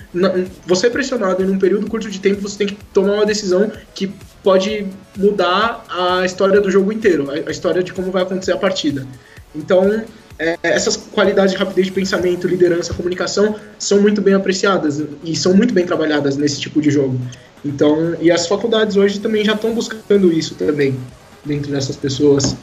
[0.65, 3.71] você é pressionado em um período curto de tempo, você tem que tomar uma decisão
[3.95, 4.11] que
[4.43, 4.85] pode
[5.17, 9.07] mudar a história do jogo inteiro, a, a história de como vai acontecer a partida.
[9.55, 10.03] Então,
[10.39, 15.53] é, essas qualidades de rapidez de pensamento, liderança, comunicação são muito bem apreciadas e são
[15.53, 17.19] muito bem trabalhadas nesse tipo de jogo.
[17.63, 20.97] Então, e as faculdades hoje também já estão buscando isso também,
[21.43, 22.55] dentro dessas pessoas.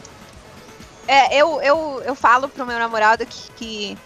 [1.07, 3.99] É, eu, eu, eu falo pro meu namorado que, que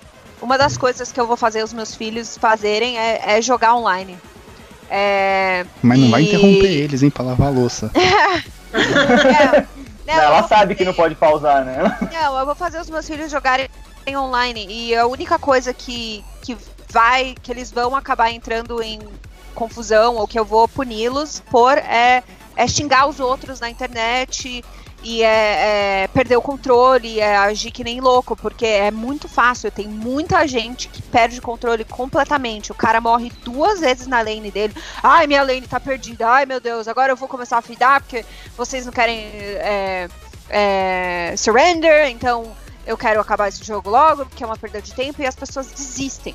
[0.42, 4.18] uma das coisas que eu vou fazer os meus filhos fazerem é, é jogar online.
[4.90, 6.10] É, Mas não e...
[6.10, 7.92] vai interromper eles, hein, pra lavar a louça.
[8.74, 9.64] é,
[10.16, 10.74] não, ela sabe fazer...
[10.76, 11.98] que não pode pausar, né?
[12.12, 13.68] Não, eu vou fazer os meus filhos jogarem
[14.08, 14.66] online.
[14.68, 16.56] E a única coisa que, que
[16.88, 18.98] vai, que eles vão acabar entrando em
[19.54, 22.22] confusão ou que eu vou puni-los por é,
[22.56, 24.64] é xingar os outros na internet
[25.02, 29.70] e é, é, perder o controle, é agir que nem louco, porque é muito fácil.
[29.70, 32.70] Tem muita gente que perde o controle completamente.
[32.70, 34.74] O cara morre duas vezes na lane dele.
[35.02, 36.28] Ai, minha lane tá perdida.
[36.28, 38.24] Ai, meu Deus, agora eu vou começar a fidar porque
[38.56, 40.08] vocês não querem é,
[40.50, 42.52] é, surrender, então
[42.86, 45.70] eu quero acabar esse jogo logo, porque é uma perda de tempo, e as pessoas
[45.70, 46.34] desistem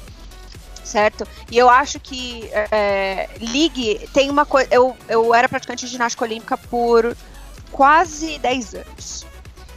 [0.83, 1.27] certo?
[1.51, 4.69] E eu acho que é, League tem uma coisa.
[4.71, 7.17] Eu, eu era praticante de ginástica olímpica por
[7.75, 9.25] quase 10 anos.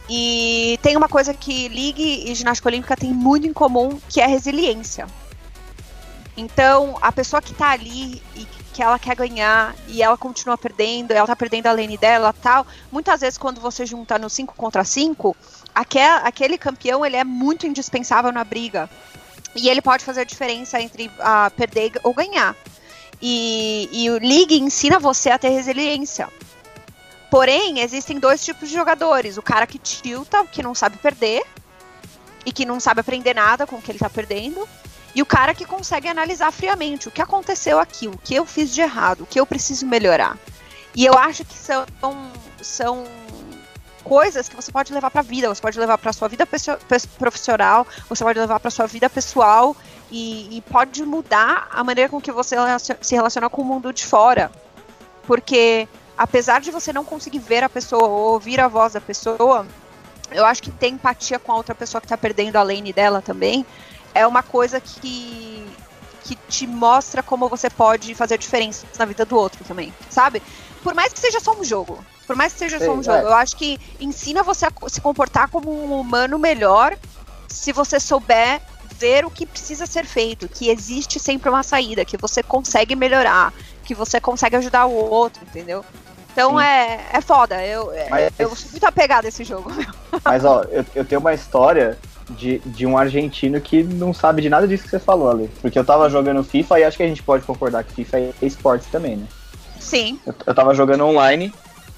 [0.09, 4.25] E tem uma coisa que League e ginástica olímpica têm muito em comum, que é
[4.25, 5.05] resiliência.
[6.37, 11.11] Então, a pessoa que tá ali e que ela quer ganhar e ela continua perdendo,
[11.11, 14.85] ela tá perdendo a lane dela tal, muitas vezes quando você junta no 5 contra
[14.85, 15.35] 5,
[15.75, 18.89] aquele, aquele campeão ele é muito indispensável na briga.
[19.53, 22.55] E ele pode fazer a diferença entre uh, perder ou ganhar.
[23.21, 26.29] E, e o League ensina você a ter resiliência.
[27.29, 31.43] Porém, existem dois tipos de jogadores: o cara que tilta, que não sabe perder,
[32.45, 34.67] e que não sabe aprender nada com o que ele tá perdendo,
[35.13, 38.73] e o cara que consegue analisar friamente o que aconteceu aqui, o que eu fiz
[38.73, 40.37] de errado, o que eu preciso melhorar.
[40.95, 41.85] E eu acho que são,
[42.61, 43.05] são
[44.03, 46.47] coisas que você pode levar para a vida, você pode levar para sua vida
[47.17, 49.75] profissional, você pode levar para sua vida pessoal
[50.11, 52.55] e, e, pode mudar a maneira com que você
[53.01, 54.51] se relaciona com o mundo de fora.
[55.27, 55.87] Porque
[56.19, 59.65] apesar de você não conseguir ver a pessoa ou ouvir a voz da pessoa,
[60.29, 63.21] eu acho que ter empatia com a outra pessoa que está perdendo a lane dela
[63.21, 63.65] também
[64.13, 65.65] é uma coisa que
[66.21, 70.43] que te mostra como você pode fazer diferença na vida do outro também, sabe?
[70.83, 71.97] Por mais que seja só um jogo,
[72.27, 73.23] por mais que seja Sim, só um jogo, é.
[73.23, 76.95] eu acho que ensina você a se comportar como um humano melhor
[77.47, 78.61] se você souber
[78.99, 83.53] ver o que precisa ser feito, que existe sempre uma saída, que você consegue melhorar,
[83.83, 85.83] que você consegue ajudar o outro, entendeu?
[86.31, 87.63] Então é, é foda.
[87.65, 89.71] Eu, é, Mas, eu sou muito apegado a esse jogo.
[90.23, 91.97] Mas ó, eu, eu tenho uma história
[92.29, 95.49] de, de um argentino que não sabe de nada disso que você falou ali.
[95.61, 98.33] Porque eu tava jogando FIFA e acho que a gente pode concordar que FIFA é
[98.41, 99.25] esportes também, né?
[99.79, 100.19] Sim.
[100.25, 101.53] Eu, eu tava jogando online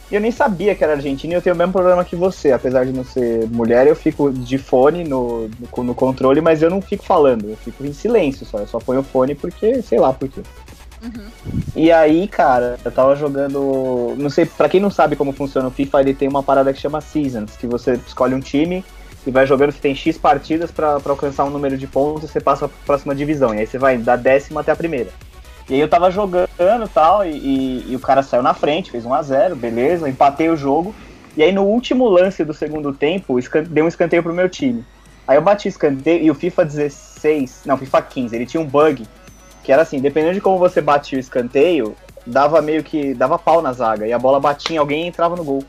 [0.10, 2.52] e eu nem sabia que era argentino e eu tenho o mesmo problema que você.
[2.52, 6.70] Apesar de não ser mulher, eu fico de fone no, no, no controle, mas eu
[6.70, 7.49] não fico falando.
[7.49, 8.60] Eu fico em silêncio só.
[8.60, 10.41] Eu só ponho o fone porque, sei lá por quê.
[11.02, 11.61] Uhum.
[11.76, 14.14] E aí, cara, eu tava jogando.
[14.18, 16.80] Não sei, pra quem não sabe como funciona o FIFA, ele tem uma parada que
[16.80, 18.84] chama Seasons, que você escolhe um time
[19.26, 22.68] e vai jogando, você tem X partidas para alcançar um número de pontos, você passa
[22.68, 23.53] pra próxima divisão.
[23.53, 25.10] E aí você vai da décima até a primeira.
[25.69, 26.48] E aí eu tava jogando
[26.94, 30.49] tal, e, e, e o cara saiu na frente, fez 1 a 0 beleza, empatei
[30.49, 30.94] o jogo.
[31.38, 34.84] E aí no último lance do segundo tempo, deu um escanteio pro meu time.
[35.28, 39.07] Aí eu bati escanteio e o FIFA 16, não, FIFA 15, ele tinha um bug
[39.64, 43.62] que era assim, dependendo de como você batia o escanteio, dava meio que dava pau
[43.62, 45.64] na zaga e a bola batia em alguém e entrava no gol.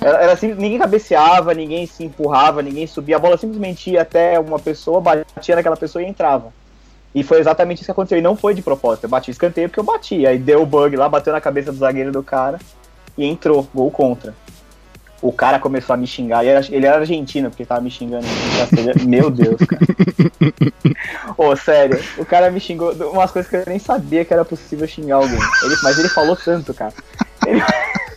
[0.00, 4.38] Era, era assim, ninguém cabeceava, ninguém se empurrava, ninguém subia, a bola simplesmente ia até
[4.38, 6.52] uma pessoa, batia naquela pessoa e entrava.
[7.14, 8.18] E foi exatamente isso que aconteceu.
[8.18, 9.04] E não foi de propósito.
[9.04, 10.26] Eu bati escanteio porque eu bati.
[10.26, 12.58] Aí deu o bug lá, bateu na cabeça do zagueiro do cara
[13.18, 13.66] e entrou.
[13.74, 14.34] Gol contra.
[15.22, 16.42] O cara começou a me xingar.
[16.42, 18.26] Ele era, ele era argentino porque tava me xingando
[19.06, 19.82] Meu Deus, cara.
[21.36, 22.02] Ô, oh, sério.
[22.16, 25.38] O cara me xingou umas coisas que eu nem sabia que era possível xingar alguém.
[25.64, 26.94] Ele, mas ele falou tanto, cara.
[27.46, 27.62] Ele...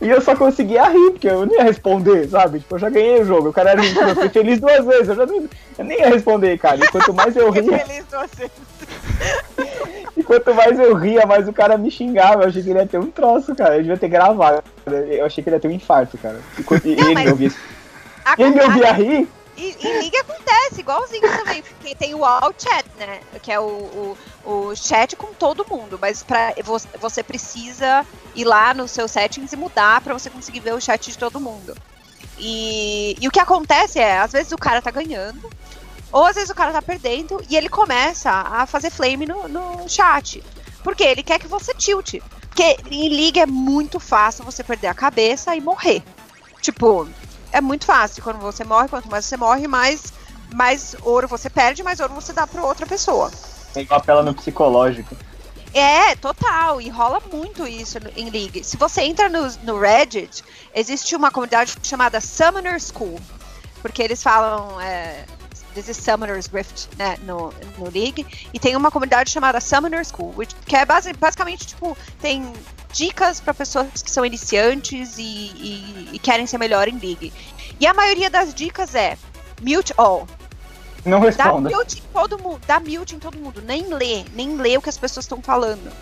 [0.00, 2.60] E eu só conseguia rir, porque eu não ia responder, sabe?
[2.60, 3.48] Tipo, eu já ganhei o jogo.
[3.48, 5.08] O cara era eu fui feliz duas vezes.
[5.08, 5.48] Eu, já nem,
[5.78, 6.84] eu nem ia responder, cara.
[6.84, 7.78] E quanto mais eu ria.
[7.78, 8.52] feliz duas vezes.
[10.28, 12.42] Quanto mais eu ria, mais o cara me xingava.
[12.42, 13.76] Eu achei que ele ia ter um troço, cara.
[13.76, 14.62] Eu devia ter gravado.
[14.86, 16.38] Eu achei que ele ia ter um infarto, cara.
[16.84, 17.52] E, não, ele me ouvia.
[18.36, 19.28] Ele me ouvia rir.
[19.56, 23.20] E em liga acontece, igualzinho também, porque tem o all chat, né?
[23.42, 26.52] Que é o, o, o chat com todo mundo, mas pra,
[27.00, 28.06] você precisa
[28.36, 31.40] ir lá nos seus settings e mudar para você conseguir ver o chat de todo
[31.40, 31.74] mundo.
[32.38, 35.50] E, e o que acontece é, às vezes o cara tá ganhando,
[36.12, 39.88] ou às vezes o cara tá perdendo, e ele começa a fazer flame no, no
[39.88, 40.42] chat.
[40.82, 42.22] Porque ele quer que você tilte.
[42.48, 46.02] Porque em liga é muito fácil você perder a cabeça e morrer.
[46.60, 47.08] Tipo,
[47.52, 48.22] é muito fácil.
[48.22, 50.12] Quando você morre, quanto mais você morre, mais,
[50.54, 53.30] mais ouro você perde, mais ouro você dá para outra pessoa.
[53.72, 55.16] Tem uma apela no psicológico.
[55.74, 56.80] É, total.
[56.80, 58.64] E rola muito isso em League.
[58.64, 60.42] Se você entra no, no Reddit,
[60.74, 63.20] existe uma comunidade chamada Summoner School.
[63.82, 64.80] Porque eles falam.
[64.80, 65.24] É,
[65.86, 68.26] Is Summoner's Rift, né, no, no League.
[68.52, 72.50] E tem uma comunidade chamada Summoner School, which, que é base, basicamente, tipo, tem
[72.92, 77.32] dicas para pessoas que são iniciantes e, e, e, querem ser melhor em League.
[77.78, 79.18] E a maioria das dicas é
[79.60, 80.26] mute all.
[81.04, 81.68] Não responda.
[81.68, 84.82] Dá mute em todo mundo, dá mute em todo mundo, nem lê, nem lê o
[84.82, 85.92] que as pessoas estão falando.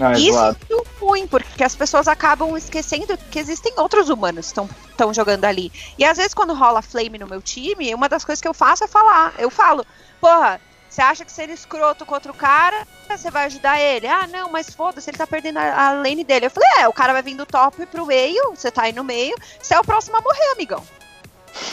[0.00, 4.60] Ah, Isso é muito ruim, porque as pessoas acabam esquecendo que existem outros humanos que
[4.90, 5.70] estão jogando ali.
[5.98, 8.84] E às vezes, quando rola flame no meu time, uma das coisas que eu faço
[8.84, 9.34] é falar.
[9.38, 9.84] Eu falo,
[10.20, 14.06] porra, você acha que sendo escroto contra o cara, você vai ajudar ele?
[14.06, 16.46] Ah, não, mas foda-se, ele tá perdendo a, a, lane dele.
[16.46, 19.02] Eu falei, é, o cara vai vir do top pro meio, você tá aí no
[19.02, 20.84] meio, você é o próximo a morrer, amigão.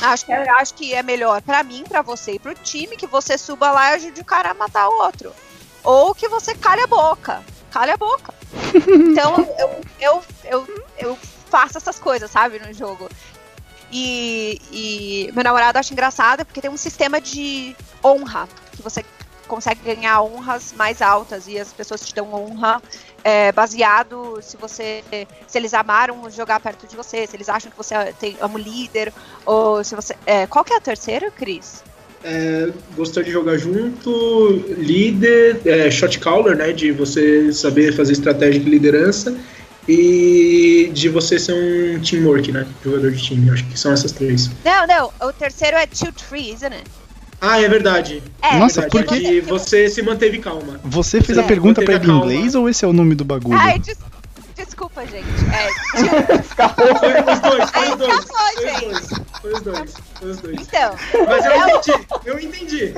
[0.01, 3.37] Acho que, acho que é melhor para mim, para você e pro time que você
[3.37, 5.33] suba lá e ajude o cara a matar o outro.
[5.83, 7.43] Ou que você calhe a boca.
[7.71, 8.33] Calhe a boca.
[8.87, 11.17] então eu, eu, eu, eu
[11.49, 13.09] faço essas coisas, sabe, no jogo.
[13.91, 19.03] E, e meu namorado acha engraçado porque tem um sistema de honra que você
[19.47, 22.79] consegue ganhar honras mais altas e as pessoas te dão honra
[23.23, 25.03] é, baseado se você
[25.47, 28.57] se eles amaram jogar perto de você, se eles acham que você tem, ama o
[28.57, 29.11] líder,
[29.45, 30.15] ou se você.
[30.25, 31.83] É, qual que é a terceira, Cris?
[32.23, 36.71] É, gostou de jogar junto, líder, é, shot caller, né?
[36.73, 39.37] De você saber fazer estratégia de liderança
[39.87, 42.67] e de você ser um teamwork, né?
[42.83, 43.49] Jogador de time.
[43.49, 44.49] Acho que são essas três.
[44.63, 45.11] Não, não.
[45.27, 46.83] O terceiro é tilt free, isn't it?
[47.41, 48.21] Ah, é verdade.
[48.41, 49.07] É, Nossa, verdade.
[49.07, 49.31] por quê?
[49.31, 50.79] E você se manteve calma.
[50.83, 53.23] Você fez É, a pergunta pra ele em inglês ou esse é o nome do
[53.23, 53.57] bagulho?
[53.57, 53.97] Ai, des-
[54.57, 55.25] desculpa, gente.
[55.55, 55.69] É,
[56.99, 58.25] Foi os dois, foi os dois.
[58.25, 59.28] os gente.
[59.59, 59.93] Os dois.
[60.19, 60.59] Foi os dois.
[60.61, 60.95] então,
[61.27, 62.83] Mas eu É o- entendi, eu entendi.
[62.85, 62.93] Eu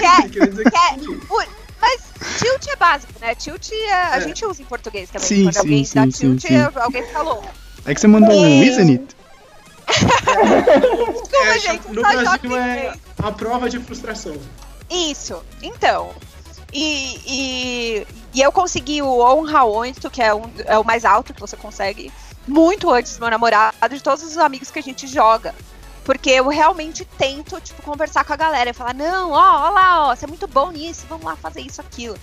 [0.00, 1.26] Quer- entendi, quer dizer que quer- eu entendi.
[1.30, 1.44] o-
[1.80, 2.00] mas
[2.38, 3.34] tilt é básico, né?
[3.34, 4.20] Tilt é- a É.
[4.22, 5.26] gente usa em português também.
[5.28, 6.56] Sim, Quando sim, alguém sim, dá tilt, sim.
[6.76, 7.44] alguém falou.
[7.84, 9.16] É que você mandou um isn't it?
[9.86, 14.36] Desculpa, É, gente, no só Brasil é a prova de frustração.
[14.90, 16.10] Isso, então.
[16.72, 21.32] E, e, e eu consegui o Honra 8, que é, um, é o mais alto
[21.32, 22.10] que você consegue,
[22.48, 25.54] muito antes do meu namorado, de todos os amigos que a gente joga.
[26.04, 30.08] Porque eu realmente tento, tipo, conversar com a galera e falar, não, ó, ó lá,
[30.08, 32.18] ó, você é muito bom nisso, vamos lá fazer isso, aquilo.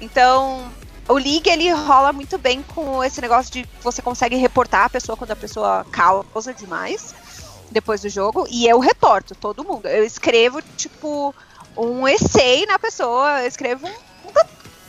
[0.00, 0.70] Então,
[1.08, 5.16] o League, ele rola muito bem com esse negócio de você consegue reportar a pessoa
[5.16, 7.14] quando a pessoa causa demais
[7.70, 9.86] depois do jogo, e eu reporto todo mundo.
[9.86, 11.34] Eu escrevo, tipo,
[11.76, 13.92] um essay na pessoa, eu escrevo um,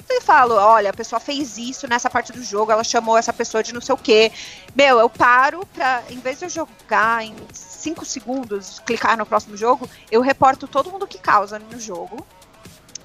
[0.09, 3.63] e falo, olha, a pessoa fez isso nessa parte do jogo, ela chamou essa pessoa
[3.63, 4.31] de não sei o quê.
[4.75, 7.35] Meu, eu paro pra, em vez de eu jogar em
[7.81, 12.25] 5 segundos, clicar no próximo jogo, eu reporto todo mundo que causa no jogo.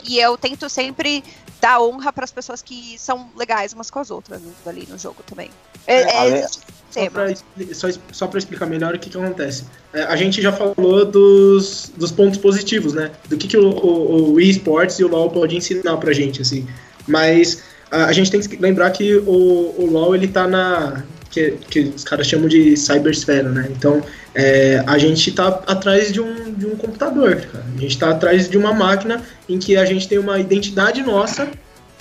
[0.04, 1.24] E eu tento sempre
[1.60, 4.96] dar honra para as pessoas que são legais umas com as outras né, ali no
[4.96, 5.50] jogo também.
[5.86, 6.60] É, é, esse
[7.72, 9.64] Só expli- só, explicar melhor o que, que acontece.
[9.92, 13.10] É, a gente já falou dos, dos pontos positivos, né?
[13.28, 16.66] Do que, que o, o, o eSports e o LoL pode ensinar pra gente, assim.
[17.06, 21.02] Mas a, a gente tem que lembrar que o, o LoL, ele tá na...
[21.30, 23.68] Que, que os caras chamam de cybersfera, né?
[23.70, 24.02] Então,
[24.38, 27.64] é, a gente tá atrás de um, de um computador, cara.
[27.76, 31.48] A gente tá atrás de uma máquina em que a gente tem uma identidade nossa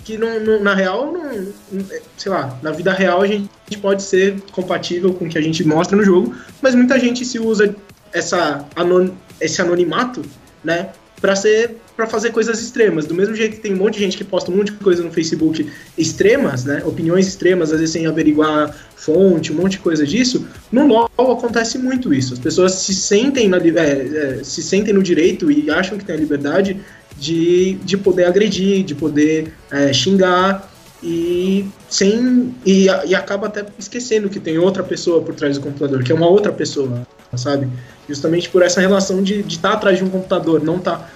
[0.03, 1.23] que não, não- na real, não,
[1.71, 1.85] não-
[2.17, 3.49] sei lá, na vida real a gente
[3.81, 7.39] pode ser compatível com o que a gente mostra no jogo, mas muita gente se
[7.39, 7.73] usa
[8.13, 9.09] essa anon,
[9.41, 10.21] esse anonimato,
[10.63, 10.89] né,
[11.21, 13.05] para ser para fazer coisas extremas.
[13.05, 15.01] Do mesmo jeito que tem um monte de gente que posta um monte de coisa
[15.03, 20.05] no Facebook extremas, né, opiniões extremas, às vezes sem averiguar fonte, um monte de coisa
[20.05, 20.47] disso.
[20.72, 22.34] No LoL acontece muito isso.
[22.34, 26.15] As pessoas se sentem na, é, é, se sentem no direito e acham que tem
[26.15, 26.80] a liberdade
[27.17, 34.30] de, de poder agredir, de poder é, xingar e sem e, e acaba até esquecendo
[34.30, 37.05] que tem outra pessoa por trás do computador, que é uma outra pessoa,
[37.35, 37.67] sabe?
[38.09, 41.09] Justamente por essa relação de estar atrás de um computador, não tá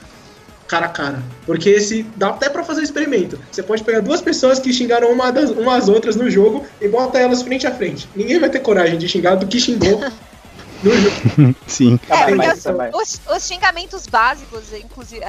[0.69, 1.19] cara a cara.
[1.45, 3.39] Porque esse dá até pra fazer experimento.
[3.51, 7.17] Você pode pegar duas pessoas que xingaram uma das umas outras no jogo e bota
[7.17, 8.07] elas frente a frente.
[8.15, 9.99] Ninguém vai ter coragem de xingar do que xingou
[10.83, 11.55] no jogo.
[11.67, 11.99] Sim.
[12.07, 15.25] É, os, os- os xingamentos básicos, inclusive.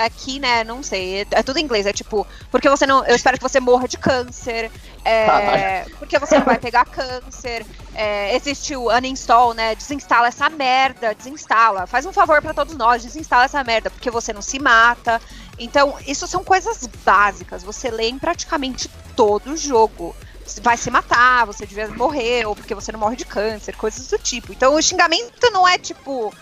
[0.00, 3.04] Aqui, né, não sei, é, tudo em inglês, é tipo, porque você não.
[3.04, 4.70] Eu espero que você morra de câncer,
[5.04, 9.74] é, porque você não vai pegar câncer, é, existe o uninstall, né?
[9.74, 11.86] Desinstala essa merda, desinstala.
[11.86, 15.20] Faz um favor pra todos nós, desinstala essa merda, porque você não se mata.
[15.58, 20.16] Então, isso são coisas básicas, você lê em praticamente todo jogo.
[20.62, 24.18] Vai se matar, você devia morrer, ou porque você não morre de câncer, coisas do
[24.18, 24.52] tipo.
[24.52, 26.34] Então o xingamento não é tipo.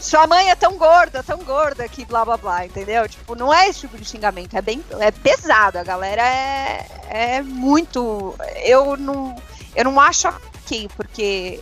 [0.00, 3.08] Sua mãe é tão gorda, tão gorda que blá blá blá, entendeu?
[3.08, 7.42] Tipo, não é esse tipo de xingamento, é bem é pesado, a galera é, é
[7.42, 8.34] muito.
[8.64, 9.34] Eu não,
[9.74, 11.60] eu não acho ok, porque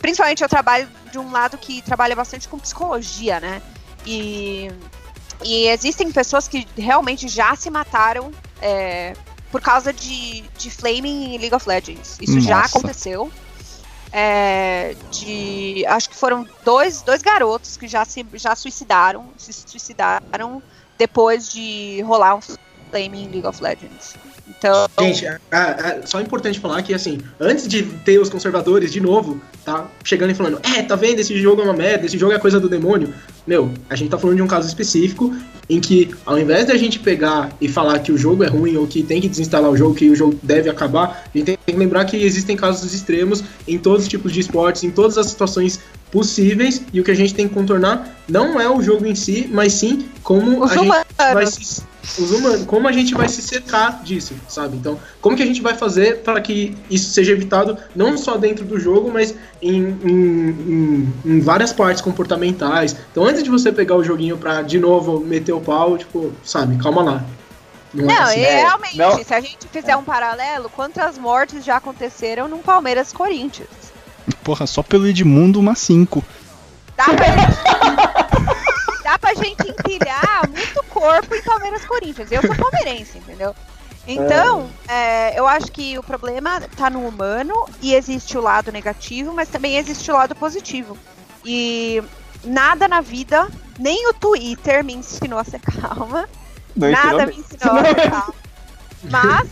[0.00, 3.60] principalmente eu trabalho de um lado que trabalha bastante com psicologia, né?
[4.06, 4.70] E,
[5.42, 8.30] e existem pessoas que realmente já se mataram
[8.62, 9.14] é,
[9.50, 12.16] por causa de, de flaming em League of Legends.
[12.20, 12.78] Isso já Nossa.
[12.78, 13.30] aconteceu.
[14.12, 20.60] É, de acho que foram dois, dois garotos que já se já suicidaram se suicidaram
[20.98, 24.16] depois de rolar um flame em League of Legends
[24.58, 28.92] então Gente, é, é, é só importante falar que, assim, antes de ter os conservadores
[28.92, 29.86] de novo, tá?
[30.04, 32.58] Chegando e falando, é, tá vendo, esse jogo é uma merda, esse jogo é coisa
[32.58, 33.14] do demônio.
[33.50, 35.34] Meu, a gente tá falando de um caso específico
[35.68, 38.86] em que, ao invés da gente pegar e falar que o jogo é ruim ou
[38.86, 41.72] que tem que desinstalar o jogo, que o jogo deve acabar, a gente tem que
[41.72, 45.80] lembrar que existem casos extremos em todos os tipos de esportes, em todas as situações
[46.12, 49.50] possíveis, e o que a gente tem que contornar não é o jogo em si,
[49.52, 51.82] mas sim como os a gente humanos vai se,
[52.18, 54.76] os humanos, como a gente vai se cercar disso, sabe?
[54.76, 58.64] Então, como que a gente vai fazer para que isso seja evitado não só dentro
[58.64, 62.96] do jogo, mas em, em, em, em várias partes comportamentais.
[63.10, 66.32] Então, antes antes de você pegar o joguinho pra de novo meter o pau, tipo,
[66.44, 67.24] sabe, calma lá.
[67.92, 68.40] Não, é Não, assim.
[68.40, 69.24] e É, realmente, não.
[69.24, 73.68] se a gente fizer um paralelo, quantas mortes já aconteceram num Palmeiras Corinthians?
[74.44, 76.22] Porra, só pelo Edmundo, uma 5.
[76.96, 82.30] Dá pra gente, dá pra gente empilhar muito corpo em Palmeiras Corinthians.
[82.30, 83.54] Eu sou palmeirense, entendeu?
[84.06, 89.32] Então, é, eu acho que o problema tá no humano e existe o lado negativo,
[89.32, 90.96] mas também existe o lado positivo.
[91.44, 92.02] E
[92.44, 93.48] nada na vida,
[93.78, 96.28] nem o Twitter me ensinou a ser calma.
[96.76, 98.34] Não Nada ensinou me ensinou a ser calma.
[99.02, 99.48] Mas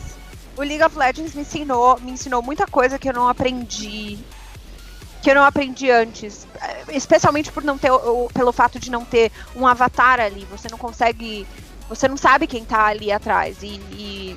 [0.57, 4.19] o League of Legends me ensinou, me ensinou muita coisa que eu não aprendi.
[5.23, 6.47] Que eu não aprendi antes.
[6.89, 7.91] Especialmente por não ter,
[8.33, 10.47] pelo fato de não ter um avatar ali.
[10.51, 11.47] Você não consegue.
[11.89, 13.63] Você não sabe quem tá ali atrás.
[13.63, 14.37] E, e,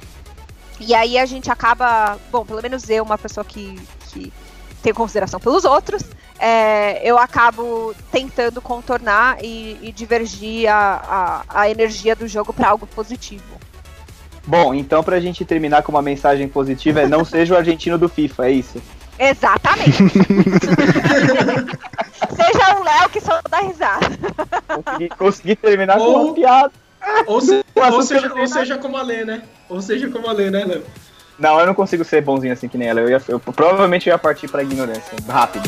[0.80, 2.18] e aí a gente acaba.
[2.32, 3.80] Bom, pelo menos eu, uma pessoa que,
[4.10, 4.34] que
[4.82, 6.04] tem consideração pelos outros,
[6.40, 12.70] é, eu acabo tentando contornar e, e divergir a, a, a energia do jogo para
[12.70, 13.44] algo positivo.
[14.46, 18.10] Bom, então pra gente terminar com uma mensagem positiva é não seja o argentino do
[18.10, 18.82] FIFA, é isso.
[19.20, 20.02] Exatamente.
[22.36, 24.08] Seja o Léo que só dá risada.
[24.68, 26.72] Consegui, consegui terminar com Ou- uma piada.
[27.28, 29.44] Ou, se- O ou seja, ou seja como a Lê, né?
[29.70, 30.84] Ou seja como a Lê, né, Léo?
[31.42, 33.02] Não, eu não consigo ser bonzinho assim que nem ela.
[33.02, 35.18] Eu, ia, eu provavelmente ia partir pra ignorância.
[35.28, 35.68] Rápido.